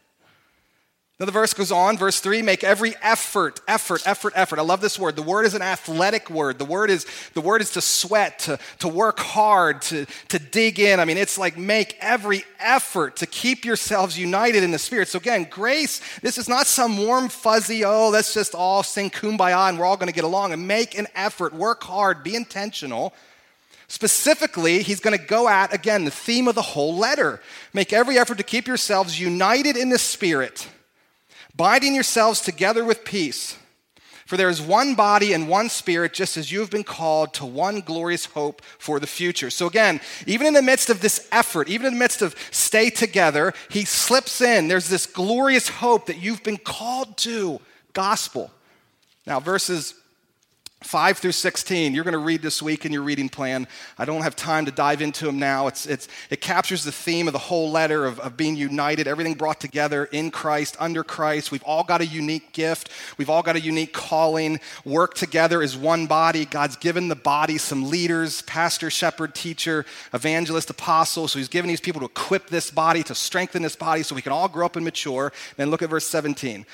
Now 1.21 1.27
the 1.27 1.33
verse 1.33 1.55
goes 1.55 1.71
on, 1.71 1.97
verse 1.97 2.19
3, 2.19 2.43
make 2.43 2.65
every 2.65 2.97
effort, 3.01 3.61
effort, 3.69 4.03
effort, 4.05 4.33
effort. 4.35 4.59
I 4.59 4.63
love 4.63 4.81
this 4.81 4.99
word. 4.99 5.15
The 5.15 5.23
word 5.23 5.47
is 5.47 5.55
an 5.55 5.63
athletic 5.63 6.29
word. 6.29 6.59
The 6.59 6.65
word 6.65 6.91
is 6.91 7.07
the 7.35 7.41
word 7.41 7.63
is 7.63 7.71
to 7.73 7.81
sweat, 7.81 8.41
to, 8.41 8.59
to 8.81 8.89
work 8.89 9.21
hard, 9.21 9.81
to, 9.83 10.07
to 10.31 10.41
dig 10.41 10.81
in. 10.81 10.99
I 10.99 11.05
mean, 11.05 11.17
it's 11.17 11.39
like 11.39 11.57
make 11.57 11.97
every 12.01 12.43
effort 12.59 13.15
to 13.17 13.27
keep 13.27 13.65
yourselves 13.65 14.19
united 14.19 14.65
in 14.65 14.73
the 14.73 14.79
spirit. 14.79 15.07
So 15.07 15.19
again, 15.19 15.47
grace, 15.49 16.01
this 16.21 16.37
is 16.37 16.49
not 16.49 16.67
some 16.67 16.99
warm, 16.99 17.29
fuzzy, 17.29 17.85
oh, 17.85 18.09
let's 18.09 18.35
just 18.35 18.57
all 18.57 18.83
sing 18.83 19.09
kumbaya 19.09 19.69
and 19.69 19.79
we're 19.79 19.85
all 19.85 19.97
gonna 19.97 20.11
get 20.11 20.25
along. 20.25 20.53
And 20.53 20.67
make 20.67 20.99
an 20.99 21.07
effort, 21.15 21.55
work 21.55 21.85
hard, 21.85 22.25
be 22.25 22.35
intentional. 22.35 23.15
Specifically, 23.87 24.83
he's 24.83 24.99
going 24.99 25.17
to 25.17 25.23
go 25.23 25.47
at, 25.47 25.73
again, 25.73 26.07
the 26.07 26.11
theme 26.11 26.49
of 26.49 26.55
the 26.55 26.63
whole 26.63 26.97
letter. 26.97 27.41
Make 27.75 27.93
every 27.93 28.19
effort 28.19 28.39
to 28.39 28.43
keep 28.43 28.67
yourselves 28.67 29.21
united 29.21 29.77
in 29.77 29.91
the 29.91 29.99
Spirit 29.99 30.67
binding 31.57 31.95
yourselves 31.95 32.41
together 32.41 32.85
with 32.85 33.05
peace. 33.05 33.57
For 34.27 34.39
there 34.39 34.49
is 34.49 34.63
one 34.63 34.95
body 34.95 35.35
and 35.35 35.49
one 35.49 35.69
spirit, 35.69 36.15
just 36.15 36.39
as 36.39 36.51
you 36.51 36.61
have 36.61 36.71
been 36.71 36.85
called 36.85 37.35
to 37.35 37.45
one 37.45 37.81
glorious 37.81 38.25
hope 38.25 38.63
for 38.79 38.99
the 38.99 39.07
future. 39.07 39.51
So, 39.51 39.67
again, 39.67 40.01
even 40.27 40.47
in 40.47 40.55
the 40.55 40.63
midst 40.63 40.89
of 40.89 41.03
this 41.03 41.29
effort, 41.31 41.69
even 41.69 41.89
in 41.89 41.93
the 41.93 41.99
midst 41.99 42.23
of 42.23 42.35
stay 42.51 42.89
together, 42.89 43.53
he 43.69 43.85
slips 43.85 44.41
in. 44.41 44.69
There's 44.69 44.89
this 44.89 45.05
glorious 45.05 45.69
hope 45.69 46.07
that 46.07 46.23
you've 46.23 46.43
been 46.43 46.57
called 46.57 47.19
to 47.19 47.61
gospel. 47.93 48.51
Now, 49.27 49.41
verses 49.41 49.95
5 50.85 51.17
through 51.19 51.33
16, 51.33 51.95
you're 51.95 52.05
going 52.05 52.13
to 52.13 52.19
read 52.19 52.43
this 52.43 52.61
week 52.61 52.85
in 52.85 52.93
your 52.93 53.03
reading 53.03 53.31
plan. 53.31 53.67
I 53.97 54.05
don't 54.05 54.21
have 54.21 54.37
time 54.37 54.67
to 54.67 54.71
dive 54.71 55.01
into 55.01 55.25
them 55.25 55.39
now. 55.39 55.67
It's, 55.67 55.87
it's, 55.87 56.09
it 56.29 56.43
captures 56.43 56.85
the 56.85 56.93
theme 56.93 57.27
of 57.27 57.33
the 57.33 57.39
whole 57.39 57.71
letter 57.71 58.05
of, 58.05 58.21
of 58.21 58.37
being 58.37 58.55
united, 58.55 59.09
everything 59.09 59.33
brought 59.33 59.61
together 59.61 60.05
in 60.05 60.31
Christ, 60.31 60.77
under 60.79 61.03
Christ. 61.03 61.51
We've 61.51 61.63
all 61.63 61.85
got 61.85 62.03
a 62.03 62.07
unique 62.07 62.53
gift, 62.53 62.91
we've 63.17 63.31
all 63.31 63.43
got 63.43 63.57
a 63.57 63.61
unique 63.61 63.95
calling. 63.95 64.61
Work 64.85 65.15
together 65.15 65.63
as 65.63 65.75
one 65.75 66.07
body. 66.07 66.45
God's 66.45 66.77
given 66.77 67.09
the 67.09 67.17
body 67.17 67.57
some 67.57 67.89
leaders 67.89 68.43
pastor, 68.43 68.91
shepherd, 68.91 69.35
teacher, 69.35 69.87
evangelist, 70.13 70.69
apostle. 70.69 71.29
So 71.29 71.39
he's 71.39 71.49
given 71.49 71.69
these 71.69 71.81
people 71.81 72.01
to 72.01 72.07
equip 72.07 72.49
this 72.49 72.71
body, 72.71 73.03
to 73.05 73.15
strengthen 73.15 73.63
this 73.63 73.77
body 73.77 74.03
so 74.03 74.15
we 74.15 74.23
can 74.23 74.33
all 74.33 74.49
grow 74.49 74.67
up 74.67 74.77
and 74.77 74.85
mature. 74.85 75.33
Then 75.57 75.71
look 75.71 75.81
at 75.81 75.89
verse 75.89 76.07
17 76.07 76.67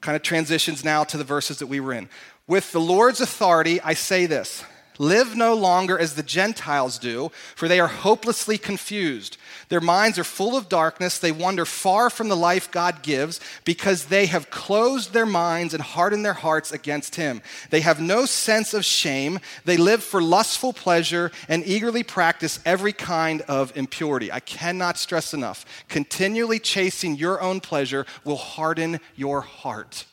kind 0.00 0.16
of 0.16 0.22
transitions 0.22 0.84
now 0.84 1.04
to 1.04 1.18
the 1.18 1.24
verses 1.24 1.58
that 1.58 1.66
we 1.66 1.80
were 1.80 1.92
in. 1.92 2.08
With 2.50 2.72
the 2.72 2.80
Lord's 2.80 3.20
authority, 3.20 3.80
I 3.80 3.94
say 3.94 4.26
this 4.26 4.64
Live 4.98 5.36
no 5.36 5.54
longer 5.54 5.96
as 5.96 6.16
the 6.16 6.22
Gentiles 6.24 6.98
do, 6.98 7.30
for 7.54 7.68
they 7.68 7.78
are 7.78 7.86
hopelessly 7.86 8.58
confused. 8.58 9.36
Their 9.68 9.80
minds 9.80 10.18
are 10.18 10.24
full 10.24 10.56
of 10.56 10.68
darkness. 10.68 11.16
They 11.16 11.30
wander 11.30 11.64
far 11.64 12.10
from 12.10 12.28
the 12.28 12.36
life 12.36 12.68
God 12.68 13.04
gives 13.04 13.38
because 13.64 14.06
they 14.06 14.26
have 14.26 14.50
closed 14.50 15.12
their 15.12 15.26
minds 15.26 15.74
and 15.74 15.82
hardened 15.82 16.24
their 16.24 16.32
hearts 16.32 16.72
against 16.72 17.14
Him. 17.14 17.40
They 17.70 17.82
have 17.82 18.00
no 18.00 18.26
sense 18.26 18.74
of 18.74 18.84
shame. 18.84 19.38
They 19.64 19.76
live 19.76 20.02
for 20.02 20.20
lustful 20.20 20.72
pleasure 20.72 21.30
and 21.48 21.64
eagerly 21.64 22.02
practice 22.02 22.58
every 22.66 22.92
kind 22.92 23.42
of 23.42 23.76
impurity. 23.76 24.32
I 24.32 24.40
cannot 24.40 24.98
stress 24.98 25.32
enough. 25.32 25.64
Continually 25.88 26.58
chasing 26.58 27.14
your 27.14 27.40
own 27.40 27.60
pleasure 27.60 28.06
will 28.24 28.38
harden 28.38 28.98
your 29.14 29.40
heart. 29.42 30.04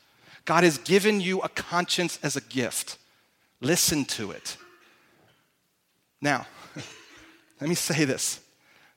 God 0.48 0.64
has 0.64 0.78
given 0.78 1.20
you 1.20 1.42
a 1.42 1.50
conscience 1.50 2.18
as 2.24 2.38
a 2.38 2.42
gift. 2.42 2.98
Listen 3.60 4.06
to 4.06 4.32
it. 4.32 4.56
Now, 6.22 6.48
let 7.62 7.70
me 7.70 7.76
say 7.76 8.06
this 8.06 8.40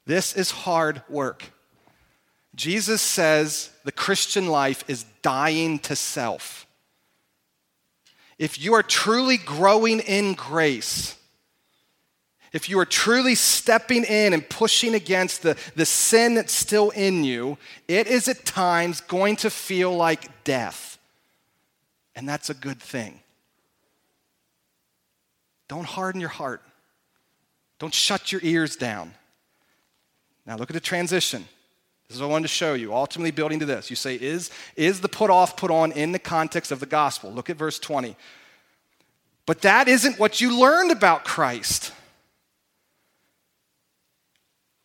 this 0.07 0.35
is 0.35 0.53
hard 0.53 1.03
work. 1.09 1.51
Jesus 2.55 3.03
says 3.03 3.71
the 3.85 3.91
Christian 3.91 4.47
life 4.47 4.85
is 4.87 5.05
dying 5.23 5.81
to 5.81 5.97
self. 5.97 6.67
If 8.39 8.63
you 8.63 8.75
are 8.75 8.83
truly 8.83 9.37
growing 9.37 9.99
in 9.99 10.35
grace, 10.35 11.17
if 12.53 12.69
you 12.69 12.79
are 12.79 12.87
truly 12.87 13.35
stepping 13.35 14.05
in 14.05 14.33
and 14.33 14.49
pushing 14.49 14.95
against 14.95 15.43
the, 15.43 15.57
the 15.75 15.85
sin 15.85 16.37
that's 16.37 16.53
still 16.53 16.91
in 16.91 17.25
you, 17.25 17.59
it 17.89 18.07
is 18.07 18.29
at 18.29 18.45
times 18.45 19.01
going 19.01 19.35
to 19.37 19.51
feel 19.51 19.95
like 19.97 20.45
death. 20.45 20.91
And 22.21 22.29
that's 22.29 22.51
a 22.51 22.55
good 22.55 22.79
thing. 22.79 23.19
Don't 25.69 25.87
harden 25.87 26.21
your 26.21 26.29
heart. 26.29 26.61
Don't 27.79 27.95
shut 27.95 28.31
your 28.31 28.43
ears 28.45 28.77
down. 28.77 29.15
Now, 30.45 30.57
look 30.57 30.69
at 30.69 30.75
the 30.75 30.81
transition. 30.81 31.47
This 32.07 32.17
is 32.17 32.21
what 32.21 32.29
I 32.29 32.33
wanted 32.33 32.49
to 32.49 32.53
show 32.53 32.75
you, 32.75 32.93
ultimately 32.93 33.31
building 33.31 33.59
to 33.61 33.65
this. 33.65 33.89
You 33.89 33.97
say, 33.97 34.17
is, 34.17 34.51
is 34.77 35.01
the 35.01 35.09
put 35.09 35.31
off 35.31 35.57
put 35.57 35.71
on 35.71 35.93
in 35.93 36.13
the 36.13 36.19
context 36.19 36.71
of 36.71 36.79
the 36.79 36.85
gospel? 36.85 37.33
Look 37.33 37.49
at 37.49 37.57
verse 37.57 37.79
20. 37.79 38.15
But 39.47 39.63
that 39.63 39.89
isn't 39.89 40.19
what 40.19 40.43
you 40.43 40.61
learned 40.61 40.91
about 40.91 41.25
Christ. 41.25 41.91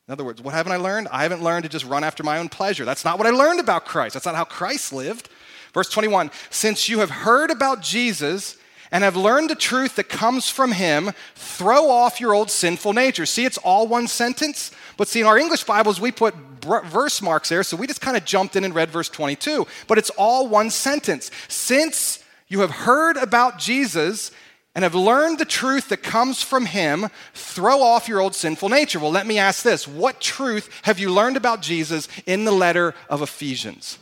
In 0.07 0.13
other 0.13 0.23
words, 0.23 0.41
what 0.41 0.53
haven't 0.53 0.71
I 0.71 0.77
learned? 0.77 1.09
I 1.11 1.23
haven't 1.23 1.43
learned 1.43 1.63
to 1.63 1.69
just 1.69 1.83
run 1.83 2.05
after 2.05 2.23
my 2.23 2.37
own 2.37 2.47
pleasure. 2.47 2.85
That's 2.85 3.03
not 3.03 3.17
what 3.17 3.27
I 3.27 3.31
learned 3.31 3.59
about 3.59 3.83
Christ. 3.83 4.13
That's 4.13 4.25
not 4.25 4.35
how 4.35 4.45
Christ 4.45 4.93
lived. 4.93 5.27
Verse 5.75 5.89
21 5.89 6.31
Since 6.49 6.89
you 6.89 6.99
have 6.99 7.11
heard 7.11 7.51
about 7.51 7.81
Jesus 7.81 8.57
and 8.91 9.03
have 9.03 9.17
learned 9.17 9.49
the 9.49 9.55
truth 9.55 9.97
that 9.97 10.07
comes 10.07 10.49
from 10.49 10.71
him, 10.71 11.11
throw 11.35 11.89
off 11.89 12.21
your 12.21 12.33
old 12.33 12.49
sinful 12.49 12.93
nature. 12.93 13.25
See, 13.25 13.45
it's 13.45 13.57
all 13.57 13.85
one 13.85 14.07
sentence. 14.07 14.71
But 14.95 15.09
see, 15.09 15.19
in 15.19 15.27
our 15.27 15.37
English 15.37 15.65
Bibles, 15.65 15.99
we 15.99 16.13
put 16.13 16.33
verse 16.63 17.21
marks 17.21 17.49
there, 17.49 17.61
so 17.61 17.75
we 17.75 17.87
just 17.87 17.99
kind 17.99 18.15
of 18.15 18.23
jumped 18.23 18.55
in 18.55 18.63
and 18.63 18.73
read 18.73 18.89
verse 18.89 19.09
22. 19.09 19.67
But 19.87 19.97
it's 19.97 20.11
all 20.11 20.47
one 20.47 20.69
sentence. 20.69 21.29
Since 21.49 22.23
you 22.47 22.61
have 22.61 22.71
heard 22.71 23.17
about 23.17 23.59
Jesus 23.59 24.31
and 24.75 24.83
have 24.83 24.95
learned 24.95 25.39
the 25.39 25.45
truth 25.45 25.89
that 25.89 26.03
comes 26.03 26.41
from 26.41 26.67
him, 26.67 27.09
throw 27.33 27.81
off 27.81 28.07
your 28.07 28.21
old 28.21 28.33
sinful 28.33 28.69
nature. 28.69 28.99
Well, 28.99 29.11
let 29.11 29.27
me 29.27 29.37
ask 29.37 29.61
this 29.61 29.89
What 29.89 30.21
truth 30.21 30.69
have 30.83 30.99
you 30.99 31.11
learned 31.11 31.35
about 31.35 31.61
Jesus 31.61 32.07
in 32.25 32.45
the 32.45 32.53
letter 32.53 32.95
of 33.09 33.21
Ephesians? 33.21 33.99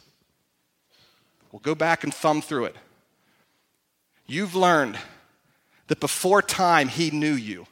We'll 1.53 1.59
go 1.59 1.75
back 1.75 2.03
and 2.03 2.11
thumb 2.11 2.41
through 2.41 2.65
it. 2.65 2.75
You've 4.25 4.55
learned 4.55 4.97
that 5.85 5.99
before 5.99 6.41
time, 6.41 6.87
He 6.87 7.11
knew 7.11 7.33
you 7.33 7.67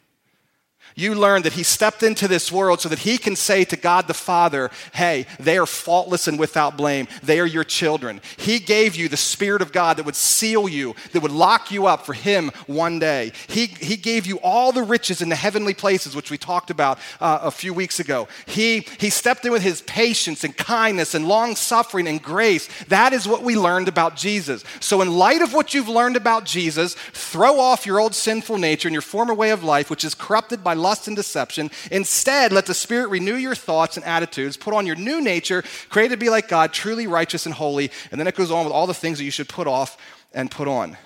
you 0.95 1.15
learn 1.15 1.43
that 1.43 1.53
he 1.53 1.63
stepped 1.63 2.03
into 2.03 2.27
this 2.27 2.51
world 2.51 2.81
so 2.81 2.89
that 2.89 2.99
he 2.99 3.17
can 3.17 3.35
say 3.35 3.63
to 3.65 3.75
God 3.75 4.07
the 4.07 4.13
Father, 4.13 4.71
Hey, 4.93 5.25
they 5.39 5.57
are 5.57 5.65
faultless 5.65 6.27
and 6.27 6.39
without 6.39 6.77
blame. 6.77 7.07
They 7.23 7.39
are 7.39 7.45
your 7.45 7.63
children. 7.63 8.21
He 8.37 8.59
gave 8.59 8.95
you 8.95 9.09
the 9.09 9.17
Spirit 9.17 9.61
of 9.61 9.71
God 9.71 9.97
that 9.97 10.05
would 10.05 10.15
seal 10.15 10.67
you, 10.67 10.95
that 11.13 11.21
would 11.21 11.31
lock 11.31 11.71
you 11.71 11.87
up 11.87 12.05
for 12.05 12.13
him 12.13 12.51
one 12.67 12.99
day. 12.99 13.31
He, 13.47 13.67
he 13.67 13.97
gave 13.97 14.25
you 14.25 14.39
all 14.39 14.71
the 14.71 14.83
riches 14.83 15.21
in 15.21 15.29
the 15.29 15.35
heavenly 15.35 15.73
places, 15.73 16.15
which 16.15 16.31
we 16.31 16.37
talked 16.37 16.69
about 16.69 16.99
uh, 17.19 17.39
a 17.43 17.51
few 17.51 17.73
weeks 17.73 17.99
ago. 17.99 18.27
He, 18.45 18.87
he 18.99 19.09
stepped 19.09 19.45
in 19.45 19.51
with 19.51 19.63
his 19.63 19.81
patience 19.83 20.43
and 20.43 20.55
kindness 20.55 21.13
and 21.13 21.27
long 21.27 21.55
suffering 21.55 22.07
and 22.07 22.21
grace. 22.21 22.67
That 22.87 23.13
is 23.13 23.27
what 23.27 23.43
we 23.43 23.55
learned 23.55 23.87
about 23.87 24.15
Jesus. 24.15 24.63
So, 24.79 25.01
in 25.01 25.11
light 25.11 25.41
of 25.41 25.53
what 25.53 25.73
you've 25.73 25.89
learned 25.89 26.17
about 26.17 26.45
Jesus, 26.45 26.95
throw 27.13 27.59
off 27.59 27.85
your 27.85 27.99
old 27.99 28.15
sinful 28.15 28.57
nature 28.57 28.87
and 28.87 28.93
your 28.93 29.01
former 29.01 29.33
way 29.33 29.51
of 29.51 29.63
life, 29.63 29.89
which 29.89 30.03
is 30.03 30.15
corrupted 30.15 30.63
by 30.63 30.73
lust 30.81 31.07
and 31.07 31.15
deception. 31.15 31.71
Instead, 31.91 32.51
let 32.51 32.65
the 32.65 32.73
Spirit 32.73 33.09
renew 33.09 33.35
your 33.35 33.55
thoughts 33.55 33.95
and 33.97 34.05
attitudes. 34.05 34.57
Put 34.57 34.73
on 34.73 34.85
your 34.85 34.95
new 34.95 35.21
nature, 35.21 35.63
created 35.89 36.15
to 36.15 36.25
be 36.25 36.29
like 36.29 36.47
God, 36.47 36.73
truly 36.73 37.07
righteous 37.07 37.45
and 37.45 37.55
holy. 37.55 37.91
And 38.11 38.19
then 38.19 38.27
it 38.27 38.35
goes 38.35 38.51
on 38.51 38.65
with 38.65 38.73
all 38.73 38.87
the 38.87 38.93
things 38.93 39.17
that 39.17 39.23
you 39.23 39.31
should 39.31 39.49
put 39.49 39.67
off 39.67 39.97
and 40.33 40.49
put 40.49 40.67
on. 40.67 40.97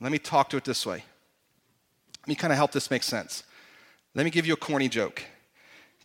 Let 0.00 0.12
me 0.12 0.18
talk 0.18 0.50
to 0.50 0.56
it 0.56 0.64
this 0.64 0.84
way. 0.84 1.04
Let 2.22 2.28
me 2.28 2.34
kind 2.34 2.52
of 2.52 2.56
help 2.56 2.72
this 2.72 2.90
make 2.90 3.02
sense. 3.02 3.42
Let 4.14 4.24
me 4.24 4.30
give 4.30 4.46
you 4.46 4.54
a 4.54 4.56
corny 4.56 4.88
joke. 4.88 5.22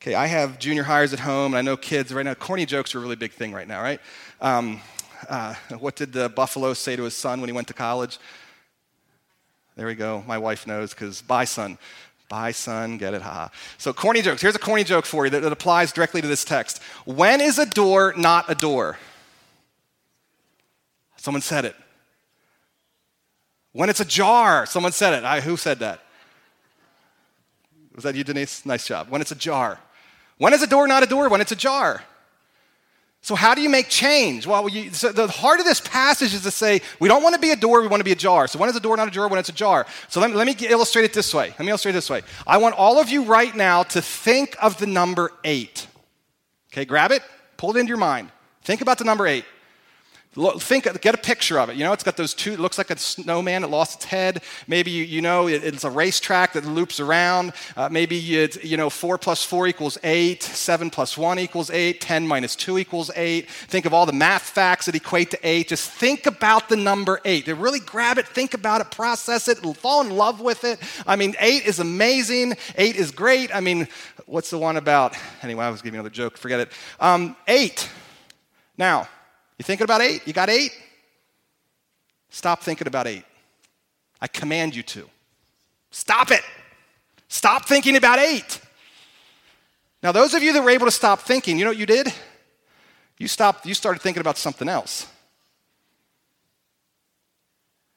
Okay, 0.01 0.15
I 0.15 0.28
have 0.28 0.59
junior 0.59 0.84
highers 0.84 1.11
at 1.11 1.19
home, 1.19 1.53
and 1.53 1.57
I 1.57 1.61
know 1.61 1.76
kids 1.76 2.13
right 2.13 2.23
now. 2.23 2.34
Corny 2.34 2.65
jokes 2.65 2.95
are 2.95 2.99
a 2.99 3.01
really 3.01 3.17
big 3.17 3.34
thing 3.34 3.51
right 3.51 3.67
now, 3.67 3.82
right? 3.82 3.99
Um, 4.39 4.80
uh, 5.28 5.55
what 5.80 5.95
did 5.97 6.13
the 6.13 6.30
buffalo 6.30 6.73
say 6.73 6.95
to 6.95 7.03
his 7.03 7.13
son 7.13 7.41
when 7.41 7.49
he 7.49 7.53
went 7.53 7.67
to 7.67 7.73
college? 7.73 8.17
There 9.76 9.88
we 9.88 9.95
go. 9.95 10.23
My 10.28 10.38
wife 10.38 10.67
knows 10.67 10.93
because 10.93 11.21
bye, 11.21 11.45
son. 11.45 11.78
Bye, 12.30 12.51
son, 12.51 12.97
get 12.97 13.15
it, 13.15 13.23
ha. 13.23 13.49
So, 13.80 13.91
corny 13.91 14.21
jokes. 14.21 14.41
Here's 14.41 14.55
a 14.55 14.59
corny 14.59 14.84
joke 14.84 15.05
for 15.05 15.25
you 15.25 15.32
that, 15.32 15.41
that 15.41 15.51
applies 15.51 15.91
directly 15.91 16.21
to 16.21 16.27
this 16.27 16.45
text. 16.45 16.82
When 17.05 17.41
is 17.41 17.57
a 17.57 17.65
door 17.65 18.13
not 18.15 18.49
a 18.49 18.55
door? 18.55 18.99
Someone 21.17 21.41
said 21.41 21.65
it. 21.65 21.75
When 23.71 23.89
it's 23.89 23.99
a 23.99 24.05
jar, 24.05 24.65
someone 24.67 24.91
said 24.91 25.13
it. 25.13 25.23
I, 25.23 25.41
who 25.41 25.57
said 25.57 25.80
that? 25.80 26.01
Was 27.95 28.03
that 28.03 28.15
you, 28.15 28.23
Denise? 28.23 28.65
Nice 28.65 28.88
job. 28.88 29.09
When 29.09 29.21
it's 29.21 29.32
a 29.32 29.36
jar. 29.36 29.80
When 30.38 30.53
is 30.53 30.61
a 30.61 30.67
door 30.67 30.88
not 30.88 31.03
a 31.03 31.07
door? 31.07 31.30
When 31.30 31.41
it's 31.41 31.51
a 31.51 31.55
jar. 31.55 32.03
So, 33.22 33.36
how 33.36 33.53
do 33.53 33.61
you 33.61 33.70
make 33.70 33.89
change? 33.89 34.47
Well, 34.47 34.70
you, 34.70 34.91
so 34.93 35.11
the 35.11 35.28
heart 35.28 35.59
of 35.59 35.65
this 35.65 35.82
passage 35.82 36.34
is 36.34 36.43
to 36.43 36.51
say 36.51 36.82
we 36.99 37.09
don't 37.09 37.22
want 37.22 37.36
to 37.36 37.41
be 37.41 37.51
a 37.51 37.55
door, 37.55 37.82
we 37.82 37.88
want 37.88 37.99
to 37.99 38.05
be 38.05 38.13
a 38.13 38.15
jar. 38.15 38.47
So, 38.47 38.57
when 38.57 38.70
is 38.70 38.76
a 38.76 38.80
door 38.80 38.95
not 38.95 39.07
a 39.07 39.11
jar? 39.11 39.28
When 39.28 39.39
it's 39.39 39.49
a 39.49 39.53
jar. 39.53 39.86
So, 40.07 40.22
let 40.22 40.30
me, 40.30 40.36
let 40.38 40.47
me 40.47 40.55
illustrate 40.67 41.03
it 41.03 41.13
this 41.13 41.34
way. 41.34 41.49
Let 41.49 41.59
me 41.59 41.70
illustrate 41.70 41.91
it 41.91 41.95
this 41.95 42.09
way. 42.09 42.22
I 42.47 42.57
want 42.57 42.76
all 42.76 42.99
of 42.99 43.09
you 43.09 43.24
right 43.24 43.53
now 43.53 43.84
to 43.84 44.01
think 44.01 44.55
of 44.61 44.78
the 44.78 44.88
number 44.88 45.32
eight. 45.43 45.88
Okay, 46.72 46.86
grab 46.86 47.11
it, 47.11 47.22
pull 47.57 47.76
it 47.76 47.80
into 47.80 47.89
your 47.89 47.97
mind. 47.97 48.32
Think 48.63 48.82
about 48.82 48.97
the 48.97 49.03
number 49.03 49.28
eight. 49.28 49.45
Think, 50.36 50.84
get 51.01 51.15
a 51.15 51.17
picture 51.17 51.59
of 51.59 51.69
it. 51.69 51.75
You 51.75 51.84
know, 51.84 51.91
it's 51.91 52.03
got 52.03 52.15
those 52.15 52.36
two, 52.36 52.53
it 52.53 52.59
looks 52.59 52.77
like 52.77 52.91
a 52.91 52.97
snowman 52.99 53.63
that 53.63 53.71
lost 53.71 53.95
its 53.95 54.05
head. 54.05 54.43
Maybe, 54.67 54.91
you, 54.91 55.03
you 55.03 55.21
know, 55.21 55.47
it, 55.47 55.63
it's 55.63 55.84
a 55.84 55.89
racetrack 55.89 56.53
that 56.53 56.65
loops 56.65 56.99
around. 56.99 57.53
Uh, 57.75 57.89
maybe, 57.89 58.38
it's, 58.38 58.63
you 58.63 58.77
know, 58.77 58.91
4 58.91 59.17
plus 59.17 59.43
4 59.43 59.65
equals 59.65 59.97
8, 60.03 60.43
7 60.43 60.91
plus 60.91 61.17
1 61.17 61.39
equals 61.39 61.71
8, 61.71 61.99
10 61.99 62.27
minus 62.27 62.55
2 62.55 62.77
equals 62.77 63.09
8. 63.15 63.49
Think 63.49 63.88
of 63.88 63.93
all 63.93 64.05
the 64.05 64.13
math 64.13 64.43
facts 64.43 64.86
that 64.86 64.93
equate 64.93 65.32
to 65.32 65.39
8. 65.41 65.67
Just 65.67 65.89
think 65.89 66.27
about 66.27 66.69
the 66.69 66.77
number 66.77 67.19
8. 67.25 67.45
To 67.45 67.55
really 67.55 67.80
grab 67.80 68.19
it, 68.19 68.27
think 68.27 68.53
about 68.53 68.82
it, 68.82 68.91
process 68.91 69.47
it, 69.47 69.57
fall 69.77 70.01
in 70.01 70.11
love 70.11 70.41
with 70.41 70.63
it. 70.63 70.80
I 71.07 71.15
mean, 71.15 71.36
8 71.39 71.65
is 71.65 71.80
amazing. 71.80 72.55
8 72.75 72.95
is 72.95 73.09
great. 73.09 73.53
I 73.53 73.61
mean, 73.61 73.88
what's 74.27 74.51
the 74.51 74.59
one 74.59 74.77
about? 74.77 75.15
Anyway, 75.41 75.65
I 75.65 75.71
was 75.71 75.82
giving 75.82 75.97
another 75.97 76.11
joke. 76.11 76.38
Forget 76.38 76.59
it. 76.59 76.71
Um, 76.99 77.36
8. 77.47 77.89
Now, 78.77 79.09
you 79.60 79.64
thinking 79.64 79.84
about 79.84 80.01
eight? 80.01 80.26
You 80.26 80.34
got 80.34 80.49
eight? 80.49 80.72
Stop 82.30 82.64
thinking 82.64 82.88
about 82.88 83.05
eight. 83.05 83.26
I 84.22 84.28
command 84.28 84.76
you 84.76 84.84
to. 84.84 85.07
Stop 85.91 86.32
it. 86.32 86.41
Stop 87.28 87.66
thinking 87.66 87.95
about 87.95 88.20
eight. 88.20 88.62
Now, 90.01 90.14
those 90.14 90.34
of 90.34 90.41
you 90.41 90.53
that 90.53 90.64
were 90.64 90.70
able 90.70 90.86
to 90.86 90.91
stop 90.91 91.20
thinking, 91.20 91.60
you 91.60 91.66
know 91.66 91.72
what 91.72 91.78
you 91.78 91.86
did? 91.86 92.07
You 93.18 93.28
stopped, 93.28 93.66
you 93.66 93.74
started 93.74 94.01
thinking 94.01 94.22
about 94.22 94.38
something 94.38 94.70
else. 94.70 95.05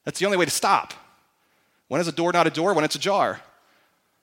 That's 0.04 0.18
the 0.18 0.26
only 0.26 0.36
way 0.36 0.44
to 0.44 0.50
stop. 0.50 0.92
When 1.86 2.00
is 2.00 2.08
a 2.08 2.12
door 2.12 2.32
not 2.32 2.46
a 2.48 2.50
door? 2.50 2.74
When 2.74 2.84
it's 2.84 2.96
a 2.96 2.98
jar. 2.98 3.40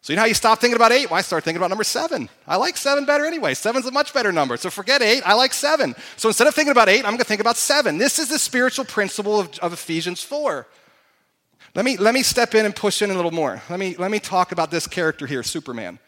So 0.01 0.13
you 0.13 0.15
know 0.15 0.21
how 0.21 0.27
you 0.27 0.33
stop 0.33 0.59
thinking 0.59 0.77
about 0.77 0.93
eight? 0.93 1.11
I 1.11 1.21
start 1.21 1.43
thinking 1.43 1.59
about 1.59 1.69
number 1.69 1.83
seven. 1.83 2.29
I 2.47 2.55
like 2.55 2.77
seven 2.77 3.05
better 3.05 3.25
anyway. 3.25 3.53
Seven's 3.53 3.85
a 3.85 3.91
much 3.91 4.13
better 4.13 4.31
number. 4.31 4.55
So 4.55 4.69
forget 4.69 5.01
eight. 5.01 5.23
I 5.25 5.33
like 5.33 5.53
seven. 5.53 5.93
So 6.15 6.29
instead 6.29 6.47
of 6.47 6.55
thinking 6.55 6.71
about 6.71 6.87
eight, 6.87 6.99
I'm 6.99 7.11
going 7.11 7.17
to 7.17 7.25
think 7.25 7.41
about 7.41 7.57
seven. 7.57 7.97
This 7.97 8.17
is 8.17 8.29
the 8.29 8.39
spiritual 8.39 8.85
principle 8.85 9.39
of, 9.39 9.59
of 9.59 9.73
Ephesians 9.73 10.23
4. 10.23 10.65
Let 11.75 11.85
me, 11.85 11.97
let 11.97 12.13
me 12.13 12.23
step 12.23 12.55
in 12.55 12.65
and 12.65 12.75
push 12.75 13.01
in 13.01 13.11
a 13.11 13.13
little 13.13 13.31
more. 13.31 13.61
Let 13.69 13.79
me, 13.79 13.95
let 13.97 14.09
me 14.09 14.19
talk 14.19 14.53
about 14.53 14.71
this 14.71 14.87
character 14.87 15.27
here, 15.27 15.43
Superman. 15.43 15.99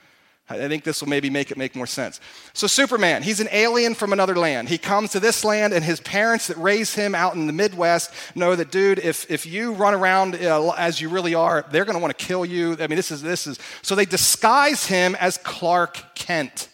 I 0.60 0.68
think 0.68 0.84
this 0.84 1.02
will 1.02 1.10
maybe 1.10 1.30
make 1.30 1.52
it 1.52 1.58
make 1.58 1.76
more 1.76 1.88
sense. 1.88 2.20
So, 2.54 2.68
Superman, 2.68 3.24
he's 3.24 3.40
an 3.40 3.48
alien 3.52 3.94
from 3.94 4.14
another 4.14 4.36
land. 4.36 4.70
He 4.70 4.78
comes 4.78 5.12
to 5.12 5.20
this 5.20 5.44
land, 5.44 5.74
and 5.74 5.84
his 5.84 6.00
parents 6.00 6.48
that 6.48 6.58
raise 6.58 6.94
him 6.94 7.16
out 7.16 7.36
in 7.36 7.48
the 7.48 7.54
Midwest 7.54 8.12
know 8.36 8.56
that, 8.56 8.72
dude, 8.72 9.00
if, 9.00 9.30
if 9.30 9.46
you 9.46 9.74
run 9.74 9.94
around 9.94 10.36
uh, 10.36 10.70
as 10.72 11.02
you 11.02 11.10
really 11.10 11.36
are, 11.36 11.66
they're 11.72 11.86
going 11.86 11.98
to 11.98 12.02
want 12.02 12.18
to 12.18 12.26
kill 12.26 12.46
you. 12.46 12.78
I 12.80 12.88
mean, 12.88 12.98
this 12.98 13.12
is, 13.12 13.22
this 13.22 13.48
is. 13.48 13.60
So, 13.82 13.96
they 13.96 14.06
disguise 14.06 14.86
him 14.86 15.16
as 15.16 15.38
Clark 15.38 16.16
Kent. 16.16 16.68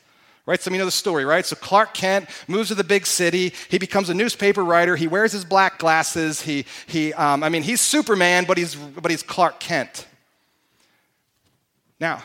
Right? 0.46 0.66
Of 0.66 0.72
you 0.72 0.80
know 0.80 0.86
the 0.86 0.92
story, 0.92 1.26
right? 1.26 1.46
So 1.46 1.58
Clark 1.58 1.94
Kent 1.94 2.30
moves 2.48 2.70
to 2.70 2.76
the 2.76 2.86
big 2.86 3.06
city. 3.06 3.52
He 3.68 3.78
becomes 3.78 4.10
a 4.10 4.14
newspaper 4.14 4.64
writer. 4.64 4.96
He 4.96 5.06
wears 5.06 5.34
his 5.34 5.44
black 5.44 5.78
glasses. 5.78 6.42
He, 6.42 6.66
he 6.86 7.12
um, 7.16 7.44
I 7.44 7.50
mean, 7.50 7.64
he's 7.64 7.82
Superman, 7.82 8.46
but 8.46 8.58
he's, 8.58 8.74
but 8.74 9.12
he's 9.12 9.24
Clark 9.24 9.60
Kent. 9.60 10.08
Now, 12.00 12.24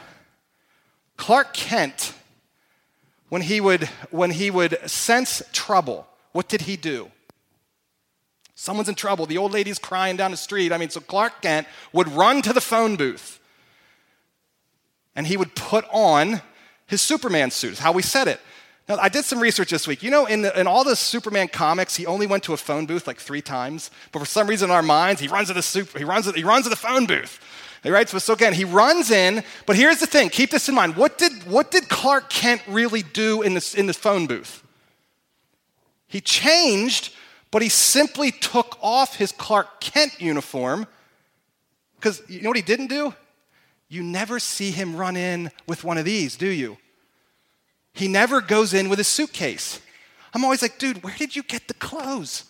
Clark 1.22 1.54
Kent, 1.54 2.14
when 3.28 3.42
he 3.42 3.60
would, 3.60 3.84
when 4.10 4.32
he 4.32 4.50
would 4.50 4.76
sense 4.90 5.40
trouble, 5.52 6.08
what 6.32 6.48
did 6.48 6.62
he 6.62 6.76
do? 6.76 7.12
Someone's 8.56 8.88
in 8.88 8.96
trouble. 8.96 9.26
The 9.26 9.38
old 9.38 9.52
lady's 9.52 9.78
crying 9.78 10.16
down 10.16 10.32
the 10.32 10.36
street. 10.36 10.72
I 10.72 10.78
mean, 10.78 10.90
so 10.90 10.98
Clark 10.98 11.40
Kent 11.42 11.68
would 11.92 12.08
run 12.08 12.42
to 12.42 12.52
the 12.52 12.60
phone 12.60 12.96
booth 12.96 13.38
and 15.14 15.24
he 15.24 15.36
would 15.36 15.54
put 15.54 15.84
on 15.92 16.42
his 16.88 17.00
Superman 17.00 17.52
suit, 17.52 17.78
how 17.78 17.92
we 17.92 18.02
said 18.02 18.26
it. 18.26 18.40
Now, 18.88 18.96
I 18.96 19.08
did 19.08 19.24
some 19.24 19.38
research 19.38 19.70
this 19.70 19.86
week. 19.86 20.02
You 20.02 20.10
know, 20.10 20.26
in, 20.26 20.42
the, 20.42 20.58
in 20.58 20.66
all 20.66 20.82
the 20.82 20.96
Superman 20.96 21.46
comics, 21.46 21.94
he 21.94 22.04
only 22.04 22.26
went 22.26 22.42
to 22.44 22.52
a 22.52 22.56
phone 22.56 22.84
booth 22.84 23.06
like 23.06 23.20
three 23.20 23.42
times. 23.42 23.92
But 24.10 24.18
for 24.18 24.26
some 24.26 24.48
reason 24.48 24.70
in 24.70 24.74
our 24.74 24.82
minds, 24.82 25.20
he 25.20 25.28
runs 25.28 25.46
to 25.46 25.54
the, 25.54 25.62
super, 25.62 26.00
he 26.00 26.04
runs 26.04 26.28
he 26.34 26.42
runs 26.42 26.64
to 26.64 26.68
the 26.68 26.74
phone 26.74 27.06
booth. 27.06 27.38
Right? 27.84 28.08
So, 28.08 28.18
so 28.18 28.34
again, 28.34 28.52
he 28.52 28.64
runs 28.64 29.10
in, 29.10 29.42
but 29.66 29.74
here's 29.74 29.98
the 29.98 30.06
thing 30.06 30.28
keep 30.28 30.50
this 30.50 30.68
in 30.68 30.74
mind. 30.74 30.96
What 30.96 31.18
did, 31.18 31.32
what 31.44 31.70
did 31.70 31.88
Clark 31.88 32.30
Kent 32.30 32.62
really 32.68 33.02
do 33.02 33.42
in, 33.42 33.54
this, 33.54 33.74
in 33.74 33.86
the 33.86 33.94
phone 33.94 34.26
booth? 34.26 34.62
He 36.06 36.20
changed, 36.20 37.14
but 37.50 37.62
he 37.62 37.68
simply 37.68 38.30
took 38.30 38.78
off 38.82 39.16
his 39.16 39.32
Clark 39.32 39.80
Kent 39.80 40.20
uniform. 40.20 40.86
Because 41.96 42.22
you 42.28 42.42
know 42.42 42.50
what 42.50 42.56
he 42.56 42.62
didn't 42.62 42.88
do? 42.88 43.14
You 43.88 44.02
never 44.02 44.38
see 44.38 44.70
him 44.70 44.96
run 44.96 45.16
in 45.16 45.50
with 45.66 45.84
one 45.84 45.98
of 45.98 46.04
these, 46.04 46.36
do 46.36 46.48
you? 46.48 46.78
He 47.94 48.08
never 48.08 48.40
goes 48.40 48.72
in 48.74 48.88
with 48.88 49.00
a 49.00 49.04
suitcase. 49.04 49.80
I'm 50.32 50.44
always 50.44 50.62
like, 50.62 50.78
dude, 50.78 51.02
where 51.02 51.14
did 51.16 51.36
you 51.36 51.42
get 51.42 51.68
the 51.68 51.74
clothes? 51.74 52.44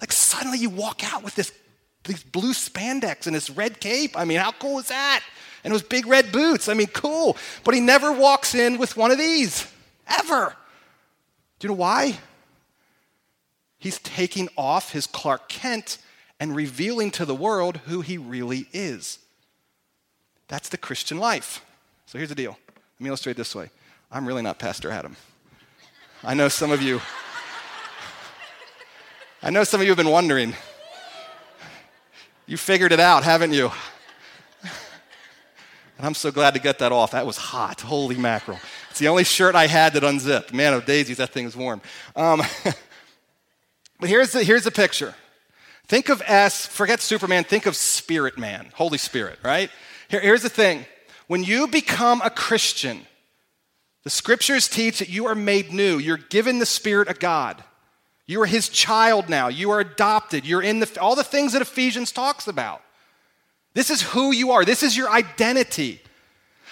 Like, 0.00 0.12
suddenly 0.12 0.58
you 0.58 0.70
walk 0.70 1.02
out 1.12 1.24
with 1.24 1.34
this 1.34 1.52
these 2.04 2.22
blue 2.22 2.52
spandex 2.52 3.26
and 3.26 3.34
this 3.34 3.50
red 3.50 3.80
cape. 3.80 4.16
I 4.16 4.24
mean, 4.24 4.38
how 4.38 4.52
cool 4.52 4.78
is 4.78 4.88
that? 4.88 5.22
And 5.62 5.72
those 5.72 5.82
big 5.82 6.06
red 6.06 6.30
boots. 6.30 6.68
I 6.68 6.74
mean, 6.74 6.88
cool. 6.88 7.36
But 7.64 7.74
he 7.74 7.80
never 7.80 8.12
walks 8.12 8.54
in 8.54 8.78
with 8.78 8.96
one 8.96 9.10
of 9.10 9.18
these, 9.18 9.66
ever. 10.06 10.54
Do 11.58 11.66
you 11.66 11.68
know 11.70 11.80
why? 11.80 12.18
He's 13.78 13.98
taking 13.98 14.48
off 14.56 14.92
his 14.92 15.06
Clark 15.06 15.48
Kent 15.48 15.98
and 16.38 16.54
revealing 16.54 17.10
to 17.12 17.24
the 17.24 17.34
world 17.34 17.78
who 17.86 18.02
he 18.02 18.18
really 18.18 18.66
is. 18.72 19.18
That's 20.48 20.68
the 20.68 20.76
Christian 20.76 21.18
life. 21.18 21.64
So 22.06 22.18
here's 22.18 22.28
the 22.28 22.34
deal. 22.34 22.58
Let 22.68 23.00
me 23.00 23.08
illustrate 23.08 23.36
this 23.36 23.54
way. 23.54 23.70
I'm 24.12 24.26
really 24.26 24.42
not 24.42 24.58
Pastor 24.58 24.90
Adam. 24.90 25.16
I 26.22 26.34
know 26.34 26.48
some 26.48 26.70
of 26.70 26.82
you. 26.82 27.00
I 29.42 29.50
know 29.50 29.64
some 29.64 29.80
of 29.80 29.86
you 29.86 29.90
have 29.90 29.98
been 29.98 30.10
wondering 30.10 30.54
you 32.46 32.56
figured 32.56 32.92
it 32.92 33.00
out, 33.00 33.24
haven't 33.24 33.52
you? 33.52 33.70
And 35.96 36.06
I'm 36.06 36.14
so 36.14 36.30
glad 36.30 36.54
to 36.54 36.60
get 36.60 36.80
that 36.80 36.92
off. 36.92 37.12
That 37.12 37.26
was 37.26 37.36
hot. 37.36 37.80
Holy 37.80 38.16
mackerel. 38.16 38.58
It's 38.90 38.98
the 38.98 39.08
only 39.08 39.24
shirt 39.24 39.54
I 39.54 39.66
had 39.66 39.92
that 39.94 40.04
unzipped. 40.04 40.52
Man 40.52 40.74
of 40.74 40.84
daisies, 40.84 41.18
that 41.18 41.30
thing 41.30 41.46
is 41.46 41.56
warm. 41.56 41.80
Um, 42.16 42.42
but 44.00 44.08
here's 44.08 44.32
the, 44.32 44.42
here's 44.42 44.64
the 44.64 44.70
picture. 44.70 45.14
Think 45.86 46.08
of 46.08 46.22
S, 46.26 46.66
forget 46.66 47.00
Superman, 47.00 47.44
think 47.44 47.66
of 47.66 47.76
Spirit 47.76 48.38
Man, 48.38 48.70
Holy 48.74 48.98
Spirit, 48.98 49.38
right? 49.44 49.70
Here, 50.08 50.20
here's 50.20 50.42
the 50.42 50.48
thing. 50.48 50.86
When 51.26 51.44
you 51.44 51.66
become 51.66 52.22
a 52.22 52.30
Christian, 52.30 53.00
the 54.02 54.10
scriptures 54.10 54.66
teach 54.66 54.98
that 54.98 55.08
you 55.08 55.26
are 55.26 55.34
made 55.34 55.72
new. 55.72 55.98
You're 55.98 56.16
given 56.16 56.58
the 56.58 56.66
Spirit 56.66 57.08
of 57.08 57.18
God. 57.18 57.62
You 58.26 58.40
are 58.42 58.46
his 58.46 58.68
child 58.68 59.28
now. 59.28 59.48
You 59.48 59.70
are 59.70 59.80
adopted. 59.80 60.46
You're 60.46 60.62
in 60.62 60.80
the, 60.80 61.00
all 61.00 61.14
the 61.14 61.24
things 61.24 61.52
that 61.52 61.62
Ephesians 61.62 62.10
talks 62.10 62.46
about. 62.46 62.82
This 63.74 63.90
is 63.90 64.02
who 64.02 64.32
you 64.32 64.52
are. 64.52 64.64
This 64.64 64.82
is 64.82 64.96
your 64.96 65.10
identity. 65.10 66.00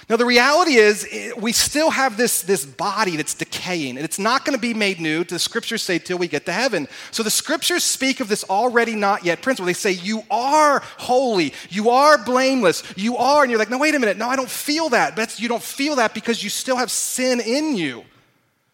Now, 0.08 0.16
the 0.16 0.24
reality 0.24 0.74
is, 0.74 1.06
we 1.36 1.52
still 1.52 1.90
have 1.90 2.16
this, 2.16 2.42
this 2.42 2.64
body 2.66 3.16
that's 3.16 3.34
decaying, 3.34 3.96
and 3.96 4.04
it's 4.04 4.18
not 4.18 4.44
going 4.44 4.56
to 4.56 4.60
be 4.60 4.74
made 4.74 5.00
new, 5.00 5.22
the 5.22 5.38
scriptures 5.38 5.80
say, 5.80 5.98
till 5.98 6.18
we 6.18 6.26
get 6.26 6.44
to 6.46 6.52
heaven. 6.52 6.88
So 7.12 7.22
the 7.22 7.30
scriptures 7.30 7.84
speak 7.84 8.18
of 8.18 8.28
this 8.28 8.42
already 8.44 8.96
not 8.96 9.24
yet 9.24 9.42
principle. 9.42 9.66
They 9.66 9.74
say, 9.74 9.92
You 9.92 10.22
are 10.30 10.82
holy, 10.98 11.54
you 11.70 11.90
are 11.90 12.18
blameless, 12.18 12.82
you 12.96 13.16
are, 13.16 13.42
and 13.42 13.50
you're 13.50 13.60
like, 13.60 13.70
No, 13.70 13.78
wait 13.78 13.94
a 13.94 13.98
minute, 13.98 14.16
no, 14.16 14.28
I 14.28 14.34
don't 14.34 14.50
feel 14.50 14.88
that. 14.88 15.14
But 15.14 15.38
you 15.38 15.48
don't 15.48 15.62
feel 15.62 15.96
that 15.96 16.14
because 16.14 16.42
you 16.42 16.50
still 16.50 16.76
have 16.76 16.90
sin 16.90 17.40
in 17.40 17.76
you. 17.76 18.04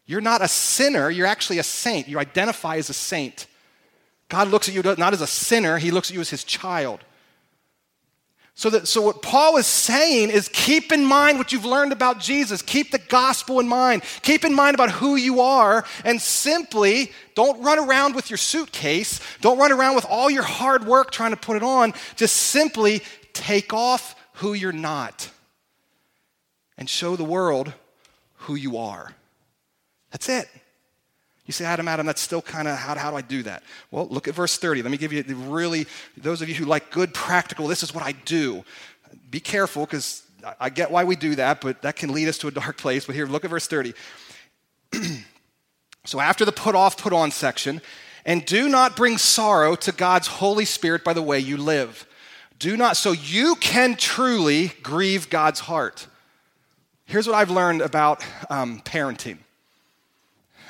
You're 0.08 0.22
not 0.22 0.40
a 0.40 0.48
sinner, 0.48 1.10
you're 1.10 1.26
actually 1.26 1.58
a 1.58 1.62
saint. 1.62 2.08
You 2.08 2.18
identify 2.18 2.76
as 2.76 2.88
a 2.88 2.94
saint. 2.94 3.46
God 4.30 4.48
looks 4.48 4.66
at 4.66 4.74
you 4.74 4.82
not 4.82 5.12
as 5.12 5.20
a 5.20 5.26
sinner, 5.26 5.76
He 5.76 5.90
looks 5.90 6.10
at 6.10 6.14
you 6.14 6.20
as 6.22 6.30
His 6.30 6.44
child. 6.44 7.00
So, 8.54 8.70
that, 8.70 8.88
so 8.88 9.02
what 9.02 9.22
Paul 9.22 9.58
is 9.58 9.66
saying 9.66 10.30
is 10.30 10.48
keep 10.48 10.92
in 10.92 11.04
mind 11.04 11.36
what 11.38 11.52
you've 11.52 11.66
learned 11.66 11.92
about 11.92 12.20
Jesus. 12.20 12.62
Keep 12.62 12.90
the 12.90 12.98
gospel 12.98 13.60
in 13.60 13.68
mind. 13.68 14.02
Keep 14.22 14.44
in 14.44 14.54
mind 14.54 14.74
about 14.74 14.90
who 14.90 15.14
you 15.14 15.42
are, 15.42 15.84
and 16.04 16.20
simply 16.20 17.12
don't 17.34 17.62
run 17.62 17.78
around 17.78 18.16
with 18.16 18.30
your 18.30 18.38
suitcase. 18.38 19.20
Don't 19.42 19.58
run 19.58 19.72
around 19.72 19.94
with 19.94 20.06
all 20.06 20.30
your 20.30 20.42
hard 20.42 20.84
work 20.86 21.10
trying 21.10 21.30
to 21.32 21.36
put 21.36 21.56
it 21.56 21.62
on. 21.62 21.92
Just 22.16 22.34
simply 22.34 23.02
take 23.34 23.74
off 23.74 24.16
who 24.36 24.54
you're 24.54 24.72
not 24.72 25.30
and 26.78 26.88
show 26.88 27.14
the 27.14 27.24
world 27.24 27.74
who 28.38 28.54
you 28.54 28.78
are. 28.78 29.14
That's 30.10 30.28
it. 30.28 30.48
You 31.46 31.52
say, 31.52 31.64
Adam, 31.64 31.88
Adam, 31.88 32.04
that's 32.04 32.20
still 32.20 32.42
kind 32.42 32.68
of, 32.68 32.76
how, 32.76 32.94
how 32.94 33.10
do 33.10 33.16
I 33.16 33.22
do 33.22 33.42
that? 33.44 33.62
Well, 33.90 34.06
look 34.08 34.28
at 34.28 34.34
verse 34.34 34.58
30. 34.58 34.82
Let 34.82 34.90
me 34.90 34.98
give 34.98 35.14
you 35.14 35.22
the 35.22 35.34
really, 35.34 35.86
those 36.16 36.42
of 36.42 36.48
you 36.48 36.54
who 36.54 36.66
like 36.66 36.90
good 36.90 37.14
practical, 37.14 37.66
this 37.66 37.82
is 37.82 37.94
what 37.94 38.04
I 38.04 38.12
do. 38.12 38.64
Be 39.30 39.40
careful 39.40 39.86
because 39.86 40.24
I 40.60 40.68
get 40.68 40.90
why 40.90 41.04
we 41.04 41.16
do 41.16 41.34
that, 41.36 41.62
but 41.62 41.80
that 41.82 41.96
can 41.96 42.12
lead 42.12 42.28
us 42.28 42.36
to 42.38 42.48
a 42.48 42.50
dark 42.50 42.76
place. 42.76 43.06
But 43.06 43.14
here, 43.14 43.26
look 43.26 43.44
at 43.44 43.50
verse 43.50 43.66
30. 43.66 43.94
so 46.04 46.20
after 46.20 46.44
the 46.44 46.52
put 46.52 46.74
off, 46.74 46.98
put 46.98 47.14
on 47.14 47.30
section, 47.30 47.80
and 48.26 48.44
do 48.44 48.68
not 48.68 48.94
bring 48.94 49.16
sorrow 49.16 49.74
to 49.76 49.92
God's 49.92 50.26
Holy 50.26 50.66
Spirit 50.66 51.02
by 51.02 51.14
the 51.14 51.22
way 51.22 51.38
you 51.38 51.56
live. 51.56 52.06
Do 52.58 52.76
not, 52.76 52.96
so 52.96 53.12
you 53.12 53.54
can 53.54 53.96
truly 53.96 54.72
grieve 54.82 55.30
God's 55.30 55.60
heart. 55.60 56.08
Here's 57.06 57.26
what 57.26 57.36
I've 57.36 57.50
learned 57.50 57.80
about 57.80 58.22
um, 58.50 58.80
parenting. 58.84 59.38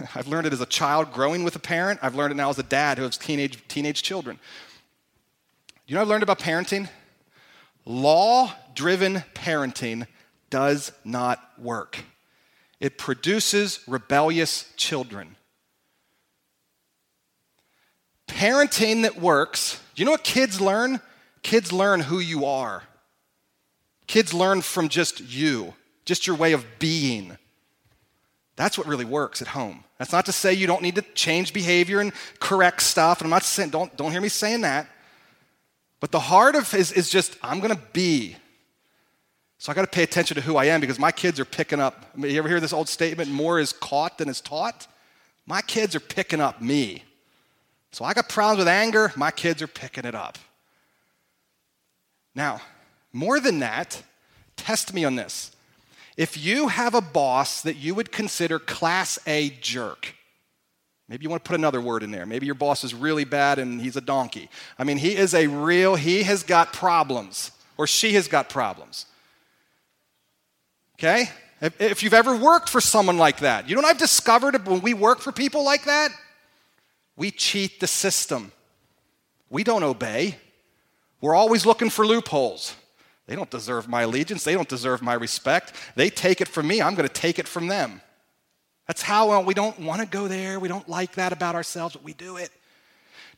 I've 0.14 0.28
learned 0.28 0.46
it 0.46 0.52
as 0.52 0.60
a 0.60 0.66
child 0.66 1.12
growing 1.12 1.44
with 1.44 1.56
a 1.56 1.60
parent. 1.60 2.00
I've 2.02 2.14
learned 2.14 2.32
it 2.32 2.36
now 2.36 2.50
as 2.50 2.58
a 2.58 2.62
dad 2.62 2.98
who 2.98 3.04
has 3.04 3.16
teenage, 3.16 3.66
teenage 3.68 4.02
children. 4.02 4.38
You 5.86 5.94
know 5.94 6.02
I've 6.02 6.08
learned 6.08 6.22
about 6.22 6.38
parenting? 6.38 6.88
Law 7.84 8.52
driven 8.74 9.24
parenting 9.34 10.06
does 10.50 10.92
not 11.04 11.42
work, 11.58 12.04
it 12.80 12.98
produces 12.98 13.80
rebellious 13.86 14.70
children. 14.76 15.36
Parenting 18.26 19.02
that 19.02 19.18
works, 19.18 19.80
you 19.96 20.04
know 20.04 20.10
what 20.10 20.22
kids 20.22 20.60
learn? 20.60 21.00
Kids 21.42 21.72
learn 21.72 22.00
who 22.00 22.18
you 22.18 22.44
are. 22.44 22.82
Kids 24.06 24.34
learn 24.34 24.60
from 24.60 24.88
just 24.88 25.20
you, 25.20 25.74
just 26.04 26.26
your 26.26 26.36
way 26.36 26.52
of 26.52 26.64
being. 26.78 27.38
That's 28.58 28.76
what 28.76 28.88
really 28.88 29.04
works 29.04 29.40
at 29.40 29.46
home. 29.46 29.84
That's 29.98 30.10
not 30.10 30.26
to 30.26 30.32
say 30.32 30.52
you 30.52 30.66
don't 30.66 30.82
need 30.82 30.96
to 30.96 31.02
change 31.14 31.52
behavior 31.52 32.00
and 32.00 32.12
correct 32.40 32.82
stuff. 32.82 33.20
And 33.20 33.26
I'm 33.26 33.30
not 33.30 33.44
saying, 33.44 33.70
don't, 33.70 33.96
don't 33.96 34.10
hear 34.10 34.20
me 34.20 34.28
saying 34.28 34.62
that. 34.62 34.88
But 36.00 36.10
the 36.10 36.18
heart 36.18 36.56
of 36.56 36.74
is, 36.74 36.90
is 36.90 37.08
just, 37.08 37.36
I'm 37.40 37.60
going 37.60 37.74
to 37.74 37.80
be. 37.92 38.34
So 39.58 39.70
I 39.70 39.76
got 39.76 39.82
to 39.82 39.86
pay 39.86 40.02
attention 40.02 40.34
to 40.34 40.40
who 40.40 40.56
I 40.56 40.64
am 40.64 40.80
because 40.80 40.98
my 40.98 41.12
kids 41.12 41.38
are 41.38 41.44
picking 41.44 41.78
up. 41.78 42.04
You 42.16 42.36
ever 42.36 42.48
hear 42.48 42.58
this 42.58 42.72
old 42.72 42.88
statement, 42.88 43.30
more 43.30 43.60
is 43.60 43.72
caught 43.72 44.18
than 44.18 44.28
is 44.28 44.40
taught? 44.40 44.88
My 45.46 45.62
kids 45.62 45.94
are 45.94 46.00
picking 46.00 46.40
up 46.40 46.60
me. 46.60 47.04
So 47.92 48.04
I 48.04 48.12
got 48.12 48.28
problems 48.28 48.58
with 48.58 48.68
anger, 48.68 49.12
my 49.14 49.30
kids 49.30 49.62
are 49.62 49.68
picking 49.68 50.04
it 50.04 50.16
up. 50.16 50.36
Now, 52.34 52.60
more 53.12 53.38
than 53.38 53.60
that, 53.60 54.02
test 54.56 54.92
me 54.92 55.04
on 55.04 55.14
this. 55.14 55.52
If 56.18 56.36
you 56.36 56.68
have 56.68 56.94
a 56.94 57.00
boss 57.00 57.62
that 57.62 57.76
you 57.76 57.94
would 57.94 58.12
consider 58.12 58.58
class 58.58 59.18
A 59.26 59.48
jerk, 59.60 60.14
Maybe 61.08 61.22
you 61.22 61.30
want 61.30 61.42
to 61.42 61.48
put 61.48 61.58
another 61.58 61.80
word 61.80 62.02
in 62.02 62.10
there. 62.10 62.26
Maybe 62.26 62.44
your 62.44 62.54
boss 62.54 62.84
is 62.84 62.94
really 62.94 63.24
bad 63.24 63.58
and 63.58 63.80
he's 63.80 63.96
a 63.96 64.00
donkey. 64.00 64.50
I 64.78 64.84
mean, 64.84 64.98
he 64.98 65.16
is 65.16 65.32
a 65.32 65.46
real, 65.46 65.94
he 65.94 66.22
has 66.24 66.42
got 66.42 66.72
problems, 66.74 67.50
or 67.78 67.86
she 67.86 68.12
has 68.12 68.28
got 68.28 68.50
problems. 68.50 69.06
Okay? 70.96 71.30
If, 71.62 71.80
if 71.80 72.02
you've 72.02 72.14
ever 72.14 72.36
worked 72.36 72.68
for 72.68 72.80
someone 72.80 73.16
like 73.16 73.38
that, 73.38 73.68
you 73.68 73.74
know 73.74 73.80
what 73.80 73.88
I've 73.88 73.98
discovered 73.98 74.66
when 74.66 74.82
we 74.82 74.92
work 74.92 75.20
for 75.20 75.32
people 75.32 75.64
like 75.64 75.84
that? 75.84 76.10
We 77.16 77.30
cheat 77.30 77.80
the 77.80 77.86
system. 77.86 78.52
We 79.48 79.64
don't 79.64 79.82
obey. 79.82 80.36
We're 81.22 81.34
always 81.34 81.64
looking 81.64 81.88
for 81.88 82.06
loopholes. 82.06 82.76
They 83.28 83.36
don't 83.36 83.50
deserve 83.50 83.88
my 83.88 84.02
allegiance. 84.02 84.42
They 84.42 84.54
don't 84.54 84.68
deserve 84.68 85.02
my 85.02 85.12
respect. 85.12 85.74
They 85.94 86.08
take 86.08 86.40
it 86.40 86.48
from 86.48 86.66
me. 86.66 86.80
I'm 86.80 86.94
going 86.94 87.06
to 87.06 87.12
take 87.12 87.38
it 87.38 87.46
from 87.46 87.68
them. 87.68 88.00
That's 88.86 89.02
how 89.02 89.28
well, 89.28 89.44
we 89.44 89.52
don't 89.52 89.78
want 89.80 90.00
to 90.00 90.06
go 90.06 90.28
there. 90.28 90.58
We 90.58 90.66
don't 90.66 90.88
like 90.88 91.16
that 91.16 91.30
about 91.30 91.54
ourselves, 91.54 91.94
but 91.94 92.02
we 92.02 92.14
do 92.14 92.38
it. 92.38 92.50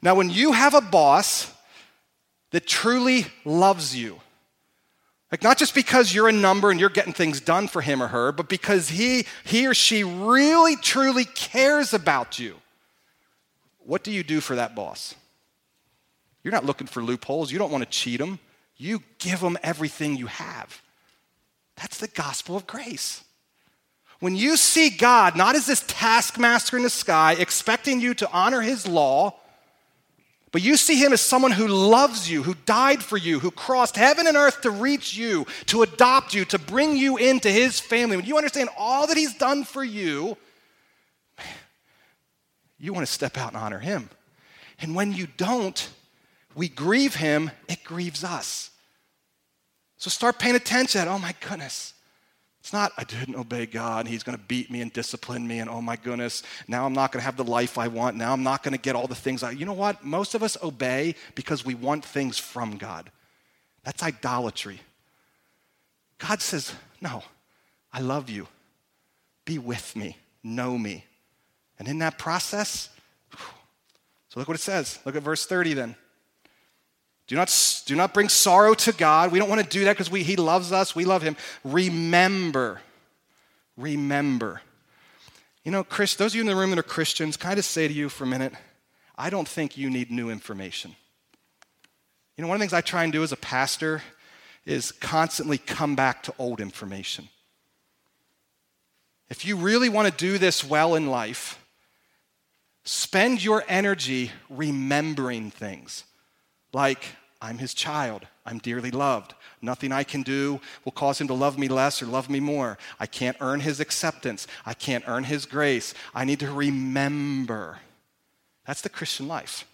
Now, 0.01 0.15
when 0.15 0.31
you 0.31 0.53
have 0.53 0.75
a 0.75 0.81
boss 0.81 1.53
that 2.53 2.69
truly 2.69 3.27
loves 3.45 3.95
you, 3.95 4.21
like 5.33 5.43
not 5.43 5.59
just 5.59 5.75
because 5.75 6.15
you're 6.15 6.29
a 6.29 6.33
number 6.33 6.71
and 6.71 6.79
you're 6.79 6.89
getting 6.89 7.13
things 7.13 7.41
done 7.41 7.67
for 7.67 7.83
him 7.83 8.01
or 8.01 8.09
her, 8.09 8.31
but 8.31 8.49
because 8.49 8.91
he, 8.91 9.27
he 9.45 9.67
or 9.67 9.75
she 9.75 10.05
really 10.05 10.77
truly 10.77 11.25
cares 11.25 11.93
about 11.93 12.39
you, 12.39 12.55
what 13.81 14.05
do 14.05 14.13
you 14.13 14.23
do 14.23 14.41
for 14.41 14.55
that 14.55 14.77
boss? 14.77 15.17
You're 16.45 16.53
not 16.53 16.65
looking 16.65 16.87
for 16.87 17.03
loopholes. 17.03 17.51
You 17.51 17.59
don't 17.59 17.73
want 17.73 17.83
to 17.83 17.91
cheat 17.91 18.21
them. 18.21 18.39
You 18.81 19.03
give 19.19 19.41
them 19.41 19.59
everything 19.63 20.17
you 20.17 20.27
have. 20.27 20.81
That's 21.77 21.99
the 21.99 22.09
gospel 22.09 22.57
of 22.57 22.67
grace. 22.67 23.23
When 24.21 24.35
you 24.35 24.57
see 24.57 24.89
God 24.89 25.37
not 25.37 25.55
as 25.55 25.67
this 25.67 25.85
taskmaster 25.87 26.79
in 26.79 26.83
the 26.83 26.89
sky 26.89 27.37
expecting 27.39 28.01
you 28.01 28.15
to 28.15 28.31
honor 28.33 28.63
his 28.63 28.89
law, 28.89 29.35
but 30.51 30.63
you 30.63 30.79
see 30.79 30.97
him 30.97 31.13
as 31.13 31.21
someone 31.21 31.51
who 31.53 31.69
loves 31.69 32.31
you, 32.31 32.43
who 32.43 32.55
died 32.65 33.03
for 33.03 33.19
you, 33.19 33.39
who 33.39 33.51
crossed 33.51 33.97
heaven 33.97 34.27
and 34.27 34.35
earth 34.35 34.63
to 34.63 34.71
reach 34.71 35.15
you, 35.15 35.47
to 35.67 35.83
adopt 35.83 36.33
you, 36.33 36.47
to 36.47 36.59
bring 36.59 36.97
you 36.97 37.19
into 37.19 37.51
his 37.51 37.79
family. 37.81 38.17
When 38.17 38.25
you 38.25 38.39
understand 38.39 38.71
all 38.79 39.07
that 39.09 39.17
he's 39.19 39.35
done 39.35 39.65
for 39.65 39.85
you, 39.85 40.39
you 42.79 42.95
want 42.95 43.07
to 43.07 43.13
step 43.13 43.37
out 43.37 43.49
and 43.49 43.59
honor 43.59 43.79
him. 43.79 44.09
And 44.81 44.95
when 44.95 45.13
you 45.13 45.27
don't, 45.37 45.87
we 46.61 46.69
grieve 46.69 47.15
him, 47.15 47.51
it 47.71 47.83
grieves 47.85 48.23
us. 48.23 48.69
So 49.97 50.11
start 50.11 50.39
paying 50.39 50.57
attention. 50.57 51.09
Oh 51.09 51.19
my 51.19 51.35
goodness. 51.41 51.95
It's 52.59 52.71
not, 52.71 52.93
I 52.99 53.05
didn't 53.05 53.37
obey 53.37 53.65
God, 53.65 54.07
He's 54.07 54.23
going 54.23 54.37
to 54.37 54.45
beat 54.45 54.71
me 54.71 54.83
and 54.83 54.93
discipline 54.93 55.49
me, 55.49 55.61
and 55.61 55.71
oh 55.71 55.81
my 55.81 55.97
goodness, 55.97 56.43
now 56.69 56.85
I'm 56.85 56.93
not 56.93 57.13
going 57.13 57.21
to 57.21 57.25
have 57.25 57.39
the 57.39 57.45
life 57.45 57.79
I 57.79 57.89
want. 57.89 58.19
Now 58.19 58.35
I'm 58.35 58.43
not 58.43 58.63
going 58.63 58.75
to 58.75 58.79
get 58.79 58.95
all 58.95 59.07
the 59.07 59.15
things 59.15 59.43
I. 59.43 59.53
You 59.53 59.65
know 59.65 59.73
what? 59.73 60.05
Most 60.05 60.35
of 60.35 60.43
us 60.43 60.59
obey 60.63 61.15
because 61.35 61.65
we 61.65 61.75
want 61.75 62.05
things 62.05 62.37
from 62.37 62.77
God. 62.77 63.11
That's 63.83 64.03
idolatry. 64.03 64.81
God 66.19 66.43
says, 66.43 66.75
No, 67.01 67.23
I 67.91 68.01
love 68.01 68.29
you. 68.29 68.49
Be 69.47 69.57
with 69.57 69.97
me, 69.97 70.19
know 70.43 70.77
me. 70.77 71.07
And 71.79 71.89
in 71.89 72.01
that 72.01 72.19
process, 72.19 72.91
so 74.29 74.39
look 74.39 74.47
what 74.47 74.59
it 74.59 74.61
says. 74.61 74.99
Look 75.07 75.17
at 75.17 75.23
verse 75.23 75.47
30 75.47 75.73
then. 75.73 75.97
Do 77.31 77.37
not, 77.37 77.83
do 77.87 77.95
not 77.95 78.13
bring 78.13 78.29
sorrow 78.29 78.75
to 78.75 78.91
God. 78.91 79.31
We 79.31 79.39
don't 79.39 79.49
want 79.49 79.63
to 79.63 79.69
do 79.69 79.85
that 79.85 79.97
because 79.97 80.09
He 80.09 80.35
loves 80.35 80.73
us. 80.73 80.97
We 80.97 81.05
love 81.05 81.23
Him. 81.23 81.37
Remember. 81.63 82.81
Remember. 83.77 84.63
You 85.63 85.71
know, 85.71 85.85
Chris, 85.85 86.17
those 86.17 86.33
of 86.33 86.35
you 86.35 86.41
in 86.41 86.49
the 86.49 86.57
room 86.57 86.71
that 86.71 86.79
are 86.81 86.83
Christians, 86.83 87.37
can 87.37 87.53
I 87.53 87.55
just 87.55 87.71
say 87.71 87.87
to 87.87 87.95
you 87.95 88.09
for 88.09 88.25
a 88.25 88.27
minute, 88.27 88.53
I 89.17 89.31
don't 89.31 89.47
think 89.47 89.79
you 89.79 89.91
need 89.91 90.11
new 90.11 90.29
information. 90.29 90.97
You 92.37 92.43
know, 92.43 92.49
one 92.49 92.57
of 92.57 92.59
the 92.59 92.65
things 92.65 92.73
I 92.73 92.81
try 92.81 93.05
and 93.05 93.13
do 93.13 93.23
as 93.23 93.31
a 93.31 93.37
pastor 93.37 94.03
is 94.67 94.91
constantly 94.91 95.57
come 95.57 95.95
back 95.95 96.25
to 96.25 96.35
old 96.37 96.61
information. 96.61 97.29
If 99.29 99.45
you 99.45 99.55
really 99.55 99.89
want 99.89 100.09
to 100.09 100.13
do 100.17 100.37
this 100.37 100.65
well 100.65 100.97
in 100.97 101.07
life, 101.07 101.65
spend 102.83 103.45
your 103.45 103.63
energy 103.69 104.33
remembering 104.49 105.53
things 105.53 106.03
like 106.73 107.05
I'm 107.43 107.59
his 107.59 107.75
child. 107.75 108.27
I'm 108.45 108.59
dearly 108.59 108.91
loved. 108.91 109.35
Nothing 109.63 109.93
I 109.93 110.05
can 110.05 110.23
do 110.23 110.61
will 110.85 110.93
cause 110.93 111.21
him 111.21 111.29
to 111.29 111.35
love 111.35 111.59
me 111.59 111.69
less 111.69 112.03
or 112.03 112.07
love 112.07 112.29
me 112.29 112.41
more. 112.41 112.79
I 112.99 113.07
can't 113.07 113.37
earn 113.41 113.61
his 113.61 113.81
acceptance. 113.81 114.47
I 114.67 114.75
can't 114.75 115.05
earn 115.07 115.25
his 115.25 115.47
grace. 115.47 115.95
I 116.15 116.25
need 116.25 116.41
to 116.41 116.53
remember. 116.53 117.79
That's 118.67 118.83
the 118.83 118.89
Christian 118.89 119.27
life. 119.29 119.67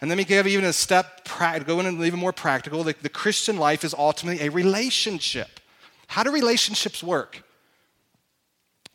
And 0.00 0.08
let 0.08 0.18
me 0.18 0.24
give 0.24 0.46
even 0.46 0.64
a 0.64 0.72
step, 0.72 1.28
go 1.66 1.80
in 1.80 1.86
and 1.86 2.02
even 2.02 2.18
more 2.18 2.32
practical. 2.32 2.82
The, 2.82 2.94
the 3.00 3.08
Christian 3.08 3.56
life 3.56 3.84
is 3.84 3.94
ultimately 3.94 4.46
a 4.46 4.50
relationship. 4.50 5.60
How 6.08 6.22
do 6.22 6.32
relationships 6.32 7.02
work? 7.02 7.42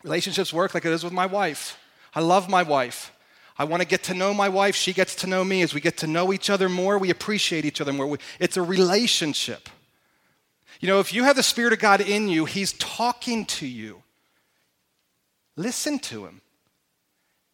Relationships 0.04 0.52
work 0.52 0.74
like 0.74 0.86
it 0.86 0.92
is 0.92 1.04
with 1.04 1.14
my 1.14 1.26
wife. 1.26 1.78
I 2.14 2.20
love 2.20 2.50
my 2.50 2.64
wife. 2.64 3.12
I 3.62 3.64
want 3.64 3.84
to 3.84 3.88
get 3.88 4.02
to 4.06 4.16
know 4.16 4.34
my 4.34 4.50
wife. 4.50 4.76
She 4.76 4.92
gets 4.92 5.14
to 5.18 5.28
know 5.28 5.44
me. 5.44 5.62
As 5.62 5.72
we 5.72 5.82
get 5.82 5.98
to 5.98 6.08
know 6.08 6.34
each 6.34 6.50
other 6.50 6.68
more, 6.68 6.98
we 6.98 7.12
appreciate 7.12 7.64
each 7.64 7.80
other 7.80 7.94
more. 7.94 8.18
It's 8.40 8.58
a 8.58 8.62
relationship. 8.64 9.70
You 10.80 10.88
know, 10.88 11.00
if 11.00 11.14
you 11.14 11.26
have 11.26 11.36
the 11.36 11.44
Spirit 11.44 11.72
of 11.72 11.78
God 11.78 12.02
in 12.02 12.28
you, 12.28 12.46
He's 12.46 12.74
talking 12.74 13.46
to 13.46 13.68
you. 13.68 14.02
Listen 15.56 16.00
to 16.00 16.26
Him. 16.26 16.42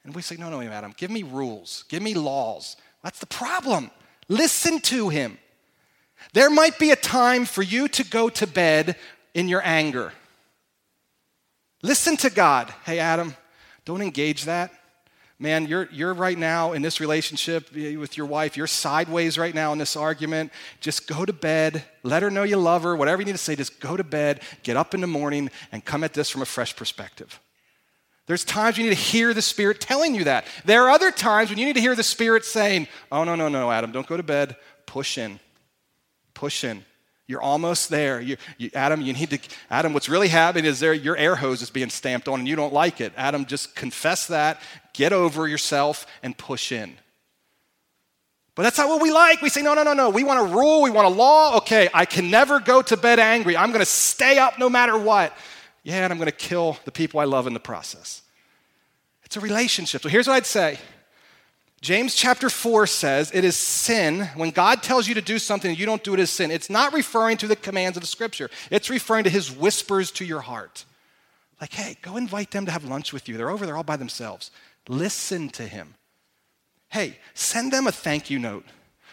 And 0.06 0.16
we 0.16 0.22
say, 0.22 0.38
no, 0.38 0.50
no, 0.50 0.62
Adam, 0.62 0.94
give 0.96 1.12
me 1.12 1.24
rules, 1.24 1.84
give 1.90 2.02
me 2.02 2.14
laws. 2.14 2.78
That's 3.04 3.20
the 3.20 3.26
problem. 3.26 3.92
Listen 4.30 4.80
to 4.84 5.10
Him. 5.10 5.38
There 6.32 6.50
might 6.50 6.80
be 6.80 6.92
a 6.92 6.96
time 6.96 7.44
for 7.44 7.64
you 7.64 7.90
to 7.90 8.06
go 8.06 8.30
to 8.30 8.48
bed 8.48 8.96
in 9.34 9.50
your 9.50 9.62
anger. 9.62 10.14
Listen 11.84 12.16
to 12.16 12.30
God. 12.30 12.74
Hey, 12.86 13.00
Adam, 13.00 13.36
don't 13.84 14.02
engage 14.02 14.46
that 14.46 14.72
man, 15.40 15.68
you're, 15.68 15.88
you're 15.92 16.14
right 16.14 16.38
now 16.38 16.74
in 16.74 16.82
this 16.82 17.00
relationship 17.00 17.72
with 17.74 18.18
your 18.18 18.26
wife, 18.26 18.58
you're 18.58 18.68
sideways 18.68 19.38
right 19.38 19.54
now 19.54 19.72
in 19.72 19.78
this 19.78 19.96
argument. 19.96 20.52
Just 20.80 21.08
go 21.08 21.26
to 21.26 21.34
bed, 21.34 21.84
let 22.04 22.24
her 22.24 22.32
know 22.32 22.44
you 22.44 22.58
love 22.58 22.84
her, 22.84 22.96
whatever 22.96 23.22
you 23.22 23.26
need 23.28 23.34
to 23.34 23.38
say, 23.38 23.56
just 23.56 23.80
go 23.80 23.96
to 23.96 24.04
bed, 24.04 24.42
get 24.64 24.78
up 24.78 24.94
in 24.94 25.02
the 25.02 25.08
morning, 25.08 25.50
and 25.72 25.86
come 25.86 26.04
at 26.04 26.14
this 26.14 26.30
from 26.30 26.42
a 26.42 26.46
fresh 26.46 26.76
perspective. 26.76 27.40
There's 28.26 28.44
times 28.44 28.78
you 28.78 28.84
need 28.84 28.96
to 28.96 29.02
hear 29.02 29.34
the 29.34 29.42
Spirit 29.42 29.80
telling 29.80 30.14
you 30.14 30.26
that. 30.26 30.46
There 30.66 30.84
are 30.84 30.90
other 30.90 31.12
times 31.12 31.50
when 31.50 31.60
you 31.60 31.66
need 31.66 31.76
to 31.76 31.82
hear 31.82 31.96
the 31.96 32.04
Spirit 32.04 32.44
saying, 32.44 32.88
Oh, 33.10 33.24
no, 33.24 33.36
no, 33.36 33.48
no, 33.48 33.72
Adam, 33.72 33.92
don't 33.92 34.08
go 34.08 34.18
to 34.18 34.24
bed. 34.24 34.58
Push 34.86 35.18
in. 35.18 35.40
Push 36.34 36.66
in. 36.66 36.84
You're 37.28 37.42
almost 37.42 37.90
there. 37.90 38.22
You, 38.22 38.38
you, 38.58 38.70
Adam, 38.74 39.02
you 39.02 39.12
need 39.12 39.30
to, 39.32 39.40
Adam, 39.70 39.94
what's 39.94 40.08
really 40.08 40.30
happening 40.30 40.64
is 40.64 40.80
there, 40.80 40.94
your 40.94 41.18
air 41.18 41.36
hose 41.36 41.62
is 41.62 41.70
being 41.70 41.90
stamped 41.90 42.28
on 42.30 42.40
and 42.40 42.48
you 42.48 42.56
don't 42.56 42.74
like 42.74 43.02
it. 43.02 43.12
Adam, 43.18 43.46
just 43.46 43.76
confess 43.76 44.28
that, 44.28 44.62
get 44.94 45.12
over 45.12 45.48
yourself, 45.48 46.08
and 46.24 46.38
push 46.38 46.72
in. 46.72 46.96
But 48.56 48.64
that's 48.64 48.78
not 48.78 48.88
what 48.88 49.02
we 49.02 49.12
like. 49.12 49.42
We 49.42 49.50
say, 49.50 49.62
no, 49.62 49.74
no, 49.74 49.84
no, 49.84 49.94
no. 49.94 50.10
We 50.10 50.24
want 50.24 50.40
a 50.40 50.56
rule, 50.56 50.82
we 50.82 50.90
want 50.90 51.06
a 51.06 51.12
law. 51.12 51.58
Okay, 51.58 51.90
I 51.94 52.06
can 52.06 52.32
never 52.32 52.60
go 52.60 52.82
to 52.82 52.98
bed 52.98 53.20
angry. 53.20 53.56
I'm 53.56 53.70
going 53.70 53.82
to 53.82 53.86
stay 53.86 54.40
up 54.40 54.58
no 54.58 54.70
matter 54.70 54.98
what. 54.98 55.32
Yeah, 55.84 56.04
and 56.04 56.12
I'm 56.12 56.18
going 56.18 56.26
to 56.26 56.36
kill 56.36 56.78
the 56.86 56.92
people 56.92 57.20
I 57.20 57.26
love 57.26 57.46
in 57.46 57.54
the 57.54 57.60
process. 57.60 58.24
It's 59.24 59.38
a 59.38 59.42
relationship. 59.42 60.02
So 60.02 60.10
here's 60.10 60.28
what 60.28 60.36
I'd 60.36 60.46
say 60.46 60.80
James 61.82 62.16
chapter 62.16 62.50
4 62.50 62.88
says 62.88 63.32
it 63.34 63.44
is 63.44 63.56
sin 63.56 64.30
when 64.36 64.50
God 64.50 64.82
tells 64.82 65.08
you 65.08 65.14
to 65.14 65.22
do 65.22 65.38
something 65.38 65.70
and 65.70 65.80
you 65.80 65.86
don't 65.86 66.04
do 66.04 66.16
it 66.16 66.20
as 66.20 66.32
sin. 66.32 66.50
It's 66.50 66.70
not 66.70 66.94
referring 66.94 67.38
to 67.38 67.48
the 67.48 67.56
commands 67.56 67.98
of 67.98 68.02
the 68.02 68.08
scripture, 68.08 68.50
it's 68.72 68.90
referring 68.90 69.26
to 69.26 69.30
his 69.30 69.52
whispers 69.52 70.12
to 70.12 70.26
your 70.26 70.42
heart. 70.42 70.86
Like, 71.62 71.74
hey, 71.74 71.98
go 72.02 72.18
invite 72.18 72.52
them 72.52 72.66
to 72.66 72.72
have 72.72 72.84
lunch 72.84 73.14
with 73.14 73.28
you. 73.28 73.38
They're 73.38 73.50
over 73.50 73.66
there 73.66 73.76
all 73.76 73.84
by 73.84 73.98
themselves. 73.98 74.52
Listen 74.88 75.50
to 75.50 75.64
him. 75.64 75.96
Hey, 76.90 77.18
send 77.34 77.74
them 77.74 77.88
a 77.88 77.92
thank 77.92 78.30
you 78.30 78.40
note. 78.40 78.66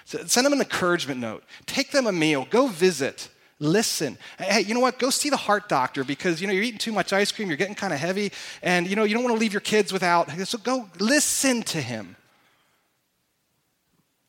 Send 0.04 0.44
them 0.44 0.52
an 0.52 0.60
encouragement 0.60 1.20
note. 1.20 1.44
Take 1.64 1.90
them 1.90 2.06
a 2.06 2.12
meal. 2.12 2.46
Go 2.50 2.66
visit. 2.66 3.30
Listen. 3.58 4.18
Hey, 4.38 4.60
you 4.60 4.74
know 4.74 4.80
what? 4.80 4.98
Go 4.98 5.08
see 5.08 5.30
the 5.30 5.38
heart 5.38 5.68
doctor 5.68 6.04
because 6.04 6.40
you 6.40 6.46
know 6.46 6.52
you're 6.52 6.62
eating 6.62 6.78
too 6.78 6.92
much 6.92 7.12
ice 7.12 7.32
cream, 7.32 7.48
you're 7.48 7.56
getting 7.56 7.74
kind 7.74 7.92
of 7.92 7.98
heavy, 7.98 8.30
and 8.62 8.86
you 8.86 8.94
know 8.94 9.04
you 9.04 9.14
don't 9.14 9.24
want 9.24 9.34
to 9.34 9.40
leave 9.40 9.54
your 9.54 9.60
kids 9.60 9.92
without. 9.92 10.30
So 10.46 10.58
go 10.58 10.88
listen 10.98 11.62
to 11.64 11.80
him. 11.80 12.16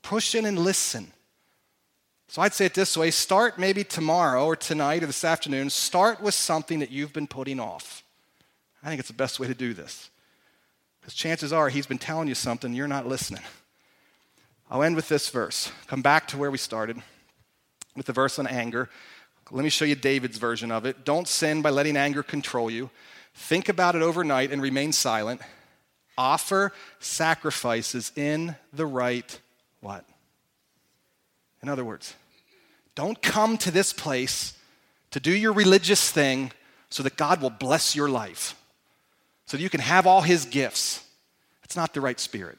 Push 0.06 0.36
in 0.36 0.46
and 0.46 0.60
listen. 0.60 1.12
So 2.28 2.44
I'd 2.44 2.54
say 2.54 2.68
it 2.68 2.76
this 2.76 2.96
way 2.96 3.10
start 3.10 3.58
maybe 3.58 3.84
tomorrow 3.84 4.46
or 4.46 4.56
tonight 4.56 5.02
or 5.02 5.08
this 5.08 5.24
afternoon. 5.24 5.72
Start 5.72 6.22
with 6.22 6.36
something 6.36 6.78
that 6.78 6.92
you've 6.92 7.12
been 7.12 7.26
putting 7.26 7.60
off. 7.60 8.04
I 8.84 8.90
think 8.90 9.00
it's 9.00 9.08
the 9.08 9.16
best 9.16 9.40
way 9.40 9.48
to 9.48 9.56
do 9.56 9.74
this. 9.74 10.12
Because 11.02 11.16
chances 11.16 11.52
are 11.52 11.70
he's 11.70 11.88
been 11.88 11.98
telling 11.98 12.28
you 12.28 12.36
something, 12.36 12.72
you're 12.76 12.88
not 12.88 13.08
listening. 13.08 13.42
I'll 14.70 14.84
end 14.84 14.96
with 14.96 15.10
this 15.10 15.30
verse. 15.30 15.72
Come 15.88 16.04
back 16.04 16.28
to 16.28 16.38
where 16.38 16.52
we 16.52 16.60
started 16.60 17.02
with 17.96 18.06
the 18.06 18.14
verse 18.14 18.38
on 18.38 18.46
anger. 18.46 18.92
Let 19.50 19.64
me 19.64 19.72
show 19.72 19.86
you 19.86 19.96
David's 19.96 20.38
version 20.38 20.72
of 20.72 20.86
it. 20.86 21.04
Don't 21.04 21.28
sin 21.28 21.64
by 21.64 21.72
letting 21.72 21.98
anger 21.98 22.22
control 22.22 22.70
you. 22.70 22.92
Think 23.34 23.70
about 23.70 23.96
it 23.96 24.04
overnight 24.04 24.52
and 24.52 24.62
remain 24.62 24.92
silent. 24.92 25.42
Offer 26.16 26.74
sacrifices 27.00 28.12
in 28.16 28.56
the 28.72 28.86
right 28.86 29.40
what? 29.86 30.04
In 31.62 31.70
other 31.70 31.86
words, 31.86 32.16
don't 32.96 33.22
come 33.22 33.56
to 33.60 33.70
this 33.70 33.94
place 33.94 34.58
to 35.12 35.20
do 35.20 35.32
your 35.32 35.54
religious 35.54 36.10
thing 36.10 36.52
so 36.90 37.04
that 37.04 37.18
God 37.18 37.40
will 37.40 37.52
bless 37.52 37.96
your 37.96 38.10
life, 38.10 38.56
so 39.46 39.58
that 39.58 39.64
you 39.64 39.70
can 39.70 39.82
have 39.82 40.08
all 40.08 40.22
his 40.22 40.46
gifts. 40.46 41.06
It's 41.64 41.76
not 41.76 41.94
the 41.94 42.02
right 42.02 42.20
spirit. 42.20 42.58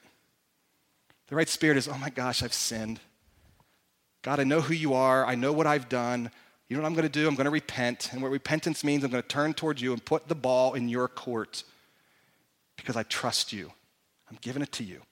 The 1.26 1.34
right 1.34 1.48
spirit 1.48 1.76
is, 1.76 1.88
oh 1.88 1.98
my 1.98 2.10
gosh, 2.10 2.44
I've 2.44 2.54
sinned. 2.54 3.00
God, 4.22 4.38
I 4.38 4.44
know 4.44 4.60
who 4.60 4.74
you 4.74 4.94
are. 4.94 5.26
I 5.26 5.34
know 5.34 5.52
what 5.52 5.66
I've 5.66 5.88
done. 5.88 6.30
You 6.68 6.76
know 6.76 6.82
what 6.82 6.88
I'm 6.88 6.94
going 6.94 7.08
to 7.08 7.08
do? 7.08 7.26
I'm 7.26 7.34
going 7.34 7.46
to 7.46 7.50
repent. 7.50 8.12
And 8.12 8.22
what 8.22 8.30
repentance 8.30 8.84
means, 8.84 9.02
I'm 9.02 9.10
going 9.10 9.22
to 9.22 9.28
turn 9.28 9.52
towards 9.52 9.82
you 9.82 9.92
and 9.92 10.04
put 10.04 10.28
the 10.28 10.36
ball 10.36 10.74
in 10.74 10.88
your 10.88 11.08
court 11.08 11.64
because 12.76 12.94
I 12.94 13.02
trust 13.02 13.52
you. 13.52 13.72
I'm 14.30 14.38
giving 14.40 14.62
it 14.62 14.70
to 14.72 14.84
you. 14.84 15.02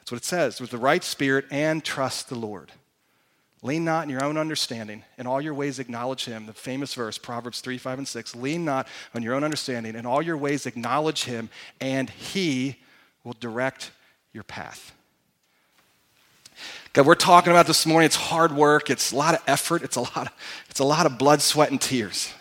That's 0.00 0.12
what 0.12 0.18
it 0.18 0.24
says 0.24 0.60
with 0.60 0.70
the 0.70 0.78
right 0.78 1.04
spirit 1.04 1.46
and 1.50 1.84
trust 1.84 2.28
the 2.28 2.34
Lord. 2.34 2.72
Lean 3.62 3.84
not 3.84 4.04
in 4.04 4.10
your 4.10 4.24
own 4.24 4.38
understanding. 4.38 5.04
In 5.18 5.26
all 5.26 5.40
your 5.40 5.52
ways, 5.52 5.78
acknowledge 5.78 6.24
him. 6.24 6.46
The 6.46 6.54
famous 6.54 6.94
verse, 6.94 7.18
Proverbs 7.18 7.60
3, 7.60 7.76
5, 7.76 7.98
and 7.98 8.08
6. 8.08 8.34
Lean 8.34 8.64
not 8.64 8.88
on 9.14 9.22
your 9.22 9.34
own 9.34 9.44
understanding. 9.44 9.94
In 9.94 10.06
all 10.06 10.22
your 10.22 10.38
ways, 10.38 10.64
acknowledge 10.64 11.24
him, 11.24 11.50
and 11.78 12.08
he 12.08 12.76
will 13.22 13.36
direct 13.38 13.90
your 14.32 14.44
path. 14.44 14.92
God, 16.92 17.06
we're 17.06 17.14
talking 17.14 17.52
about 17.52 17.66
this 17.66 17.84
morning. 17.84 18.06
It's 18.06 18.16
hard 18.16 18.52
work, 18.52 18.90
it's 18.90 19.12
a 19.12 19.16
lot 19.16 19.34
of 19.34 19.42
effort, 19.46 19.82
it's 19.82 19.96
a 19.96 20.00
lot 20.00 20.16
of, 20.16 20.32
it's 20.70 20.80
a 20.80 20.84
lot 20.84 21.06
of 21.06 21.18
blood, 21.18 21.42
sweat, 21.42 21.70
and 21.70 21.80
tears. 21.80 22.32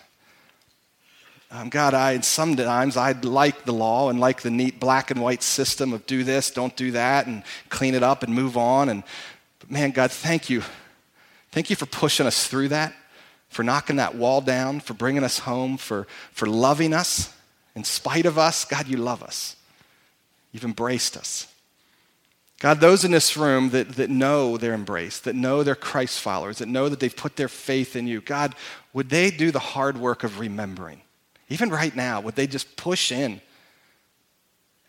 Um, 1.52 1.70
God, 1.70 1.96
I 1.96 2.20
sometimes 2.20 2.96
I'd 2.96 3.26
like 3.26 3.66
the 3.66 3.74
law 3.74 4.10
and 4.10 4.20
like 4.20 4.42
the 4.44 4.52
neat 4.52 4.80
black 4.80 5.10
and 5.10 5.20
white 5.20 5.42
system 5.42 5.94
of 5.94 6.06
do 6.06 6.24
this, 6.24 6.52
don't 6.52 6.76
do 6.76 6.92
that, 6.92 7.26
and 7.26 7.44
clean 7.70 7.96
it 7.96 8.04
up 8.04 8.22
and 8.22 8.34
move 8.34 8.56
on. 8.56 8.90
And 8.90 9.04
but 9.60 9.72
man, 9.72 9.92
God, 9.92 10.12
thank 10.12 10.50
you, 10.50 10.64
thank 11.52 11.72
you 11.72 11.76
for 11.76 11.88
pushing 11.88 12.28
us 12.28 12.48
through 12.48 12.68
that, 12.68 12.94
for 13.50 13.64
knocking 13.64 13.96
that 13.96 14.14
wall 14.14 14.42
down, 14.42 14.80
for 14.80 14.94
bringing 14.94 15.24
us 15.24 15.40
home, 15.40 15.78
for 15.78 16.06
for 16.32 16.46
loving 16.46 16.94
us 16.94 17.34
in 17.76 17.84
spite 17.84 18.28
of 18.28 18.38
us. 18.38 18.64
God, 18.64 18.88
you 18.88 18.98
love 18.98 19.24
us. 19.24 19.56
You've 20.52 20.66
embraced 20.66 21.18
us. 21.18 21.48
God, 22.60 22.82
those 22.82 23.06
in 23.06 23.12
this 23.12 23.38
room 23.38 23.70
that, 23.70 23.90
that 23.94 24.10
know 24.10 24.58
they're 24.58 24.74
embraced, 24.74 25.24
that 25.24 25.36
know 25.36 25.64
they're 25.64 25.76
Christ 25.76 26.20
followers, 26.20 26.58
that 26.58 26.68
know 26.68 26.90
that 26.90 27.00
they've 27.00 27.16
put 27.16 27.38
their 27.38 27.48
faith 27.48 27.96
in 27.96 28.06
you, 28.06 28.20
God, 28.20 28.54
would 28.92 29.10
they 29.10 29.32
do 29.32 29.50
the 29.50 29.60
hard 29.60 29.98
work 29.98 30.26
of 30.26 30.40
remembering? 30.40 31.02
Even 31.50 31.70
right 31.70 31.96
now, 31.96 32.22
would 32.22 32.36
they 32.36 32.48
just 32.48 32.78
push 32.78 33.12
in 33.12 33.42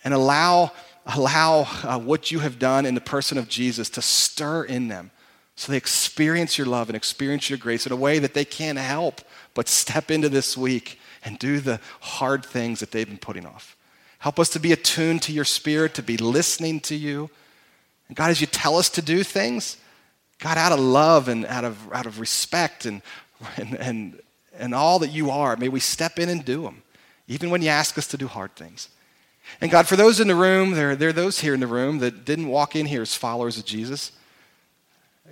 and 0.04 0.14
allow, 0.14 0.72
allow 1.06 1.66
uh, 1.82 1.98
what 1.98 2.30
you 2.30 2.40
have 2.40 2.58
done 2.58 2.86
in 2.86 2.94
the 2.94 3.00
person 3.00 3.38
of 3.38 3.48
Jesus 3.48 3.90
to 3.90 4.02
stir 4.02 4.64
in 4.64 4.88
them 4.88 5.10
so 5.56 5.72
they 5.72 5.78
experience 5.78 6.56
your 6.56 6.66
love 6.66 6.88
and 6.88 6.96
experience 6.96 7.50
your 7.50 7.58
grace 7.58 7.84
in 7.84 7.92
a 7.92 7.96
way 7.96 8.18
that 8.18 8.32
they 8.32 8.44
can't 8.44 8.78
help 8.78 9.20
but 9.54 9.68
step 9.68 10.10
into 10.10 10.28
this 10.28 10.56
week 10.56 10.98
and 11.22 11.38
do 11.38 11.60
the 11.60 11.80
hard 12.00 12.44
things 12.44 12.80
that 12.80 12.92
they've 12.92 13.06
been 13.06 13.18
putting 13.18 13.44
off. 13.44 13.76
Help 14.20 14.38
us 14.38 14.48
to 14.50 14.58
be 14.58 14.72
attuned 14.72 15.22
to 15.22 15.32
your 15.32 15.44
spirit, 15.44 15.94
to 15.94 16.02
be 16.02 16.16
listening 16.16 16.80
to 16.80 16.94
you. 16.94 17.30
And 18.08 18.16
God, 18.16 18.30
as 18.30 18.40
you 18.40 18.46
tell 18.46 18.76
us 18.76 18.88
to 18.90 19.02
do 19.02 19.22
things, 19.22 19.76
God, 20.38 20.56
out 20.56 20.72
of 20.72 20.80
love 20.80 21.28
and 21.28 21.44
out 21.46 21.64
of, 21.64 21.92
out 21.92 22.06
of 22.06 22.20
respect 22.20 22.86
and, 22.86 23.02
and, 23.56 23.74
and 23.74 24.20
and 24.60 24.74
all 24.74 24.98
that 25.00 25.10
you 25.10 25.30
are, 25.30 25.56
may 25.56 25.68
we 25.68 25.80
step 25.80 26.18
in 26.18 26.28
and 26.28 26.44
do 26.44 26.62
them, 26.62 26.82
even 27.26 27.50
when 27.50 27.62
you 27.62 27.68
ask 27.68 27.98
us 27.98 28.06
to 28.08 28.16
do 28.16 28.28
hard 28.28 28.54
things. 28.54 28.88
And 29.60 29.70
God, 29.70 29.88
for 29.88 29.96
those 29.96 30.20
in 30.20 30.28
the 30.28 30.34
room, 30.34 30.72
there, 30.72 30.94
there 30.94 31.08
are 31.08 31.14
those 31.14 31.40
here 31.40 31.54
in 31.54 31.60
the 31.60 31.66
room 31.66 31.98
that 31.98 32.24
didn't 32.24 32.48
walk 32.48 32.76
in 32.76 32.86
here 32.86 33.02
as 33.02 33.14
followers 33.14 33.58
of 33.58 33.64
Jesus. 33.64 34.12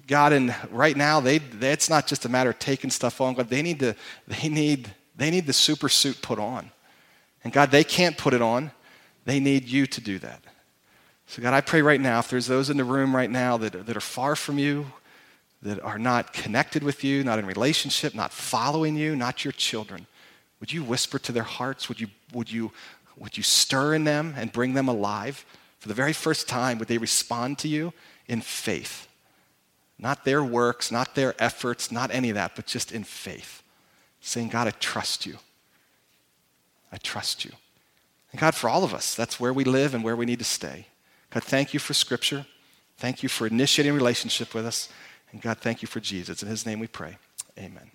God, 0.07 0.33
and 0.33 0.55
right 0.71 0.97
now, 0.97 1.21
they, 1.21 1.37
it's 1.61 1.91
not 1.91 2.07
just 2.07 2.25
a 2.25 2.29
matter 2.29 2.51
of 2.51 2.59
taking 2.59 2.91
stuff 2.91 3.21
on. 3.21 3.35
God, 3.35 3.49
they 3.49 3.63
need, 3.63 3.81
to, 3.81 3.95
they, 4.27 4.49
need, 4.49 4.93
they 5.17 5.31
need 5.31 5.47
the 5.47 5.53
super 5.53 5.89
suit 5.89 6.21
put 6.23 6.39
on. 6.39 6.71
And 7.45 7.53
God, 7.53 7.71
they 7.71 7.85
can't 7.85 8.17
put 8.17 8.35
it 8.35 8.43
on. 8.43 8.71
They 9.25 9.41
need 9.41 9.69
you 9.69 9.87
to 9.87 10.01
do 10.01 10.19
that. 10.21 10.43
So, 11.27 11.43
God, 11.43 11.53
I 11.53 11.61
pray 11.61 11.83
right 11.83 12.01
now, 12.01 12.21
if 12.21 12.31
there's 12.31 12.47
those 12.47 12.71
in 12.71 12.79
the 12.79 12.85
room 12.85 13.15
right 13.15 13.31
now 13.31 13.59
that, 13.59 13.87
that 13.87 13.97
are 13.97 14.01
far 14.01 14.35
from 14.35 14.59
you, 14.59 14.87
that 15.63 15.81
are 15.83 15.99
not 15.99 16.33
connected 16.33 16.83
with 16.83 17.03
you, 17.03 17.25
not 17.25 17.39
in 17.39 17.47
relationship, 17.47 18.15
not 18.15 18.33
following 18.33 18.97
you, 18.97 19.17
not 19.17 19.45
your 19.45 19.53
children, 19.53 20.07
would 20.61 20.73
you 20.73 20.83
whisper 20.83 21.19
to 21.19 21.33
their 21.33 21.43
hearts? 21.43 21.89
Would 21.89 22.01
you, 22.01 22.09
would 22.33 22.51
you, 22.51 22.73
would 23.17 23.37
you 23.37 23.43
stir 23.43 23.95
in 23.95 24.05
them 24.05 24.35
and 24.37 24.53
bring 24.53 24.75
them 24.75 24.89
alive? 24.89 25.45
For 25.79 25.89
the 25.89 25.95
very 25.95 26.13
first 26.13 26.49
time, 26.49 26.79
would 26.79 26.89
they 26.89 26.99
respond 26.99 27.59
to 27.59 27.69
you 27.69 27.93
in 28.27 28.41
faith? 28.41 29.07
Not 29.99 30.25
their 30.25 30.45
works, 30.45 30.93
not 30.93 31.15
their 31.15 31.35
efforts, 31.41 31.91
not 31.91 32.13
any 32.13 32.31
of 32.31 32.35
that, 32.35 32.55
but 32.55 32.67
just 32.67 32.93
in 32.93 33.05
faith. 33.05 33.63
Saying, 34.21 34.49
God, 34.49 34.69
I 34.69 34.73
trust 34.73 35.27
you. 35.27 35.37
I 36.93 36.97
trust 36.99 37.45
you. 37.45 37.53
And 38.33 38.41
God, 38.41 38.55
for 38.55 38.69
all 38.69 38.85
of 38.85 38.95
us, 38.95 39.15
that's 39.15 39.41
where 39.41 39.53
we 39.53 39.65
live 39.65 39.95
and 39.95 40.05
where 40.05 40.17
we 40.17 40.27
need 40.27 40.39
to 40.39 40.45
stay. 40.45 40.87
God, 41.31 41.45
thank 41.45 41.73
you 41.73 41.81
for 41.81 41.95
Scripture. 41.95 42.47
Thank 42.97 43.23
you 43.23 43.29
for 43.29 43.47
initiating 43.47 43.95
relationship 43.95 44.55
with 44.55 44.67
us. 44.67 44.89
And 45.33 45.41
God, 45.43 45.59
thank 45.59 45.83
you 45.83 45.89
for 45.89 46.01
Jesus. 46.01 46.43
In 46.43 46.49
his 46.49 46.65
name 46.65 46.81
we 46.81 46.87
pray. 46.87 47.19
Amen. 47.59 47.91